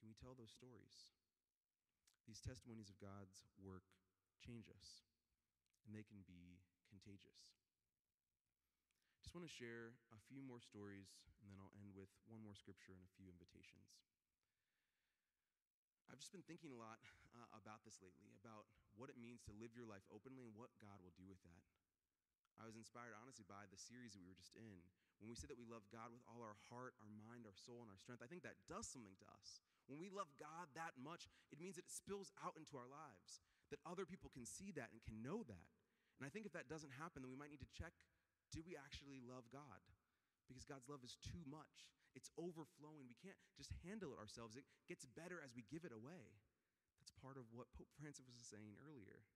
Can 0.00 0.08
we 0.08 0.16
tell 0.16 0.36
those 0.36 0.52
stories? 0.52 1.16
These 2.28 2.44
testimonies 2.44 2.92
of 2.92 3.00
God's 3.00 3.48
work 3.60 3.86
change 4.40 4.68
us, 4.68 5.04
and 5.86 5.96
they 5.96 6.04
can 6.04 6.20
be 6.28 6.60
contagious. 6.88 7.50
Just 9.22 9.34
want 9.34 9.44
to 9.44 9.52
share 9.52 9.98
a 10.14 10.20
few 10.30 10.40
more 10.40 10.62
stories, 10.62 11.18
and 11.42 11.50
then 11.50 11.58
I'll 11.58 11.74
end 11.82 11.92
with 11.98 12.10
one 12.30 12.40
more 12.40 12.54
scripture 12.54 12.94
and 12.94 13.02
a 13.02 13.12
few 13.18 13.26
invitations. 13.26 13.98
I've 16.06 16.22
just 16.22 16.30
been 16.30 16.46
thinking 16.46 16.70
a 16.70 16.78
lot 16.78 17.02
uh, 17.34 17.50
about 17.58 17.82
this 17.82 17.98
lately, 17.98 18.30
about 18.38 18.70
what 18.94 19.10
it 19.10 19.18
means 19.18 19.42
to 19.44 19.52
live 19.58 19.74
your 19.74 19.84
life 19.84 20.06
openly 20.08 20.46
and 20.46 20.54
what 20.54 20.70
God 20.78 21.02
will 21.02 21.12
do 21.18 21.26
with 21.26 21.42
that. 21.42 21.66
I 22.56 22.64
was 22.64 22.78
inspired, 22.78 23.12
honestly, 23.12 23.44
by 23.44 23.68
the 23.68 23.76
series 23.76 24.16
that 24.16 24.22
we 24.24 24.32
were 24.32 24.38
just 24.38 24.56
in. 24.56 24.80
When 25.20 25.28
we 25.28 25.36
say 25.36 25.48
that 25.48 25.60
we 25.60 25.68
love 25.68 25.84
God 25.92 26.12
with 26.12 26.24
all 26.24 26.40
our 26.40 26.56
heart, 26.72 26.96
our 27.00 27.12
mind, 27.12 27.44
our 27.44 27.56
soul, 27.56 27.84
and 27.84 27.92
our 27.92 28.00
strength, 28.00 28.24
I 28.24 28.28
think 28.28 28.44
that 28.48 28.56
does 28.68 28.88
something 28.88 29.16
to 29.20 29.28
us. 29.36 29.60
When 29.88 30.00
we 30.00 30.08
love 30.08 30.28
God 30.40 30.72
that 30.72 30.96
much, 30.96 31.28
it 31.52 31.60
means 31.60 31.76
that 31.76 31.88
it 31.88 31.92
spills 31.92 32.32
out 32.40 32.56
into 32.56 32.76
our 32.80 32.88
lives, 32.88 33.44
that 33.68 33.80
other 33.84 34.08
people 34.08 34.32
can 34.32 34.48
see 34.48 34.72
that 34.76 34.92
and 34.92 35.04
can 35.04 35.20
know 35.20 35.44
that. 35.44 35.75
And 36.16 36.24
I 36.24 36.30
think 36.32 36.48
if 36.48 36.54
that 36.56 36.68
doesn't 36.72 36.92
happen, 36.96 37.20
then 37.20 37.30
we 37.32 37.36
might 37.36 37.52
need 37.52 37.64
to 37.64 37.72
check 37.76 37.92
do 38.54 38.62
we 38.62 38.78
actually 38.78 39.18
love 39.26 39.44
God? 39.50 39.82
Because 40.46 40.62
God's 40.62 40.86
love 40.86 41.02
is 41.02 41.18
too 41.18 41.42
much. 41.50 41.90
It's 42.14 42.30
overflowing. 42.38 43.10
We 43.10 43.18
can't 43.18 43.36
just 43.58 43.74
handle 43.82 44.14
it 44.14 44.22
ourselves. 44.22 44.54
It 44.54 44.64
gets 44.86 45.04
better 45.04 45.42
as 45.42 45.52
we 45.52 45.66
give 45.66 45.82
it 45.82 45.92
away. 45.92 46.30
That's 47.02 47.12
part 47.18 47.36
of 47.36 47.50
what 47.52 47.68
Pope 47.74 47.90
Francis 47.98 48.30
was 48.30 48.46
saying 48.46 48.78
earlier. 48.80 49.26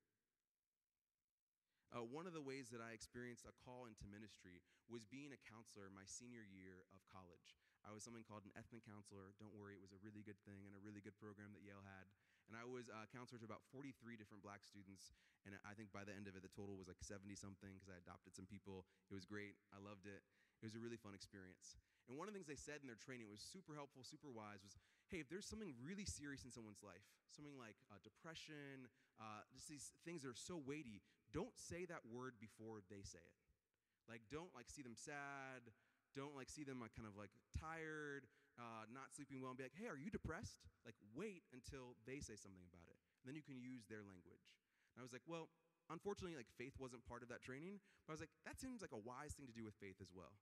Uh, 1.91 2.07
one 2.07 2.31
of 2.31 2.33
the 2.33 2.41
ways 2.41 2.71
that 2.71 2.79
I 2.79 2.95
experienced 2.95 3.51
a 3.51 3.55
call 3.67 3.91
into 3.91 4.07
ministry 4.07 4.63
was 4.87 5.03
being 5.03 5.35
a 5.35 5.45
counselor 5.51 5.91
my 5.91 6.07
senior 6.07 6.47
year 6.47 6.87
of 6.95 7.03
college. 7.11 7.59
I 7.83 7.91
was 7.91 8.07
something 8.07 8.23
called 8.23 8.47
an 8.47 8.55
ethnic 8.55 8.87
counselor. 8.87 9.35
Don't 9.43 9.53
worry, 9.59 9.75
it 9.75 9.83
was 9.83 9.91
a 9.91 9.99
really 9.99 10.23
good 10.23 10.39
thing 10.47 10.63
and 10.71 10.73
a 10.73 10.81
really 10.81 11.03
good 11.03 11.19
program 11.19 11.51
that 11.51 11.67
Yale 11.67 11.83
had. 11.83 12.07
And 12.51 12.59
I 12.59 12.67
was 12.67 12.91
a 12.91 13.07
counselor 13.15 13.39
to 13.39 13.47
about 13.47 13.63
43 13.71 14.19
different 14.19 14.43
black 14.43 14.67
students. 14.67 15.15
And 15.47 15.55
I 15.63 15.79
think 15.79 15.95
by 15.95 16.03
the 16.03 16.11
end 16.11 16.27
of 16.27 16.35
it, 16.35 16.43
the 16.43 16.51
total 16.51 16.75
was 16.75 16.91
like 16.91 16.99
70 16.99 17.31
something 17.39 17.71
because 17.79 17.95
I 17.95 18.03
adopted 18.03 18.35
some 18.35 18.51
people. 18.51 18.91
It 19.07 19.15
was 19.15 19.23
great. 19.23 19.55
I 19.71 19.79
loved 19.79 20.11
it. 20.11 20.27
It 20.59 20.67
was 20.67 20.75
a 20.75 20.83
really 20.83 20.99
fun 20.99 21.15
experience. 21.15 21.79
And 22.11 22.19
one 22.19 22.27
of 22.27 22.35
the 22.35 22.43
things 22.43 22.51
they 22.51 22.59
said 22.59 22.83
in 22.83 22.91
their 22.91 22.99
training 22.99 23.31
was 23.31 23.39
super 23.39 23.79
helpful, 23.79 24.03
super 24.03 24.35
wise, 24.35 24.67
was 24.67 24.75
hey, 25.15 25.23
if 25.23 25.31
there's 25.31 25.47
something 25.47 25.71
really 25.79 26.03
serious 26.03 26.43
in 26.43 26.51
someone's 26.51 26.83
life, 26.83 27.07
something 27.31 27.55
like 27.55 27.79
uh, 27.87 28.03
depression, 28.03 28.91
uh, 29.23 29.47
just 29.55 29.71
these 29.71 29.95
things 30.03 30.27
that 30.27 30.35
are 30.35 30.39
so 30.39 30.59
weighty, 30.59 31.03
don't 31.31 31.55
say 31.55 31.87
that 31.87 32.03
word 32.11 32.35
before 32.43 32.83
they 32.91 33.07
say 33.07 33.23
it. 33.23 33.39
Like, 34.11 34.27
don't 34.27 34.51
like 34.59 34.67
see 34.67 34.83
them 34.83 34.99
sad. 34.99 35.71
Don't 36.19 36.35
like 36.35 36.51
see 36.51 36.67
them 36.67 36.83
like 36.83 36.91
kind 36.99 37.07
of 37.07 37.15
like 37.15 37.31
tired 37.55 38.27
uh, 38.61 38.85
not 38.93 39.17
sleeping 39.17 39.41
well 39.41 39.57
and 39.57 39.59
be 39.59 39.65
like, 39.65 39.75
hey, 39.75 39.89
are 39.89 39.97
you 39.97 40.13
depressed? 40.13 40.61
Like, 40.85 40.95
wait 41.17 41.49
until 41.57 41.97
they 42.05 42.21
say 42.21 42.37
something 42.37 42.63
about 42.69 42.85
it. 42.93 43.01
And 43.21 43.33
then 43.33 43.37
you 43.37 43.45
can 43.45 43.57
use 43.57 43.89
their 43.89 44.05
language. 44.05 44.45
And 44.93 45.01
I 45.01 45.05
was 45.05 45.17
like, 45.17 45.25
well, 45.25 45.49
unfortunately, 45.89 46.37
like 46.37 46.53
faith 46.61 46.77
wasn't 46.77 47.09
part 47.09 47.25
of 47.25 47.33
that 47.33 47.41
training, 47.41 47.81
but 48.05 48.13
I 48.13 48.21
was 48.21 48.23
like, 48.23 48.37
that 48.45 48.61
seems 48.61 48.85
like 48.85 48.93
a 48.93 49.01
wise 49.01 49.33
thing 49.33 49.49
to 49.49 49.57
do 49.57 49.65
with 49.65 49.75
faith 49.81 49.97
as 49.99 50.13
well. 50.13 50.37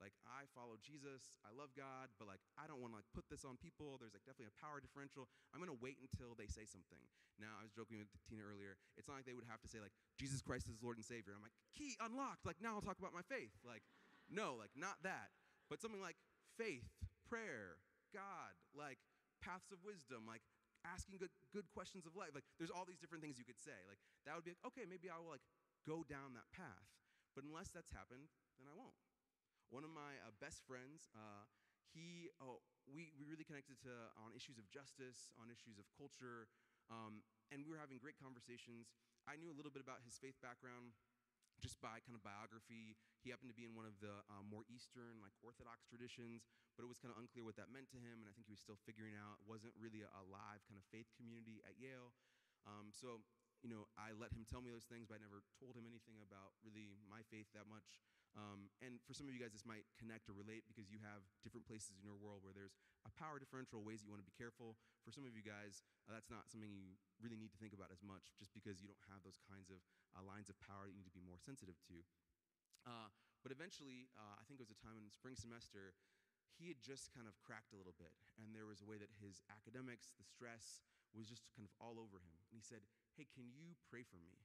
Like, 0.00 0.18
I 0.26 0.50
follow 0.50 0.74
Jesus, 0.82 1.38
I 1.46 1.54
love 1.54 1.70
God, 1.78 2.10
but 2.18 2.26
like, 2.26 2.42
I 2.58 2.66
don't 2.66 2.82
want 2.82 2.90
to 2.90 2.98
like 2.98 3.06
put 3.14 3.30
this 3.30 3.46
on 3.46 3.54
people. 3.54 4.02
There's 4.02 4.16
like 4.16 4.26
definitely 4.26 4.50
a 4.50 4.58
power 4.58 4.82
differential. 4.82 5.30
I'm 5.54 5.62
gonna 5.62 5.78
wait 5.78 6.02
until 6.02 6.34
they 6.34 6.50
say 6.50 6.66
something. 6.66 6.98
Now, 7.38 7.54
I 7.54 7.62
was 7.62 7.70
joking 7.70 8.02
with 8.02 8.10
Tina 8.26 8.42
earlier. 8.42 8.74
It's 8.98 9.06
not 9.06 9.14
like 9.14 9.28
they 9.30 9.36
would 9.36 9.46
have 9.46 9.62
to 9.62 9.70
say 9.70 9.78
like, 9.78 9.94
Jesus 10.18 10.42
Christ 10.42 10.66
is 10.66 10.82
Lord 10.82 10.98
and 10.98 11.06
Savior. 11.06 11.38
I'm 11.38 11.44
like, 11.44 11.54
key 11.70 11.94
unlocked. 12.02 12.42
Like, 12.42 12.58
now 12.58 12.74
I'll 12.74 12.84
talk 12.84 12.98
about 12.98 13.14
my 13.14 13.22
faith. 13.22 13.54
Like, 13.62 13.86
no, 14.26 14.58
like, 14.58 14.74
not 14.74 14.98
that. 15.06 15.30
But 15.70 15.78
something 15.78 16.02
like 16.02 16.18
faith, 16.58 16.88
prayer, 17.32 17.80
God, 18.12 18.52
like 18.76 19.00
paths 19.40 19.72
of 19.72 19.80
wisdom, 19.80 20.28
like 20.28 20.44
asking 20.84 21.16
good, 21.16 21.32
good 21.56 21.64
questions 21.72 22.04
of 22.04 22.12
life. 22.12 22.36
Like 22.36 22.44
there's 22.60 22.68
all 22.68 22.84
these 22.84 23.00
different 23.00 23.24
things 23.24 23.40
you 23.40 23.48
could 23.48 23.56
say. 23.56 23.80
Like 23.88 23.96
that 24.28 24.36
would 24.36 24.44
be 24.44 24.52
like, 24.52 24.64
okay, 24.68 24.84
maybe 24.84 25.08
I 25.08 25.16
will 25.16 25.32
like 25.32 25.44
go 25.88 26.04
down 26.04 26.36
that 26.36 26.52
path. 26.52 26.92
But 27.32 27.48
unless 27.48 27.72
that's 27.72 27.88
happened, 27.88 28.28
then 28.60 28.68
I 28.68 28.76
won't. 28.76 29.00
One 29.72 29.88
of 29.88 29.92
my 29.96 30.20
uh, 30.20 30.36
best 30.36 30.60
friends, 30.68 31.08
uh, 31.16 31.48
he, 31.96 32.28
oh, 32.44 32.60
we, 32.84 33.08
we 33.16 33.24
really 33.24 33.48
connected 33.48 33.80
to 33.88 33.92
on 34.20 34.36
issues 34.36 34.60
of 34.60 34.68
justice, 34.68 35.32
on 35.40 35.48
issues 35.48 35.80
of 35.80 35.88
culture, 35.96 36.52
um, 36.92 37.24
and 37.48 37.64
we 37.64 37.72
were 37.72 37.80
having 37.80 37.96
great 37.96 38.20
conversations. 38.20 38.92
I 39.24 39.40
knew 39.40 39.48
a 39.48 39.56
little 39.56 39.72
bit 39.72 39.80
about 39.80 40.04
his 40.04 40.20
faith 40.20 40.36
background 40.44 40.92
just 41.60 41.80
by 41.80 42.04
kind 42.04 42.12
of 42.12 42.20
biography. 42.20 43.00
He 43.24 43.30
happened 43.32 43.48
to 43.48 43.56
be 43.56 43.64
in 43.64 43.72
one 43.72 43.86
of 43.86 43.96
the 44.02 44.24
um, 44.28 44.50
more 44.50 44.66
Eastern, 44.68 45.22
like 45.24 45.32
Orthodox 45.40 45.86
traditions, 45.86 46.48
but 46.74 46.84
it 46.84 46.90
was 46.90 47.00
kind 47.00 47.12
of 47.12 47.18
unclear 47.20 47.44
what 47.44 47.56
that 47.60 47.68
meant 47.68 47.92
to 47.92 48.00
him, 48.00 48.24
and 48.24 48.28
I 48.28 48.32
think 48.32 48.48
he 48.48 48.54
was 48.54 48.62
still 48.64 48.80
figuring 48.88 49.16
out. 49.16 49.40
It 49.40 49.48
wasn't 49.48 49.76
really 49.76 50.04
a, 50.04 50.22
live 50.32 50.64
kind 50.64 50.80
of 50.80 50.84
faith 50.88 51.12
community 51.18 51.60
at 51.68 51.76
Yale. 51.76 52.14
Um, 52.64 52.88
so, 52.94 53.20
you 53.60 53.68
know, 53.68 53.90
I 54.00 54.16
let 54.16 54.32
him 54.32 54.48
tell 54.48 54.64
me 54.64 54.72
those 54.72 54.88
things, 54.88 55.04
but 55.04 55.18
I 55.18 55.20
never 55.20 55.44
told 55.60 55.76
him 55.76 55.84
anything 55.84 56.22
about 56.24 56.56
really 56.64 56.96
my 57.04 57.20
faith 57.28 57.50
that 57.52 57.68
much. 57.68 58.00
Um, 58.32 58.72
and 58.80 58.96
for 59.04 59.12
some 59.12 59.28
of 59.28 59.36
you 59.36 59.40
guys, 59.42 59.52
this 59.52 59.68
might 59.68 59.84
connect 60.00 60.24
or 60.24 60.32
relate 60.32 60.64
because 60.64 60.88
you 60.88 60.96
have 61.04 61.20
different 61.44 61.68
places 61.68 62.00
in 62.00 62.00
your 62.00 62.16
world 62.16 62.40
where 62.40 62.56
there's 62.56 62.80
a 63.04 63.12
power 63.12 63.36
differential, 63.36 63.84
ways 63.84 64.00
you 64.00 64.08
want 64.08 64.24
to 64.24 64.28
be 64.28 64.32
careful. 64.32 64.80
For 65.04 65.12
some 65.12 65.28
of 65.28 65.36
you 65.36 65.44
guys, 65.44 65.84
uh, 66.08 66.16
that's 66.16 66.32
not 66.32 66.48
something 66.48 66.72
you 66.72 66.96
really 67.20 67.36
need 67.36 67.52
to 67.52 67.60
think 67.60 67.76
about 67.76 67.92
as 67.92 68.00
much 68.00 68.32
just 68.40 68.56
because 68.56 68.80
you 68.80 68.88
don't 68.88 69.04
have 69.12 69.20
those 69.20 69.36
kinds 69.44 69.68
of 69.68 69.84
uh, 70.16 70.24
lines 70.24 70.48
of 70.48 70.56
power 70.64 70.88
that 70.88 70.96
you 70.96 71.00
need 71.04 71.12
to 71.12 71.12
be 71.12 71.20
more 71.20 71.36
sensitive 71.36 71.76
to. 71.92 72.00
Uh, 72.88 73.12
but 73.44 73.50
eventually, 73.50 74.08
uh, 74.14 74.38
I 74.38 74.46
think 74.46 74.62
it 74.62 74.64
was 74.64 74.72
a 74.72 74.80
time 74.80 74.96
in 74.96 75.10
spring 75.10 75.34
semester, 75.34 75.92
he 76.56 76.68
had 76.68 76.80
just 76.80 77.12
kind 77.12 77.24
of 77.26 77.34
cracked 77.40 77.72
a 77.72 77.78
little 77.78 77.96
bit. 77.96 78.12
And 78.40 78.52
there 78.52 78.68
was 78.68 78.80
a 78.80 78.88
way 78.88 79.00
that 79.00 79.10
his 79.20 79.40
academics, 79.48 80.12
the 80.16 80.26
stress, 80.26 80.84
was 81.12 81.28
just 81.28 81.44
kind 81.52 81.64
of 81.64 81.72
all 81.80 82.00
over 82.00 82.20
him. 82.20 82.36
And 82.50 82.56
he 82.56 82.64
said, 82.64 82.84
Hey, 83.16 83.28
can 83.28 83.48
you 83.52 83.76
pray 83.92 84.04
for 84.04 84.16
me? 84.20 84.36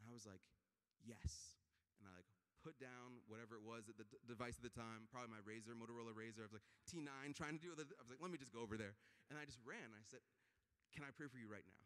And 0.00 0.10
I 0.10 0.12
was 0.14 0.26
like, 0.26 0.42
Yes. 1.02 1.58
And 2.00 2.08
I 2.08 2.12
like 2.16 2.28
put 2.60 2.76
down 2.76 3.24
whatever 3.24 3.56
it 3.56 3.64
was, 3.64 3.88
at 3.88 3.96
the 3.96 4.04
d- 4.04 4.20
device 4.28 4.60
at 4.60 4.64
the 4.64 4.72
time, 4.72 5.08
probably 5.08 5.32
my 5.32 5.40
RAZR, 5.48 5.72
Motorola 5.72 6.12
RAZR. 6.12 6.44
I 6.44 6.48
was 6.48 6.56
like 6.56 6.68
T9, 6.84 7.08
trying 7.32 7.56
to 7.56 7.62
do 7.62 7.72
it. 7.72 7.80
I 7.80 8.02
was 8.04 8.12
like, 8.12 8.20
let 8.20 8.28
me 8.28 8.36
just 8.36 8.52
go 8.52 8.60
over 8.60 8.76
there. 8.76 8.92
And 9.32 9.40
I 9.40 9.48
just 9.48 9.60
ran. 9.64 9.96
I 9.96 10.04
said, 10.04 10.20
can 10.92 11.06
I 11.06 11.10
pray 11.14 11.30
for 11.30 11.40
you 11.40 11.48
right 11.48 11.64
now? 11.64 11.84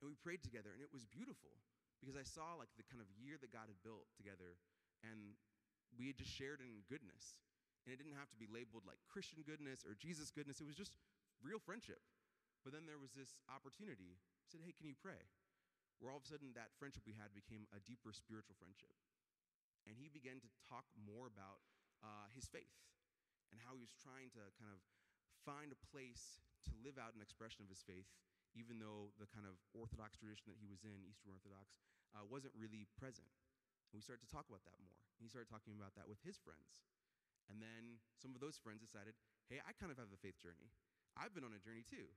And 0.00 0.06
we 0.08 0.14
prayed 0.14 0.46
together, 0.46 0.70
and 0.70 0.78
it 0.78 0.94
was 0.94 1.02
beautiful 1.10 1.50
because 1.98 2.14
I 2.14 2.22
saw 2.22 2.54
like 2.54 2.70
the 2.78 2.86
kind 2.86 3.02
of 3.02 3.10
year 3.18 3.34
that 3.42 3.50
God 3.50 3.66
had 3.66 3.78
built 3.82 4.06
together, 4.14 4.54
and 5.02 5.34
we 5.98 6.06
had 6.06 6.16
just 6.16 6.30
shared 6.30 6.62
in 6.62 6.86
goodness. 6.86 7.42
And 7.88 7.96
it 7.96 7.96
didn't 7.96 8.20
have 8.20 8.28
to 8.28 8.36
be 8.36 8.44
labeled 8.44 8.84
like 8.84 9.00
Christian 9.08 9.40
goodness 9.40 9.80
or 9.88 9.96
Jesus 9.96 10.28
goodness. 10.28 10.60
It 10.60 10.68
was 10.68 10.76
just 10.76 10.92
real 11.40 11.56
friendship. 11.56 12.04
But 12.60 12.76
then 12.76 12.84
there 12.84 13.00
was 13.00 13.16
this 13.16 13.32
opportunity. 13.48 14.20
I 14.44 14.46
said, 14.52 14.60
hey, 14.60 14.76
can 14.76 14.84
you 14.84 14.92
pray? 14.92 15.24
Where 15.96 16.12
all 16.12 16.20
of 16.20 16.28
a 16.28 16.30
sudden 16.30 16.52
that 16.52 16.76
friendship 16.76 17.08
we 17.08 17.16
had 17.16 17.32
became 17.32 17.64
a 17.72 17.80
deeper 17.80 18.12
spiritual 18.12 18.60
friendship 18.60 18.92
and 19.88 19.96
he 19.96 20.12
began 20.12 20.36
to 20.44 20.48
talk 20.68 20.84
more 21.00 21.24
about 21.24 21.64
uh, 22.04 22.28
his 22.36 22.44
faith 22.44 22.76
and 23.48 23.56
how 23.64 23.72
he 23.72 23.80
was 23.80 23.96
trying 23.96 24.28
to 24.36 24.44
kind 24.60 24.68
of 24.68 24.84
find 25.48 25.72
a 25.72 25.80
place 25.88 26.44
to 26.68 26.76
live 26.84 27.00
out 27.00 27.16
an 27.16 27.24
expression 27.24 27.64
of 27.64 27.72
his 27.72 27.80
faith, 27.80 28.06
even 28.52 28.76
though 28.76 29.08
the 29.16 29.24
kind 29.32 29.48
of 29.48 29.56
Orthodox 29.72 30.20
tradition 30.20 30.52
that 30.52 30.60
he 30.60 30.68
was 30.68 30.84
in, 30.84 31.00
Eastern 31.08 31.32
Orthodox, 31.32 31.72
uh, 32.12 32.20
wasn't 32.28 32.52
really 32.52 32.84
present. 33.00 33.26
And 33.88 33.96
we 33.96 34.04
started 34.04 34.28
to 34.28 34.30
talk 34.30 34.44
about 34.52 34.60
that 34.68 34.76
more. 34.84 35.00
And 35.16 35.24
he 35.24 35.32
started 35.32 35.48
talking 35.48 35.72
about 35.72 35.96
that 35.96 36.04
with 36.04 36.20
his 36.20 36.36
friends. 36.36 36.76
And 37.48 37.58
then 37.60 38.00
some 38.20 38.36
of 38.36 38.40
those 38.44 38.60
friends 38.60 38.84
decided, 38.84 39.16
hey, 39.48 39.60
I 39.64 39.72
kind 39.76 39.88
of 39.88 39.96
have 39.96 40.12
a 40.12 40.20
faith 40.20 40.36
journey. 40.40 40.68
I've 41.16 41.32
been 41.32 41.44
on 41.44 41.56
a 41.56 41.62
journey 41.62 41.82
too. 41.82 42.08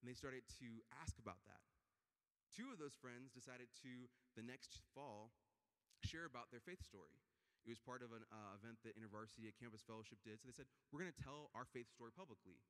And 0.00 0.04
they 0.04 0.16
started 0.16 0.44
to 0.60 0.68
ask 1.00 1.16
about 1.16 1.40
that. 1.48 1.64
Two 2.52 2.68
of 2.70 2.78
those 2.78 2.94
friends 2.94 3.32
decided 3.32 3.72
to, 3.82 4.06
the 4.36 4.44
next 4.44 4.84
fall, 4.92 5.32
share 6.04 6.28
about 6.28 6.52
their 6.52 6.62
faith 6.62 6.84
story. 6.84 7.16
It 7.64 7.72
was 7.72 7.80
part 7.80 8.04
of 8.04 8.12
an 8.12 8.20
uh, 8.28 8.60
event 8.60 8.84
that 8.84 8.92
InterVarsity 8.94 9.48
at 9.48 9.56
Campus 9.56 9.80
Fellowship 9.80 10.20
did. 10.20 10.36
So 10.38 10.44
they 10.44 10.54
said, 10.54 10.68
We're 10.92 11.00
going 11.00 11.16
to 11.16 11.24
tell 11.24 11.48
our 11.56 11.64
faith 11.64 11.88
story 11.88 12.12
publicly. 12.12 12.60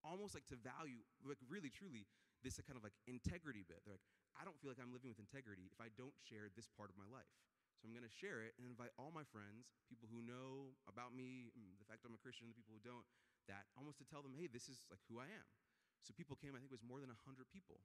Almost 0.00 0.32
like 0.32 0.48
to 0.48 0.56
value, 0.56 1.04
like 1.20 1.36
really, 1.44 1.68
truly, 1.68 2.08
this 2.40 2.56
kind 2.64 2.80
of 2.80 2.86
like 2.86 2.96
integrity 3.04 3.66
bit. 3.66 3.84
They're 3.84 3.98
like, 3.98 4.08
I 4.38 4.48
don't 4.48 4.56
feel 4.56 4.72
like 4.72 4.80
I'm 4.80 4.94
living 4.94 5.10
with 5.12 5.20
integrity 5.20 5.68
if 5.68 5.78
I 5.82 5.92
don't 6.00 6.14
share 6.24 6.48
this 6.54 6.70
part 6.70 6.88
of 6.88 6.96
my 6.96 7.06
life. 7.10 7.28
So 7.78 7.86
I'm 7.86 7.94
going 7.94 8.06
to 8.06 8.10
share 8.10 8.42
it 8.42 8.58
and 8.58 8.66
invite 8.66 8.94
all 8.98 9.14
my 9.14 9.26
friends, 9.28 9.70
who 10.18 10.26
know 10.26 10.74
about 10.90 11.14
me, 11.14 11.54
the 11.54 11.86
fact 11.86 12.02
I'm 12.02 12.18
a 12.18 12.18
Christian, 12.18 12.50
and 12.50 12.52
the 12.52 12.58
people 12.58 12.74
who 12.74 12.82
don't, 12.82 13.06
that 13.46 13.70
almost 13.78 14.02
to 14.02 14.06
tell 14.10 14.26
them, 14.26 14.34
hey, 14.34 14.50
this 14.50 14.66
is 14.66 14.82
like 14.90 14.98
who 15.06 15.22
I 15.22 15.30
am. 15.30 15.46
So 16.02 16.10
people 16.10 16.34
came, 16.34 16.58
I 16.58 16.58
think 16.58 16.74
it 16.74 16.78
was 16.82 16.82
more 16.82 16.98
than 16.98 17.14
100 17.14 17.46
people. 17.54 17.78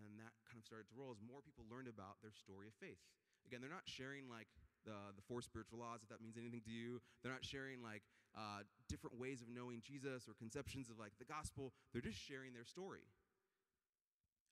And 0.00 0.16
that 0.16 0.32
kind 0.48 0.56
of 0.56 0.64
started 0.64 0.88
to 0.90 0.96
roll 0.96 1.12
as 1.12 1.20
more 1.20 1.44
people 1.44 1.68
learned 1.68 1.86
about 1.86 2.18
their 2.24 2.32
story 2.32 2.66
of 2.66 2.74
faith. 2.80 2.98
Again, 3.44 3.60
they're 3.60 3.70
not 3.72 3.84
sharing 3.84 4.26
like 4.26 4.48
the, 4.88 5.12
the 5.14 5.22
four 5.28 5.44
spiritual 5.44 5.84
laws, 5.84 6.00
if 6.00 6.08
that 6.08 6.24
means 6.24 6.40
anything 6.40 6.64
to 6.64 6.72
you. 6.72 6.98
They're 7.20 7.30
not 7.30 7.44
sharing 7.44 7.84
like 7.84 8.02
uh, 8.32 8.64
different 8.88 9.20
ways 9.20 9.44
of 9.44 9.52
knowing 9.52 9.84
Jesus 9.84 10.26
or 10.26 10.34
conceptions 10.34 10.88
of 10.88 10.96
like 10.96 11.14
the 11.20 11.28
gospel. 11.28 11.76
They're 11.92 12.04
just 12.04 12.18
sharing 12.18 12.56
their 12.56 12.66
story. 12.66 13.06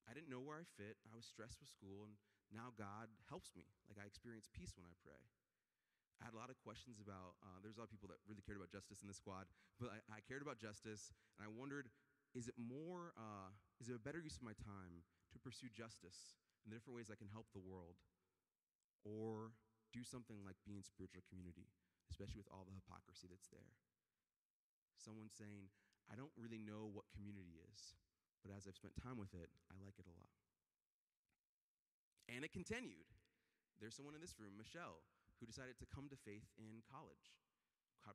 I 0.07 0.13
didn't 0.13 0.29
know 0.31 0.43
where 0.43 0.61
I 0.61 0.65
fit. 0.77 0.99
I 1.07 1.15
was 1.15 1.27
stressed 1.27 1.59
with 1.63 1.71
school, 1.71 2.03
and 2.07 2.15
now 2.51 2.75
God 2.75 3.07
helps 3.31 3.51
me. 3.55 3.71
Like 3.87 3.99
I 3.99 4.05
experience 4.05 4.51
peace 4.51 4.75
when 4.75 4.87
I 4.87 4.95
pray. 4.99 5.19
I 6.21 6.29
had 6.29 6.33
a 6.33 6.39
lot 6.39 6.49
of 6.49 6.57
questions 6.61 7.01
about, 7.01 7.35
uh, 7.43 7.59
there's 7.61 7.75
a 7.75 7.81
lot 7.81 7.89
of 7.89 7.93
people 7.93 8.07
that 8.11 8.21
really 8.29 8.45
cared 8.45 8.57
about 8.57 8.71
justice 8.71 9.01
in 9.01 9.07
the 9.07 9.17
squad, 9.17 9.49
but 9.81 9.91
I, 9.91 9.99
I 10.17 10.19
cared 10.23 10.41
about 10.41 10.61
justice, 10.61 11.11
and 11.37 11.43
I 11.43 11.49
wondered, 11.51 11.89
is 12.33 12.47
it 12.47 12.55
more, 12.57 13.13
uh, 13.19 13.51
is 13.81 13.89
it 13.89 13.95
a 13.97 14.01
better 14.01 14.21
use 14.21 14.37
of 14.37 14.45
my 14.45 14.55
time 14.57 15.03
to 15.33 15.37
pursue 15.41 15.69
justice 15.73 16.37
in 16.63 16.71
the 16.71 16.77
different 16.77 16.95
ways 16.95 17.11
I 17.11 17.19
can 17.19 17.29
help 17.29 17.51
the 17.51 17.61
world? 17.61 17.99
Or 19.03 19.51
do 19.91 20.01
something 20.01 20.41
like 20.41 20.57
be 20.65 20.79
in 20.79 20.85
spiritual 20.85 21.21
community, 21.27 21.69
especially 22.09 22.41
with 22.41 22.49
all 22.49 22.65
the 22.65 22.73
hypocrisy 22.73 23.27
that's 23.29 23.51
there. 23.51 23.75
Someone 24.97 25.27
saying, 25.27 25.69
I 26.07 26.15
don't 26.15 26.33
really 26.39 26.57
know 26.59 26.89
what 26.89 27.11
community 27.11 27.59
is, 27.69 27.99
but 28.41 28.55
as 28.55 28.65
I've 28.65 28.79
spent 28.79 28.95
time 28.97 29.19
with 29.19 29.35
it, 29.35 29.51
I 29.69 29.77
like 29.83 29.99
it 29.99 30.07
a 30.07 30.15
lot. 30.15 30.31
And 32.31 32.47
it 32.47 32.55
continued. 32.55 33.11
There's 33.83 33.93
someone 33.93 34.15
in 34.15 34.23
this 34.23 34.39
room, 34.39 34.55
Michelle, 34.55 35.03
who 35.43 35.51
decided 35.51 35.75
to 35.75 35.91
come 35.91 36.07
to 36.07 36.15
faith 36.23 36.47
in 36.55 36.79
college. 36.87 37.35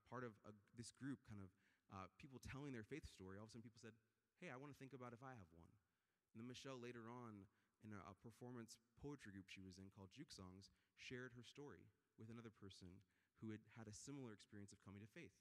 Part 0.09 0.25
of 0.25 0.33
a, 0.49 0.57
this 0.81 0.97
group, 0.97 1.21
kind 1.29 1.45
of 1.45 1.53
uh, 1.93 2.09
people 2.17 2.41
telling 2.41 2.73
their 2.73 2.85
faith 2.85 3.05
story, 3.05 3.37
all 3.37 3.45
of 3.45 3.53
a 3.53 3.57
sudden 3.57 3.69
people 3.69 3.81
said, 3.81 3.93
Hey, 4.41 4.49
I 4.49 4.57
want 4.57 4.73
to 4.73 4.81
think 4.81 4.97
about 4.97 5.13
if 5.13 5.21
I 5.21 5.37
have 5.37 5.53
one. 5.53 5.69
And 6.33 6.41
then 6.41 6.49
Michelle 6.49 6.81
later 6.81 7.09
on 7.09 7.45
in 7.85 7.93
a, 7.93 8.01
a 8.09 8.17
performance 8.25 8.81
poetry 9.01 9.33
group 9.33 9.49
she 9.49 9.61
was 9.61 9.77
in 9.77 9.93
called 9.93 10.13
Jook 10.17 10.33
Songs, 10.33 10.73
shared 10.97 11.37
her 11.37 11.45
story 11.45 11.89
with 12.17 12.33
another 12.33 12.53
person 12.53 12.89
who 13.41 13.53
had 13.53 13.61
had 13.77 13.89
a 13.89 13.97
similar 13.97 14.33
experience 14.33 14.73
of 14.73 14.81
coming 14.85 15.05
to 15.05 15.11
faith. 15.13 15.37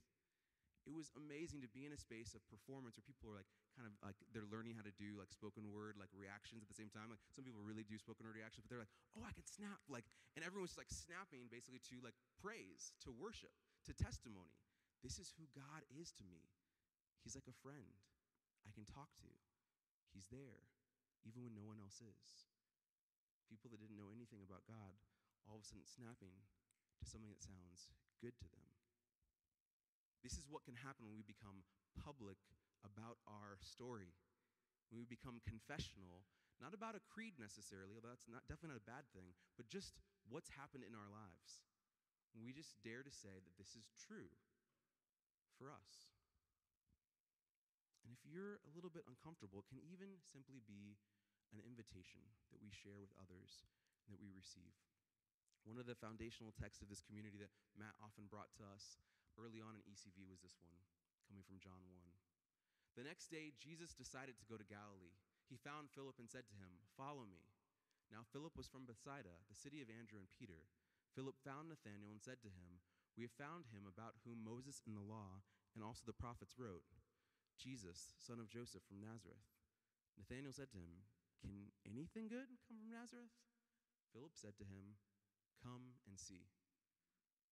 It 0.87 0.95
was 0.95 1.11
amazing 1.19 1.63
to 1.63 1.71
be 1.71 1.83
in 1.83 1.95
a 1.95 1.99
space 1.99 2.31
of 2.35 2.43
performance 2.47 2.95
where 2.95 3.07
people 3.07 3.27
are 3.27 3.35
like 3.35 3.51
kind 3.77 3.85
of 3.85 3.93
like 4.01 4.17
they're 4.33 4.49
learning 4.49 4.73
how 4.73 4.81
to 4.81 4.91
do 4.97 5.13
like 5.13 5.29
spoken 5.29 5.69
word 5.69 5.93
like 6.01 6.09
reactions 6.17 6.65
at 6.65 6.67
the 6.67 6.73
same 6.73 6.89
time. 6.89 7.13
Like 7.13 7.21
some 7.29 7.45
people 7.45 7.61
really 7.61 7.85
do 7.85 8.01
spoken 8.01 8.25
word 8.25 8.33
reactions, 8.33 8.65
but 8.65 8.73
they're 8.73 8.81
like, 8.81 8.95
oh, 9.13 9.21
I 9.21 9.37
can 9.37 9.45
snap 9.45 9.77
like, 9.85 10.09
and 10.33 10.41
everyone's 10.41 10.73
just 10.73 10.81
like 10.81 10.89
snapping 10.89 11.45
basically 11.53 11.79
to 11.93 12.01
like 12.01 12.17
praise, 12.41 12.89
to 13.05 13.13
worship, 13.13 13.53
to 13.85 13.93
testimony. 13.93 14.57
This 15.05 15.21
is 15.21 15.29
who 15.37 15.45
God 15.53 15.85
is 15.93 16.09
to 16.17 16.25
me. 16.25 16.41
He's 17.21 17.37
like 17.37 17.45
a 17.45 17.61
friend 17.61 18.01
I 18.65 18.73
can 18.73 18.89
talk 18.89 19.13
to. 19.21 19.29
He's 20.09 20.25
there, 20.33 20.65
even 21.21 21.45
when 21.45 21.53
no 21.53 21.69
one 21.69 21.77
else 21.77 22.01
is. 22.01 22.49
People 23.45 23.69
that 23.69 23.77
didn't 23.77 23.95
know 23.95 24.09
anything 24.09 24.41
about 24.41 24.65
God 24.65 24.97
all 25.47 25.55
of 25.55 25.63
a 25.63 25.67
sudden 25.67 25.87
snapping 25.87 26.35
to 26.99 27.03
something 27.07 27.31
that 27.31 27.39
sounds 27.39 27.87
good 28.19 28.35
to 28.35 28.47
them. 28.51 28.67
This 30.25 30.35
is 30.35 30.43
what 30.49 30.67
can 30.67 30.75
happen 30.75 31.07
when 31.07 31.15
we 31.15 31.23
become 31.23 31.63
public 31.95 32.35
about 32.85 33.21
our 33.25 33.57
story. 33.61 34.13
When 34.89 34.99
we 34.99 35.07
become 35.07 35.43
confessional, 35.43 36.23
not 36.57 36.73
about 36.73 36.97
a 36.97 37.03
creed 37.05 37.37
necessarily, 37.37 37.93
although 37.93 38.13
that's 38.13 38.29
not, 38.29 38.45
definitely 38.49 38.77
not 38.77 38.85
a 38.85 38.89
bad 38.89 39.05
thing, 39.13 39.37
but 39.59 39.69
just 39.69 39.93
what's 40.25 40.49
happened 40.57 40.87
in 40.87 40.97
our 40.97 41.09
lives. 41.11 41.61
We 42.33 42.53
just 42.53 42.77
dare 42.85 43.01
to 43.01 43.13
say 43.13 43.33
that 43.41 43.57
this 43.57 43.73
is 43.73 43.89
true 43.97 44.29
for 45.57 45.73
us. 45.73 46.13
And 48.05 48.13
if 48.13 48.21
you're 48.23 48.63
a 48.63 48.71
little 48.71 48.93
bit 48.93 49.03
uncomfortable, 49.09 49.65
it 49.65 49.69
can 49.69 49.83
even 49.83 50.21
simply 50.23 50.63
be 50.63 50.95
an 51.51 51.59
invitation 51.59 52.23
that 52.53 52.61
we 52.63 52.71
share 52.71 52.99
with 53.01 53.11
others 53.19 53.67
and 54.05 54.15
that 54.15 54.23
we 54.23 54.31
receive. 54.31 54.75
One 55.67 55.75
of 55.75 55.89
the 55.89 55.99
foundational 55.99 56.55
texts 56.55 56.79
of 56.79 56.87
this 56.87 57.03
community 57.03 57.35
that 57.43 57.51
Matt 57.75 57.99
often 57.99 58.31
brought 58.31 58.55
to 58.55 58.63
us 58.63 58.95
early 59.35 59.59
on 59.59 59.75
in 59.75 59.83
ECV 59.83 60.23
was 60.23 60.39
this 60.39 60.55
one, 60.63 60.79
coming 61.27 61.43
from 61.43 61.59
John 61.59 61.83
1. 61.91 62.26
The 62.97 63.05
next 63.05 63.29
day, 63.29 63.53
Jesus 63.61 63.93
decided 63.93 64.41
to 64.41 64.49
go 64.49 64.57
to 64.57 64.65
Galilee. 64.65 65.13
He 65.45 65.61
found 65.61 65.93
Philip 65.93 66.17
and 66.17 66.25
said 66.25 66.49
to 66.49 66.57
him, 66.57 66.81
Follow 66.97 67.29
me. 67.29 67.45
Now, 68.09 68.25
Philip 68.33 68.57
was 68.57 68.65
from 68.65 68.89
Bethsaida, 68.89 69.37
the 69.45 69.55
city 69.55 69.85
of 69.85 69.93
Andrew 69.93 70.17
and 70.17 70.33
Peter. 70.33 70.65
Philip 71.13 71.37
found 71.45 71.69
Nathanael 71.69 72.09
and 72.09 72.17
said 72.17 72.41
to 72.41 72.49
him, 72.49 72.81
We 73.13 73.21
have 73.21 73.37
found 73.37 73.69
him 73.69 73.85
about 73.85 74.17
whom 74.25 74.41
Moses 74.41 74.81
in 74.89 74.97
the 74.97 75.05
law 75.05 75.45
and 75.77 75.85
also 75.85 76.09
the 76.09 76.17
prophets 76.17 76.57
wrote, 76.57 76.89
Jesus, 77.61 78.17
son 78.17 78.41
of 78.41 78.49
Joseph 78.49 78.81
from 78.89 78.97
Nazareth. 78.97 79.45
Nathanael 80.17 80.57
said 80.57 80.73
to 80.73 80.81
him, 80.81 81.05
Can 81.37 81.69
anything 81.85 82.25
good 82.25 82.49
come 82.65 82.81
from 82.81 82.89
Nazareth? 82.89 83.33
Philip 84.09 84.33
said 84.33 84.57
to 84.57 84.65
him, 84.65 84.97
Come 85.61 86.01
and 86.09 86.17
see. 86.17 86.49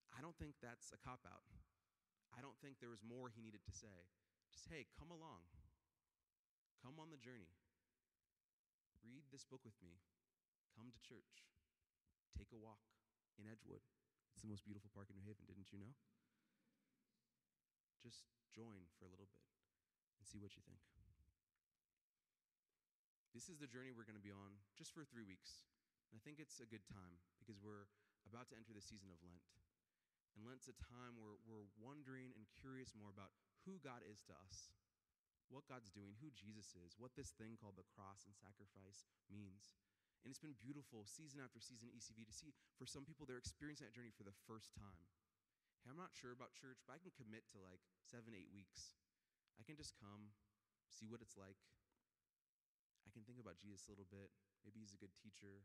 I 0.09 0.25
don't 0.25 0.37
think 0.41 0.57
that's 0.57 0.89
a 0.89 0.97
cop 0.97 1.21
out. 1.29 1.45
I 2.33 2.41
don't 2.41 2.57
think 2.65 2.81
there 2.81 2.89
was 2.89 3.05
more 3.05 3.29
he 3.29 3.45
needed 3.45 3.61
to 3.69 3.73
say. 3.73 4.09
Just, 4.55 4.71
hey, 4.71 4.87
come 4.95 5.11
along. 5.11 5.43
Come 6.79 6.95
on 6.95 7.11
the 7.11 7.19
journey. 7.19 7.51
Read 9.03 9.27
this 9.35 9.43
book 9.43 9.59
with 9.67 9.75
me. 9.83 9.99
Come 10.71 10.95
to 10.95 10.99
church. 11.03 11.43
Take 12.39 12.55
a 12.55 12.59
walk 12.59 12.79
in 13.35 13.51
Edgewood. 13.51 13.83
It's 14.31 14.43
the 14.43 14.51
most 14.51 14.63
beautiful 14.63 14.87
park 14.95 15.11
in 15.11 15.19
New 15.19 15.27
Haven, 15.27 15.43
didn't 15.43 15.75
you 15.75 15.79
know? 15.79 15.91
Just 17.99 18.31
join 18.55 18.87
for 18.95 19.03
a 19.03 19.11
little 19.11 19.27
bit 19.27 19.43
and 20.19 20.23
see 20.23 20.39
what 20.39 20.55
you 20.55 20.63
think. 20.63 20.79
This 23.35 23.51
is 23.51 23.59
the 23.59 23.67
journey 23.67 23.91
we're 23.91 24.07
going 24.07 24.15
to 24.15 24.23
be 24.23 24.31
on 24.31 24.55
just 24.79 24.95
for 24.95 25.03
three 25.03 25.27
weeks. 25.27 25.67
And 26.07 26.15
I 26.15 26.23
think 26.23 26.39
it's 26.39 26.63
a 26.63 26.69
good 26.71 26.87
time 26.87 27.19
because 27.43 27.59
we're 27.59 27.91
about 28.23 28.47
to 28.51 28.55
enter 28.55 28.71
the 28.71 28.79
season 28.79 29.11
of 29.11 29.19
Lent. 29.19 29.43
And 30.39 30.47
Lent's 30.47 30.71
a 30.71 30.75
time 30.79 31.19
where 31.19 31.35
we're 31.43 31.67
wondering 31.75 32.31
and 32.39 32.47
curious 32.63 32.95
more 32.95 33.11
about 33.11 33.35
who 33.65 33.81
God 33.81 34.05
is 34.05 34.21
to 34.29 34.33
us, 34.45 34.71
what 35.49 35.69
God's 35.69 35.93
doing, 35.93 36.17
who 36.21 36.33
Jesus 36.33 36.73
is, 36.85 36.97
what 36.97 37.13
this 37.17 37.33
thing 37.33 37.57
called 37.57 37.77
the 37.77 37.85
cross 37.85 38.25
and 38.25 38.33
sacrifice 38.33 39.05
means. 39.29 39.73
And 40.25 40.33
it's 40.33 40.41
been 40.41 40.57
beautiful 40.57 41.05
season 41.05 41.37
after 41.37 41.61
season 41.61 41.93
ECV 41.93 42.25
to 42.25 42.33
see 42.33 42.49
for 42.77 42.89
some 42.89 43.05
people 43.05 43.29
they're 43.29 43.41
experiencing 43.41 43.85
that 43.85 43.93
journey 43.93 44.09
for 44.09 44.25
the 44.25 44.33
first 44.49 44.73
time. 44.73 45.05
Hey, 45.85 45.93
I'm 45.93 46.01
not 46.01 46.17
sure 46.17 46.33
about 46.33 46.57
church, 46.57 46.81
but 46.81 46.97
I 46.97 47.01
can 47.01 47.13
commit 47.13 47.45
to 47.53 47.61
like 47.61 47.81
seven, 48.01 48.33
eight 48.33 48.49
weeks. 48.49 48.97
I 49.61 49.63
can 49.65 49.77
just 49.77 49.93
come, 50.01 50.33
see 50.89 51.05
what 51.05 51.21
it's 51.21 51.37
like. 51.37 51.61
I 53.05 53.13
can 53.13 53.21
think 53.21 53.37
about 53.37 53.61
Jesus 53.61 53.85
a 53.85 53.93
little 53.93 54.09
bit. 54.09 54.33
Maybe 54.65 54.81
he's 54.81 54.97
a 54.97 55.01
good 55.01 55.13
teacher. 55.13 55.61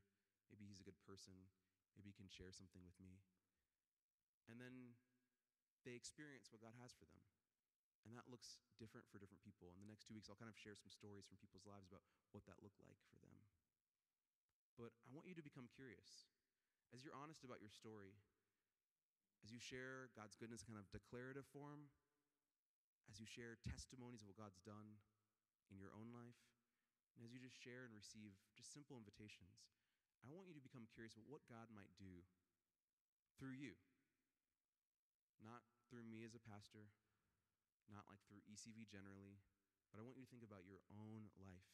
Maybe 0.52 0.68
he's 0.68 0.84
a 0.84 0.84
good 0.84 1.00
person. 1.08 1.48
Maybe 1.96 2.12
he 2.12 2.20
can 2.20 2.28
share 2.28 2.52
something 2.52 2.84
with 2.84 3.00
me. 3.00 3.24
And 4.44 4.60
then 4.60 5.00
they 5.88 5.96
experience 5.96 6.52
what 6.52 6.60
God 6.60 6.76
has 6.84 6.92
for 6.92 7.08
them. 7.08 7.24
And 8.08 8.16
that 8.16 8.28
looks 8.32 8.58
different 8.80 9.06
for 9.12 9.20
different 9.20 9.44
people. 9.44 9.70
In 9.76 9.80
the 9.80 9.90
next 9.90 10.08
two 10.08 10.16
weeks, 10.16 10.32
I'll 10.32 10.40
kind 10.40 10.50
of 10.50 10.56
share 10.56 10.74
some 10.74 10.88
stories 10.88 11.28
from 11.28 11.36
people's 11.36 11.68
lives 11.68 11.84
about 11.86 12.02
what 12.32 12.48
that 12.48 12.60
looked 12.64 12.80
like 12.80 12.96
for 13.12 13.20
them. 13.20 13.36
But 14.80 14.96
I 15.04 15.12
want 15.12 15.28
you 15.28 15.36
to 15.36 15.44
become 15.44 15.68
curious. 15.68 16.32
As 16.96 17.04
you're 17.04 17.14
honest 17.14 17.44
about 17.44 17.60
your 17.60 17.70
story, 17.70 18.16
as 19.44 19.52
you 19.52 19.60
share 19.60 20.08
God's 20.16 20.34
goodness 20.34 20.64
in 20.64 20.72
kind 20.72 20.80
of 20.80 20.88
declarative 20.88 21.44
form, 21.52 21.92
as 23.12 23.20
you 23.20 23.28
share 23.28 23.60
testimonies 23.60 24.24
of 24.24 24.32
what 24.32 24.40
God's 24.40 24.60
done 24.64 25.00
in 25.68 25.76
your 25.76 25.92
own 25.92 26.10
life, 26.10 26.40
and 27.14 27.28
as 27.28 27.36
you 27.36 27.40
just 27.42 27.58
share 27.60 27.84
and 27.84 27.92
receive 27.92 28.32
just 28.56 28.72
simple 28.72 28.96
invitations, 28.96 29.68
I 30.24 30.32
want 30.32 30.48
you 30.48 30.56
to 30.56 30.64
become 30.64 30.88
curious 30.92 31.16
about 31.16 31.28
what 31.28 31.44
God 31.48 31.68
might 31.72 31.92
do 32.00 32.24
through 33.36 33.56
you. 33.56 33.76
Not 35.40 35.64
through 35.88 36.04
me 36.04 36.24
as 36.24 36.36
a 36.36 36.42
pastor, 36.42 36.92
not 37.92 38.08
like 38.08 38.22
through 38.26 38.42
ECV 38.46 38.86
generally, 38.86 39.42
but 39.90 39.98
I 39.98 40.06
want 40.06 40.16
you 40.16 40.24
to 40.24 40.32
think 40.32 40.46
about 40.46 40.66
your 40.66 40.80
own 40.90 41.34
life, 41.36 41.70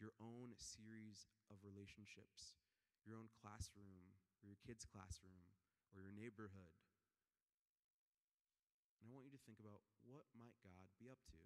your 0.00 0.16
own 0.18 0.56
series 0.56 1.28
of 1.52 1.62
relationships, 1.62 2.56
your 3.04 3.20
own 3.20 3.30
classroom, 3.32 4.16
or 4.40 4.48
your 4.48 4.60
kid's 4.60 4.88
classroom, 4.88 5.52
or 5.92 6.00
your 6.00 6.12
neighborhood. 6.12 6.74
And 9.00 9.06
I 9.06 9.12
want 9.12 9.28
you 9.28 9.36
to 9.36 9.44
think 9.46 9.60
about 9.60 9.84
what 10.02 10.26
might 10.32 10.56
God 10.64 10.90
be 10.98 11.06
up 11.06 11.22
to? 11.30 11.40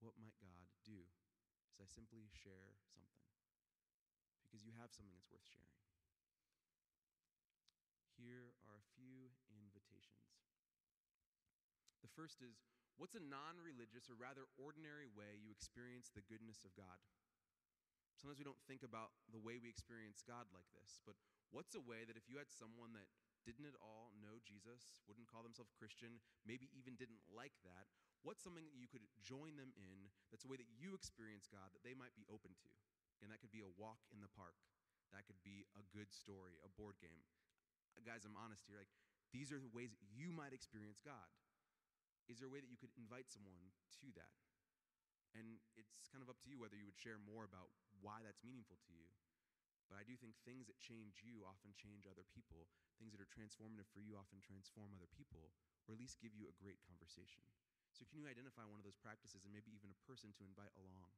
What 0.00 0.18
might 0.18 0.36
God 0.40 0.68
do 0.82 1.06
as 1.72 1.80
I 1.80 1.86
simply 1.86 2.26
share 2.32 2.76
something? 2.92 3.16
because 4.46 4.62
you 4.62 4.72
have 4.80 4.88
something 4.88 5.12
that's 5.12 5.28
worth 5.28 5.44
sharing. 5.44 5.76
Here 8.16 8.56
are 8.64 8.80
a 8.80 8.88
few 8.96 9.28
first 12.16 12.40
is 12.40 12.64
what's 12.96 13.12
a 13.12 13.20
non 13.20 13.60
religious 13.60 14.08
or 14.08 14.16
rather 14.16 14.48
ordinary 14.56 15.12
way 15.12 15.36
you 15.36 15.52
experience 15.52 16.08
the 16.08 16.24
goodness 16.24 16.64
of 16.64 16.72
God? 16.72 16.96
Sometimes 18.16 18.40
we 18.40 18.48
don't 18.48 18.64
think 18.64 18.80
about 18.80 19.12
the 19.28 19.38
way 19.44 19.60
we 19.60 19.68
experience 19.68 20.24
God 20.24 20.48
like 20.56 20.64
this, 20.72 21.04
but 21.04 21.20
what's 21.52 21.76
a 21.76 21.84
way 21.84 22.08
that 22.08 22.16
if 22.16 22.24
you 22.24 22.40
had 22.40 22.48
someone 22.48 22.96
that 22.96 23.04
didn't 23.44 23.68
at 23.68 23.76
all 23.78 24.16
know 24.16 24.40
Jesus, 24.40 25.04
wouldn't 25.04 25.28
call 25.28 25.44
themselves 25.44 25.76
Christian, 25.76 26.16
maybe 26.48 26.72
even 26.72 26.96
didn't 26.96 27.20
like 27.28 27.54
that, 27.68 27.92
what's 28.24 28.40
something 28.40 28.64
that 28.64 28.74
you 28.80 28.88
could 28.88 29.04
join 29.20 29.60
them 29.60 29.70
in 29.76 30.08
that's 30.32 30.48
a 30.48 30.50
way 30.50 30.56
that 30.56 30.72
you 30.80 30.96
experience 30.96 31.46
God 31.46 31.70
that 31.76 31.84
they 31.84 31.92
might 31.92 32.16
be 32.16 32.24
open 32.32 32.56
to? 32.64 32.72
And 33.20 33.28
that 33.28 33.44
could 33.44 33.52
be 33.52 33.62
a 33.62 33.76
walk 33.76 34.00
in 34.08 34.24
the 34.24 34.32
park. 34.32 34.56
That 35.14 35.28
could 35.28 35.38
be 35.44 35.68
a 35.76 35.84
good 35.92 36.10
story, 36.10 36.58
a 36.64 36.72
board 36.74 36.98
game. 36.98 37.22
Guys, 38.02 38.26
I'm 38.26 38.36
honest 38.36 38.66
here. 38.66 38.80
Like, 38.80 38.92
these 39.30 39.54
are 39.54 39.60
the 39.62 39.70
ways 39.72 39.94
you 40.10 40.34
might 40.34 40.52
experience 40.52 40.98
God. 41.04 41.30
Is 42.26 42.42
there 42.42 42.50
a 42.50 42.54
way 42.54 42.58
that 42.58 42.70
you 42.70 42.78
could 42.78 42.92
invite 42.98 43.30
someone 43.30 43.70
to 44.02 44.06
that? 44.18 44.34
And 45.36 45.60
it's 45.76 46.08
kind 46.08 46.24
of 46.24 46.32
up 46.32 46.40
to 46.42 46.48
you 46.48 46.56
whether 46.56 46.74
you 46.74 46.88
would 46.88 46.98
share 46.98 47.20
more 47.20 47.44
about 47.44 47.68
why 48.00 48.24
that's 48.24 48.40
meaningful 48.40 48.80
to 48.88 48.92
you. 48.96 49.06
But 49.86 50.02
I 50.02 50.04
do 50.06 50.18
think 50.18 50.34
things 50.42 50.66
that 50.66 50.82
change 50.82 51.22
you 51.22 51.46
often 51.46 51.70
change 51.78 52.10
other 52.10 52.26
people. 52.34 52.66
Things 52.98 53.14
that 53.14 53.22
are 53.22 53.30
transformative 53.30 53.86
for 53.94 54.02
you 54.02 54.18
often 54.18 54.42
transform 54.42 54.90
other 54.90 55.06
people, 55.14 55.54
or 55.86 55.94
at 55.94 56.02
least 56.02 56.18
give 56.18 56.34
you 56.34 56.50
a 56.50 56.58
great 56.58 56.82
conversation. 56.82 57.44
So, 57.94 58.02
can 58.08 58.18
you 58.18 58.26
identify 58.26 58.66
one 58.66 58.82
of 58.82 58.86
those 58.88 58.98
practices 58.98 59.46
and 59.46 59.54
maybe 59.54 59.70
even 59.72 59.94
a 59.94 60.04
person 60.04 60.34
to 60.36 60.48
invite 60.48 60.74
along? 60.74 61.14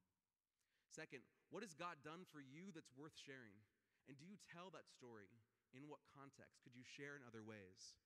Second, 0.93 1.25
what 1.49 1.65
has 1.65 1.73
God 1.73 2.01
done 2.05 2.29
for 2.29 2.45
you 2.45 2.69
that's 2.75 2.93
worth 2.93 3.17
sharing? 3.17 3.57
And 4.11 4.21
do 4.21 4.29
you 4.29 4.37
tell 4.53 4.69
that 4.73 4.89
story? 4.89 5.33
In 5.73 5.89
what 5.89 6.01
context? 6.13 6.65
Could 6.65 6.77
you 6.77 6.85
share 6.85 7.17
in 7.17 7.25
other 7.25 7.45
ways? 7.45 7.97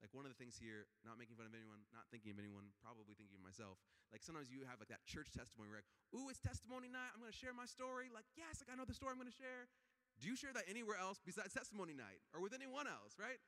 Like 0.00 0.16
one 0.16 0.24
of 0.24 0.32
the 0.32 0.40
things 0.40 0.56
here, 0.56 0.88
not 1.04 1.20
making 1.20 1.36
fun 1.36 1.44
of 1.44 1.52
anyone, 1.52 1.84
not 1.92 2.08
thinking 2.08 2.32
of 2.32 2.40
anyone, 2.40 2.72
probably 2.80 3.12
thinking 3.12 3.36
of 3.36 3.44
myself. 3.44 3.76
Like 4.08 4.24
sometimes 4.24 4.48
you 4.48 4.64
have 4.64 4.80
like 4.80 4.88
that 4.88 5.04
church 5.04 5.28
testimony 5.28 5.68
where 5.68 5.84
like, 5.84 5.92
ooh, 6.16 6.32
it's 6.32 6.40
testimony 6.40 6.88
night. 6.88 7.12
I'm 7.12 7.20
gonna 7.20 7.36
share 7.36 7.52
my 7.52 7.68
story. 7.68 8.08
Like, 8.08 8.24
yes, 8.32 8.64
like 8.64 8.72
I 8.72 8.74
know 8.80 8.88
the 8.88 8.96
story 8.96 9.12
I'm 9.12 9.20
gonna 9.20 9.32
share. 9.32 9.68
Do 10.20 10.28
you 10.28 10.36
share 10.36 10.52
that 10.56 10.68
anywhere 10.68 10.96
else 10.96 11.20
besides 11.20 11.52
testimony 11.52 11.92
night 11.92 12.24
or 12.32 12.40
with 12.40 12.56
anyone 12.56 12.88
else, 12.88 13.20
right? 13.20 13.40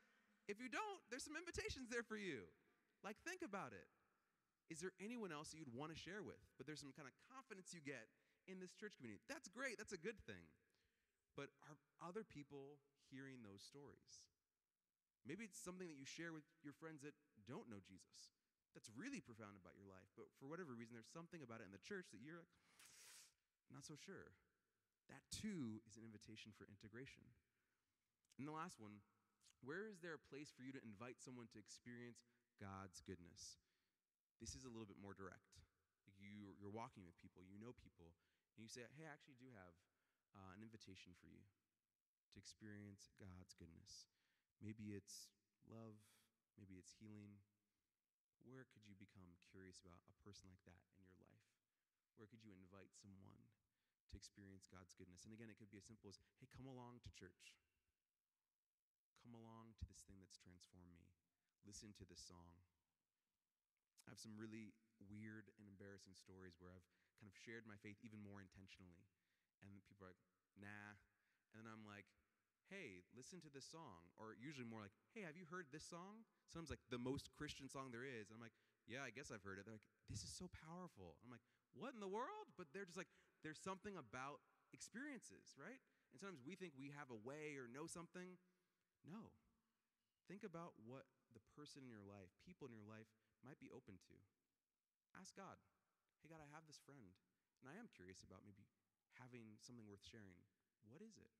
If 0.49 0.61
you 0.61 0.69
don't, 0.69 1.01
there's 1.09 1.25
some 1.25 1.37
invitations 1.37 1.89
there 1.89 2.03
for 2.05 2.17
you. 2.17 2.49
Like, 3.05 3.19
think 3.27 3.43
about 3.43 3.75
it. 3.75 3.87
Is 4.71 4.81
there 4.81 4.95
anyone 5.03 5.35
else 5.35 5.53
that 5.53 5.59
you'd 5.61 5.75
want 5.75 5.93
to 5.93 5.99
share 5.99 6.25
with? 6.25 6.41
But 6.57 6.65
there's 6.65 6.81
some 6.81 6.95
kind 6.97 7.05
of 7.05 7.15
confidence 7.29 7.77
you 7.77 7.83
get 7.85 8.09
in 8.49 8.59
this 8.59 8.73
church 8.73 8.97
community. 8.97 9.21
That's 9.29 9.47
great. 9.53 9.77
That's 9.77 9.93
a 9.93 10.01
good 10.01 10.17
thing. 10.25 10.49
But 11.37 11.53
are 11.69 11.77
other 12.01 12.25
people 12.25 12.81
hearing 13.13 13.45
those 13.45 13.61
stories? 13.63 14.33
Maybe 15.23 15.47
it's 15.47 15.59
something 15.59 15.87
that 15.87 15.99
you 15.99 16.07
share 16.07 16.35
with 16.35 16.43
your 16.67 16.75
friends 16.75 17.07
that 17.07 17.15
don't 17.47 17.71
know 17.71 17.79
Jesus. 17.79 18.35
That's 18.75 18.91
really 18.97 19.23
profound 19.23 19.61
about 19.61 19.77
your 19.77 19.87
life. 19.87 20.09
But 20.19 20.33
for 20.41 20.49
whatever 20.49 20.75
reason, 20.75 20.97
there's 20.97 21.13
something 21.13 21.45
about 21.45 21.61
it 21.63 21.69
in 21.69 21.75
the 21.75 21.87
church 21.87 22.11
that 22.11 22.25
you're 22.25 22.49
not 23.71 23.85
so 23.85 23.95
sure. 23.95 24.35
That 25.13 25.23
too 25.29 25.85
is 25.85 26.01
an 26.01 26.05
invitation 26.05 26.57
for 26.57 26.65
integration. 26.67 27.25
And 28.41 28.49
the 28.49 28.55
last 28.55 28.81
one, 28.81 29.05
where 29.63 29.87
is 29.87 30.01
there 30.03 30.19
a 30.19 30.29
place 30.33 30.51
for 30.51 30.65
you 30.67 30.75
to 30.75 30.83
invite 30.83 31.23
someone 31.23 31.47
to 31.53 31.61
experience 31.63 32.25
God's 32.59 33.05
goodness? 33.05 33.61
This 34.43 34.59
is 34.59 34.67
a 34.67 34.73
little 34.73 34.89
bit 34.89 34.99
more 34.99 35.15
direct. 35.15 35.63
You, 36.19 36.55
you're 36.59 36.73
walking 36.73 37.07
with 37.07 37.19
people, 37.19 37.43
you 37.47 37.59
know 37.59 37.75
people, 37.75 38.15
and 38.55 38.63
you 38.63 38.71
say, 38.71 38.87
hey, 38.99 39.07
I 39.07 39.15
actually 39.15 39.39
do 39.39 39.51
have 39.55 39.75
uh, 40.35 40.55
an 40.55 40.63
invitation 40.63 41.15
for 41.19 41.27
you 41.31 41.43
to 42.33 42.37
experience 42.39 43.13
God's 43.19 43.55
goodness. 43.59 44.11
Maybe 44.61 44.93
it's 44.93 45.31
love, 45.71 45.97
maybe 46.59 46.77
it's 46.77 46.93
healing. 46.99 47.41
Where 48.43 48.67
could 48.75 48.83
you 48.85 48.99
become 48.99 49.39
curious 49.49 49.79
about 49.79 50.03
a 50.11 50.17
person 50.27 50.51
like 50.51 50.63
that 50.67 50.83
in 50.99 51.07
your 51.07 51.23
life? 51.23 51.47
Where 52.19 52.27
could 52.27 52.43
you 52.43 52.53
invite 52.53 52.91
someone 52.93 53.47
to 54.11 54.19
experience 54.19 54.67
God's 54.67 54.93
goodness? 54.99 55.23
And 55.25 55.33
again, 55.33 55.49
it 55.49 55.57
could 55.57 55.71
be 55.71 55.79
as 55.79 55.87
simple 55.87 56.11
as 56.11 56.19
hey, 56.43 56.51
come 56.51 56.67
along 56.67 57.01
to 57.07 57.11
church. 57.15 57.55
Come 59.23 59.39
along 59.39 59.79
to 59.79 59.87
this 59.87 60.03
thing 60.03 60.19
that's 60.19 60.43
transformed 60.43 60.99
me. 60.99 61.15
Listen 61.63 61.95
to 61.95 62.05
this 62.05 62.19
song. 62.19 62.59
I 64.03 64.11
have 64.11 64.19
some 64.19 64.35
really 64.35 64.75
weird 64.99 65.47
and 65.63 65.71
embarrassing 65.71 66.19
stories 66.19 66.59
where 66.59 66.75
I've 66.75 66.91
kind 67.23 67.31
of 67.31 67.39
shared 67.39 67.63
my 67.71 67.79
faith 67.79 68.03
even 68.03 68.19
more 68.19 68.43
intentionally. 68.43 69.07
And 69.63 69.79
people 69.87 70.11
are 70.11 70.11
like, 70.11 70.23
nah. 70.59 70.99
And 71.55 71.63
then 71.63 71.71
I'm 71.71 71.87
like, 71.87 72.11
hey, 72.71 73.03
listen 73.17 73.43
to 73.43 73.51
this 73.51 73.67
song. 73.67 74.11
Or 74.21 74.39
usually 74.39 74.69
more 74.69 74.85
like, 74.85 74.95
hey, 75.17 75.27
have 75.27 75.39
you 75.39 75.49
heard 75.49 75.71
this 75.71 75.87
song? 75.87 76.27
Sometimes 76.51 76.71
like 76.71 76.85
the 76.93 77.01
most 77.01 77.33
Christian 77.35 77.67
song 77.67 77.91
there 77.91 78.07
is. 78.07 78.29
And 78.29 78.39
I'm 78.39 78.45
like, 78.45 78.57
yeah, 78.87 79.07
I 79.07 79.15
guess 79.15 79.31
I've 79.31 79.43
heard 79.47 79.59
it. 79.59 79.67
They're 79.67 79.79
like, 79.79 79.91
this 80.11 80.23
is 80.27 80.33
so 80.35 80.51
powerful. 80.51 81.19
I'm 81.23 81.31
like, 81.31 81.45
what 81.73 81.95
in 81.95 82.03
the 82.03 82.11
world? 82.11 82.53
But 82.59 82.71
they're 82.75 82.87
just 82.87 83.01
like, 83.01 83.11
there's 83.43 83.63
something 83.63 83.95
about 83.99 84.43
experiences, 84.75 85.55
right? 85.59 85.81
And 86.13 86.17
sometimes 86.19 86.43
we 86.45 86.55
think 86.59 86.77
we 86.77 86.93
have 86.95 87.09
a 87.09 87.19
way 87.19 87.57
or 87.57 87.71
know 87.71 87.89
something. 87.89 88.37
No. 89.07 89.33
Think 90.31 90.47
about 90.47 90.77
what 90.83 91.09
the 91.35 91.43
person 91.57 91.83
in 91.83 91.91
your 91.91 92.05
life, 92.05 92.31
people 92.45 92.69
in 92.69 92.77
your 92.77 92.87
life, 92.87 93.09
might 93.43 93.59
be 93.59 93.73
open 93.73 93.99
to. 94.07 94.17
Ask 95.19 95.35
God, 95.35 95.59
hey, 96.23 96.31
God, 96.31 96.41
I 96.41 96.49
have 96.55 96.65
this 96.65 96.81
friend, 96.81 97.17
and 97.61 97.67
I 97.67 97.77
am 97.77 97.91
curious 97.91 98.23
about 98.23 98.47
maybe 98.47 98.65
having 99.19 99.59
something 99.61 99.85
worth 99.85 100.05
sharing. 100.05 100.39
What 100.87 101.03
is 101.03 101.19
it? 101.19 101.33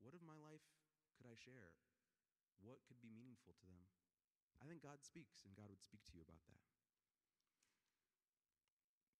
What 0.00 0.16
of 0.16 0.24
my 0.24 0.36
life 0.40 0.64
could 1.16 1.28
I 1.28 1.36
share? 1.36 1.76
What 2.60 2.80
could 2.88 3.00
be 3.00 3.12
meaningful 3.12 3.56
to 3.56 3.66
them? 3.68 3.84
I 4.60 4.68
think 4.68 4.84
God 4.84 5.00
speaks, 5.00 5.44
and 5.48 5.56
God 5.56 5.72
would 5.72 5.80
speak 5.80 6.04
to 6.08 6.12
you 6.16 6.20
about 6.20 6.44
that. 6.48 6.64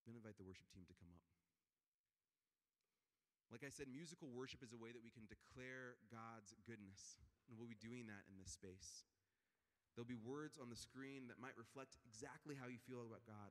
To 0.05 0.13
invite 0.13 0.37
the 0.37 0.45
worship 0.45 0.69
team 0.73 0.85
to 0.89 0.97
come 0.97 1.13
up. 1.13 1.25
Like 3.49 3.67
I 3.67 3.73
said, 3.73 3.91
musical 3.91 4.31
worship 4.31 4.63
is 4.63 4.71
a 4.71 4.79
way 4.79 4.95
that 4.95 5.03
we 5.03 5.11
can 5.11 5.27
declare 5.27 5.99
God's 6.07 6.55
goodness, 6.69 7.19
and 7.49 7.59
we'll 7.59 7.71
be 7.71 7.81
doing 7.81 8.07
that 8.07 8.29
in 8.31 8.39
this 8.39 8.55
space. 8.55 9.03
There'll 9.93 10.07
be 10.07 10.21
words 10.21 10.55
on 10.55 10.71
the 10.71 10.79
screen 10.79 11.27
that 11.27 11.43
might 11.43 11.59
reflect 11.59 11.99
exactly 12.07 12.55
how 12.55 12.71
you 12.71 12.79
feel 12.79 13.03
about 13.03 13.27
God, 13.27 13.51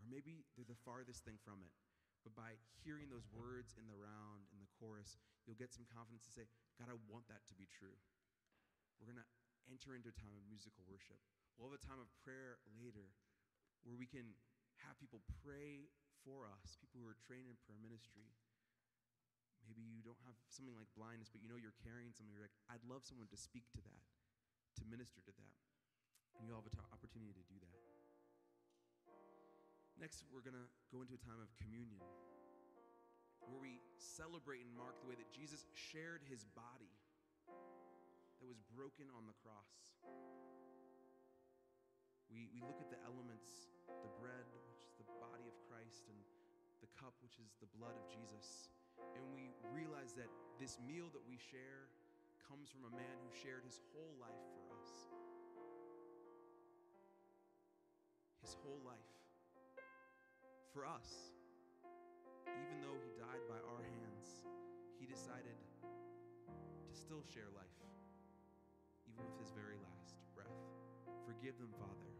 or 0.00 0.08
maybe 0.08 0.48
they're 0.56 0.64
the 0.64 0.78
farthest 0.88 1.20
thing 1.26 1.36
from 1.44 1.60
it. 1.60 1.74
But 2.20 2.36
by 2.36 2.60
hearing 2.84 3.08
those 3.08 3.24
words 3.32 3.72
in 3.80 3.88
the 3.88 3.96
round, 3.96 4.44
in 4.52 4.60
the 4.60 4.70
chorus, 4.76 5.16
you'll 5.44 5.58
get 5.58 5.72
some 5.72 5.88
confidence 5.88 6.28
to 6.28 6.32
say, 6.32 6.44
God, 6.76 6.92
I 6.92 6.96
want 7.08 7.28
that 7.32 7.44
to 7.48 7.56
be 7.56 7.64
true. 7.64 7.96
We're 9.00 9.08
going 9.08 9.20
to 9.24 9.30
enter 9.68 9.96
into 9.96 10.12
a 10.12 10.16
time 10.16 10.36
of 10.36 10.44
musical 10.48 10.84
worship. 10.84 11.16
We'll 11.56 11.72
have 11.72 11.76
a 11.76 11.80
time 11.80 12.00
of 12.00 12.08
prayer 12.20 12.60
later 12.76 13.12
where 13.84 13.96
we 13.96 14.04
can 14.04 14.36
have 14.84 15.00
people 15.00 15.24
pray 15.40 15.88
for 16.24 16.44
us, 16.48 16.76
people 16.76 17.00
who 17.00 17.08
are 17.08 17.16
trained 17.16 17.48
in 17.48 17.56
prayer 17.64 17.80
ministry. 17.80 18.28
Maybe 19.64 19.80
you 19.84 20.04
don't 20.04 20.20
have 20.24 20.36
something 20.48 20.76
like 20.76 20.88
blindness, 20.96 21.28
but 21.32 21.40
you 21.40 21.48
know 21.48 21.56
you're 21.56 21.76
carrying 21.84 22.12
something. 22.12 22.32
You're 22.32 22.44
like, 22.44 22.56
I'd 22.68 22.84
love 22.84 23.04
someone 23.04 23.28
to 23.32 23.40
speak 23.40 23.68
to 23.76 23.80
that, 23.84 24.04
to 24.80 24.82
minister 24.88 25.20
to 25.24 25.32
that. 25.36 25.56
And 26.36 26.48
you'll 26.48 26.60
have 26.60 26.68
an 26.68 26.80
opportunity 26.92 27.36
to 27.36 27.44
do 27.44 27.60
that. 27.60 27.99
Next, 30.00 30.24
we're 30.32 30.40
going 30.40 30.56
to 30.56 30.64
go 30.88 31.04
into 31.04 31.12
a 31.12 31.20
time 31.20 31.44
of 31.44 31.52
communion 31.60 32.00
where 33.44 33.60
we 33.60 33.84
celebrate 34.00 34.64
and 34.64 34.72
mark 34.72 34.96
the 35.04 35.08
way 35.12 35.12
that 35.12 35.28
Jesus 35.28 35.68
shared 35.76 36.24
his 36.24 36.48
body 36.56 36.88
that 38.40 38.48
was 38.48 38.56
broken 38.72 39.12
on 39.12 39.28
the 39.28 39.36
cross. 39.44 40.00
We, 42.32 42.48
we 42.48 42.64
look 42.64 42.80
at 42.80 42.88
the 42.88 42.96
elements 43.04 43.68
the 44.00 44.12
bread, 44.16 44.48
which 44.56 44.72
is 44.72 44.80
the 44.96 45.04
body 45.20 45.44
of 45.44 45.56
Christ, 45.68 46.08
and 46.08 46.16
the 46.80 46.88
cup, 46.96 47.12
which 47.20 47.36
is 47.36 47.52
the 47.60 47.68
blood 47.76 47.92
of 47.92 48.08
Jesus. 48.08 48.72
And 49.12 49.28
we 49.36 49.52
realize 49.68 50.16
that 50.16 50.32
this 50.56 50.80
meal 50.80 51.12
that 51.12 51.24
we 51.28 51.36
share 51.36 51.92
comes 52.48 52.72
from 52.72 52.88
a 52.88 52.92
man 52.96 53.20
who 53.20 53.28
shared 53.36 53.68
his 53.68 53.84
whole 53.92 54.16
life 54.16 54.40
for 54.56 54.64
us. 54.80 55.12
His 58.40 58.56
whole 58.64 58.80
life 58.80 59.19
for 60.70 60.86
us. 60.86 61.34
Even 62.46 62.78
though 62.82 62.98
he 63.02 63.10
died 63.18 63.42
by 63.50 63.58
our 63.66 63.82
hands, 63.82 64.46
he 64.98 65.06
decided 65.06 65.58
to 66.86 66.94
still 66.94 67.22
share 67.26 67.50
life, 67.54 67.78
even 69.10 69.26
with 69.26 69.38
his 69.42 69.50
very 69.50 69.78
last 69.82 70.18
breath. 70.34 70.60
Forgive 71.26 71.58
them, 71.58 71.74
Father. 71.74 72.10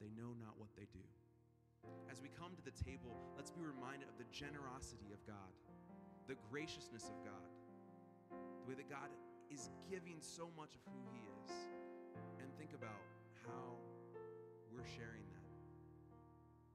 They 0.00 0.12
know 0.12 0.36
not 0.36 0.56
what 0.60 0.72
they 0.76 0.88
do. 0.92 1.04
As 2.10 2.20
we 2.20 2.28
come 2.28 2.52
to 2.56 2.64
the 2.64 2.74
table, 2.74 3.16
let's 3.36 3.50
be 3.50 3.62
reminded 3.62 4.08
of 4.08 4.18
the 4.18 4.28
generosity 4.34 5.12
of 5.14 5.22
God, 5.24 5.52
the 6.28 6.36
graciousness 6.50 7.08
of 7.08 7.16
God, 7.24 7.48
the 8.32 8.66
way 8.66 8.74
that 8.74 8.90
God 8.90 9.08
is 9.48 9.70
giving 9.88 10.18
so 10.20 10.50
much 10.58 10.74
of 10.74 10.82
who 10.90 10.98
He 11.14 11.22
is. 11.46 11.52
And 12.42 12.50
think 12.58 12.74
about 12.74 13.00
how 13.46 13.78
we're 14.72 14.88
sharing 14.88 15.24
that. 15.30 15.50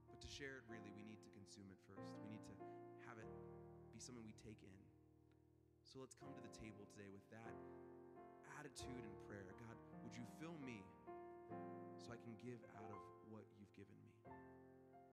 But 0.08 0.18
to 0.24 0.28
share 0.30 0.62
it, 0.62 0.64
really, 0.66 0.90
we 0.96 1.01
something 4.02 4.26
we 4.26 4.34
take 4.42 4.58
in. 4.66 4.82
So 5.86 6.02
let's 6.02 6.18
come 6.18 6.34
to 6.34 6.42
the 6.42 6.50
table 6.58 6.82
today 6.90 7.06
with 7.14 7.22
that 7.30 7.54
attitude 8.58 8.98
and 8.98 9.14
prayer. 9.30 9.54
God, 9.62 9.78
would 10.02 10.10
you 10.10 10.26
fill 10.42 10.58
me 10.66 10.82
so 12.02 12.10
I 12.10 12.18
can 12.18 12.34
give 12.42 12.58
out 12.74 12.90
of 12.90 12.98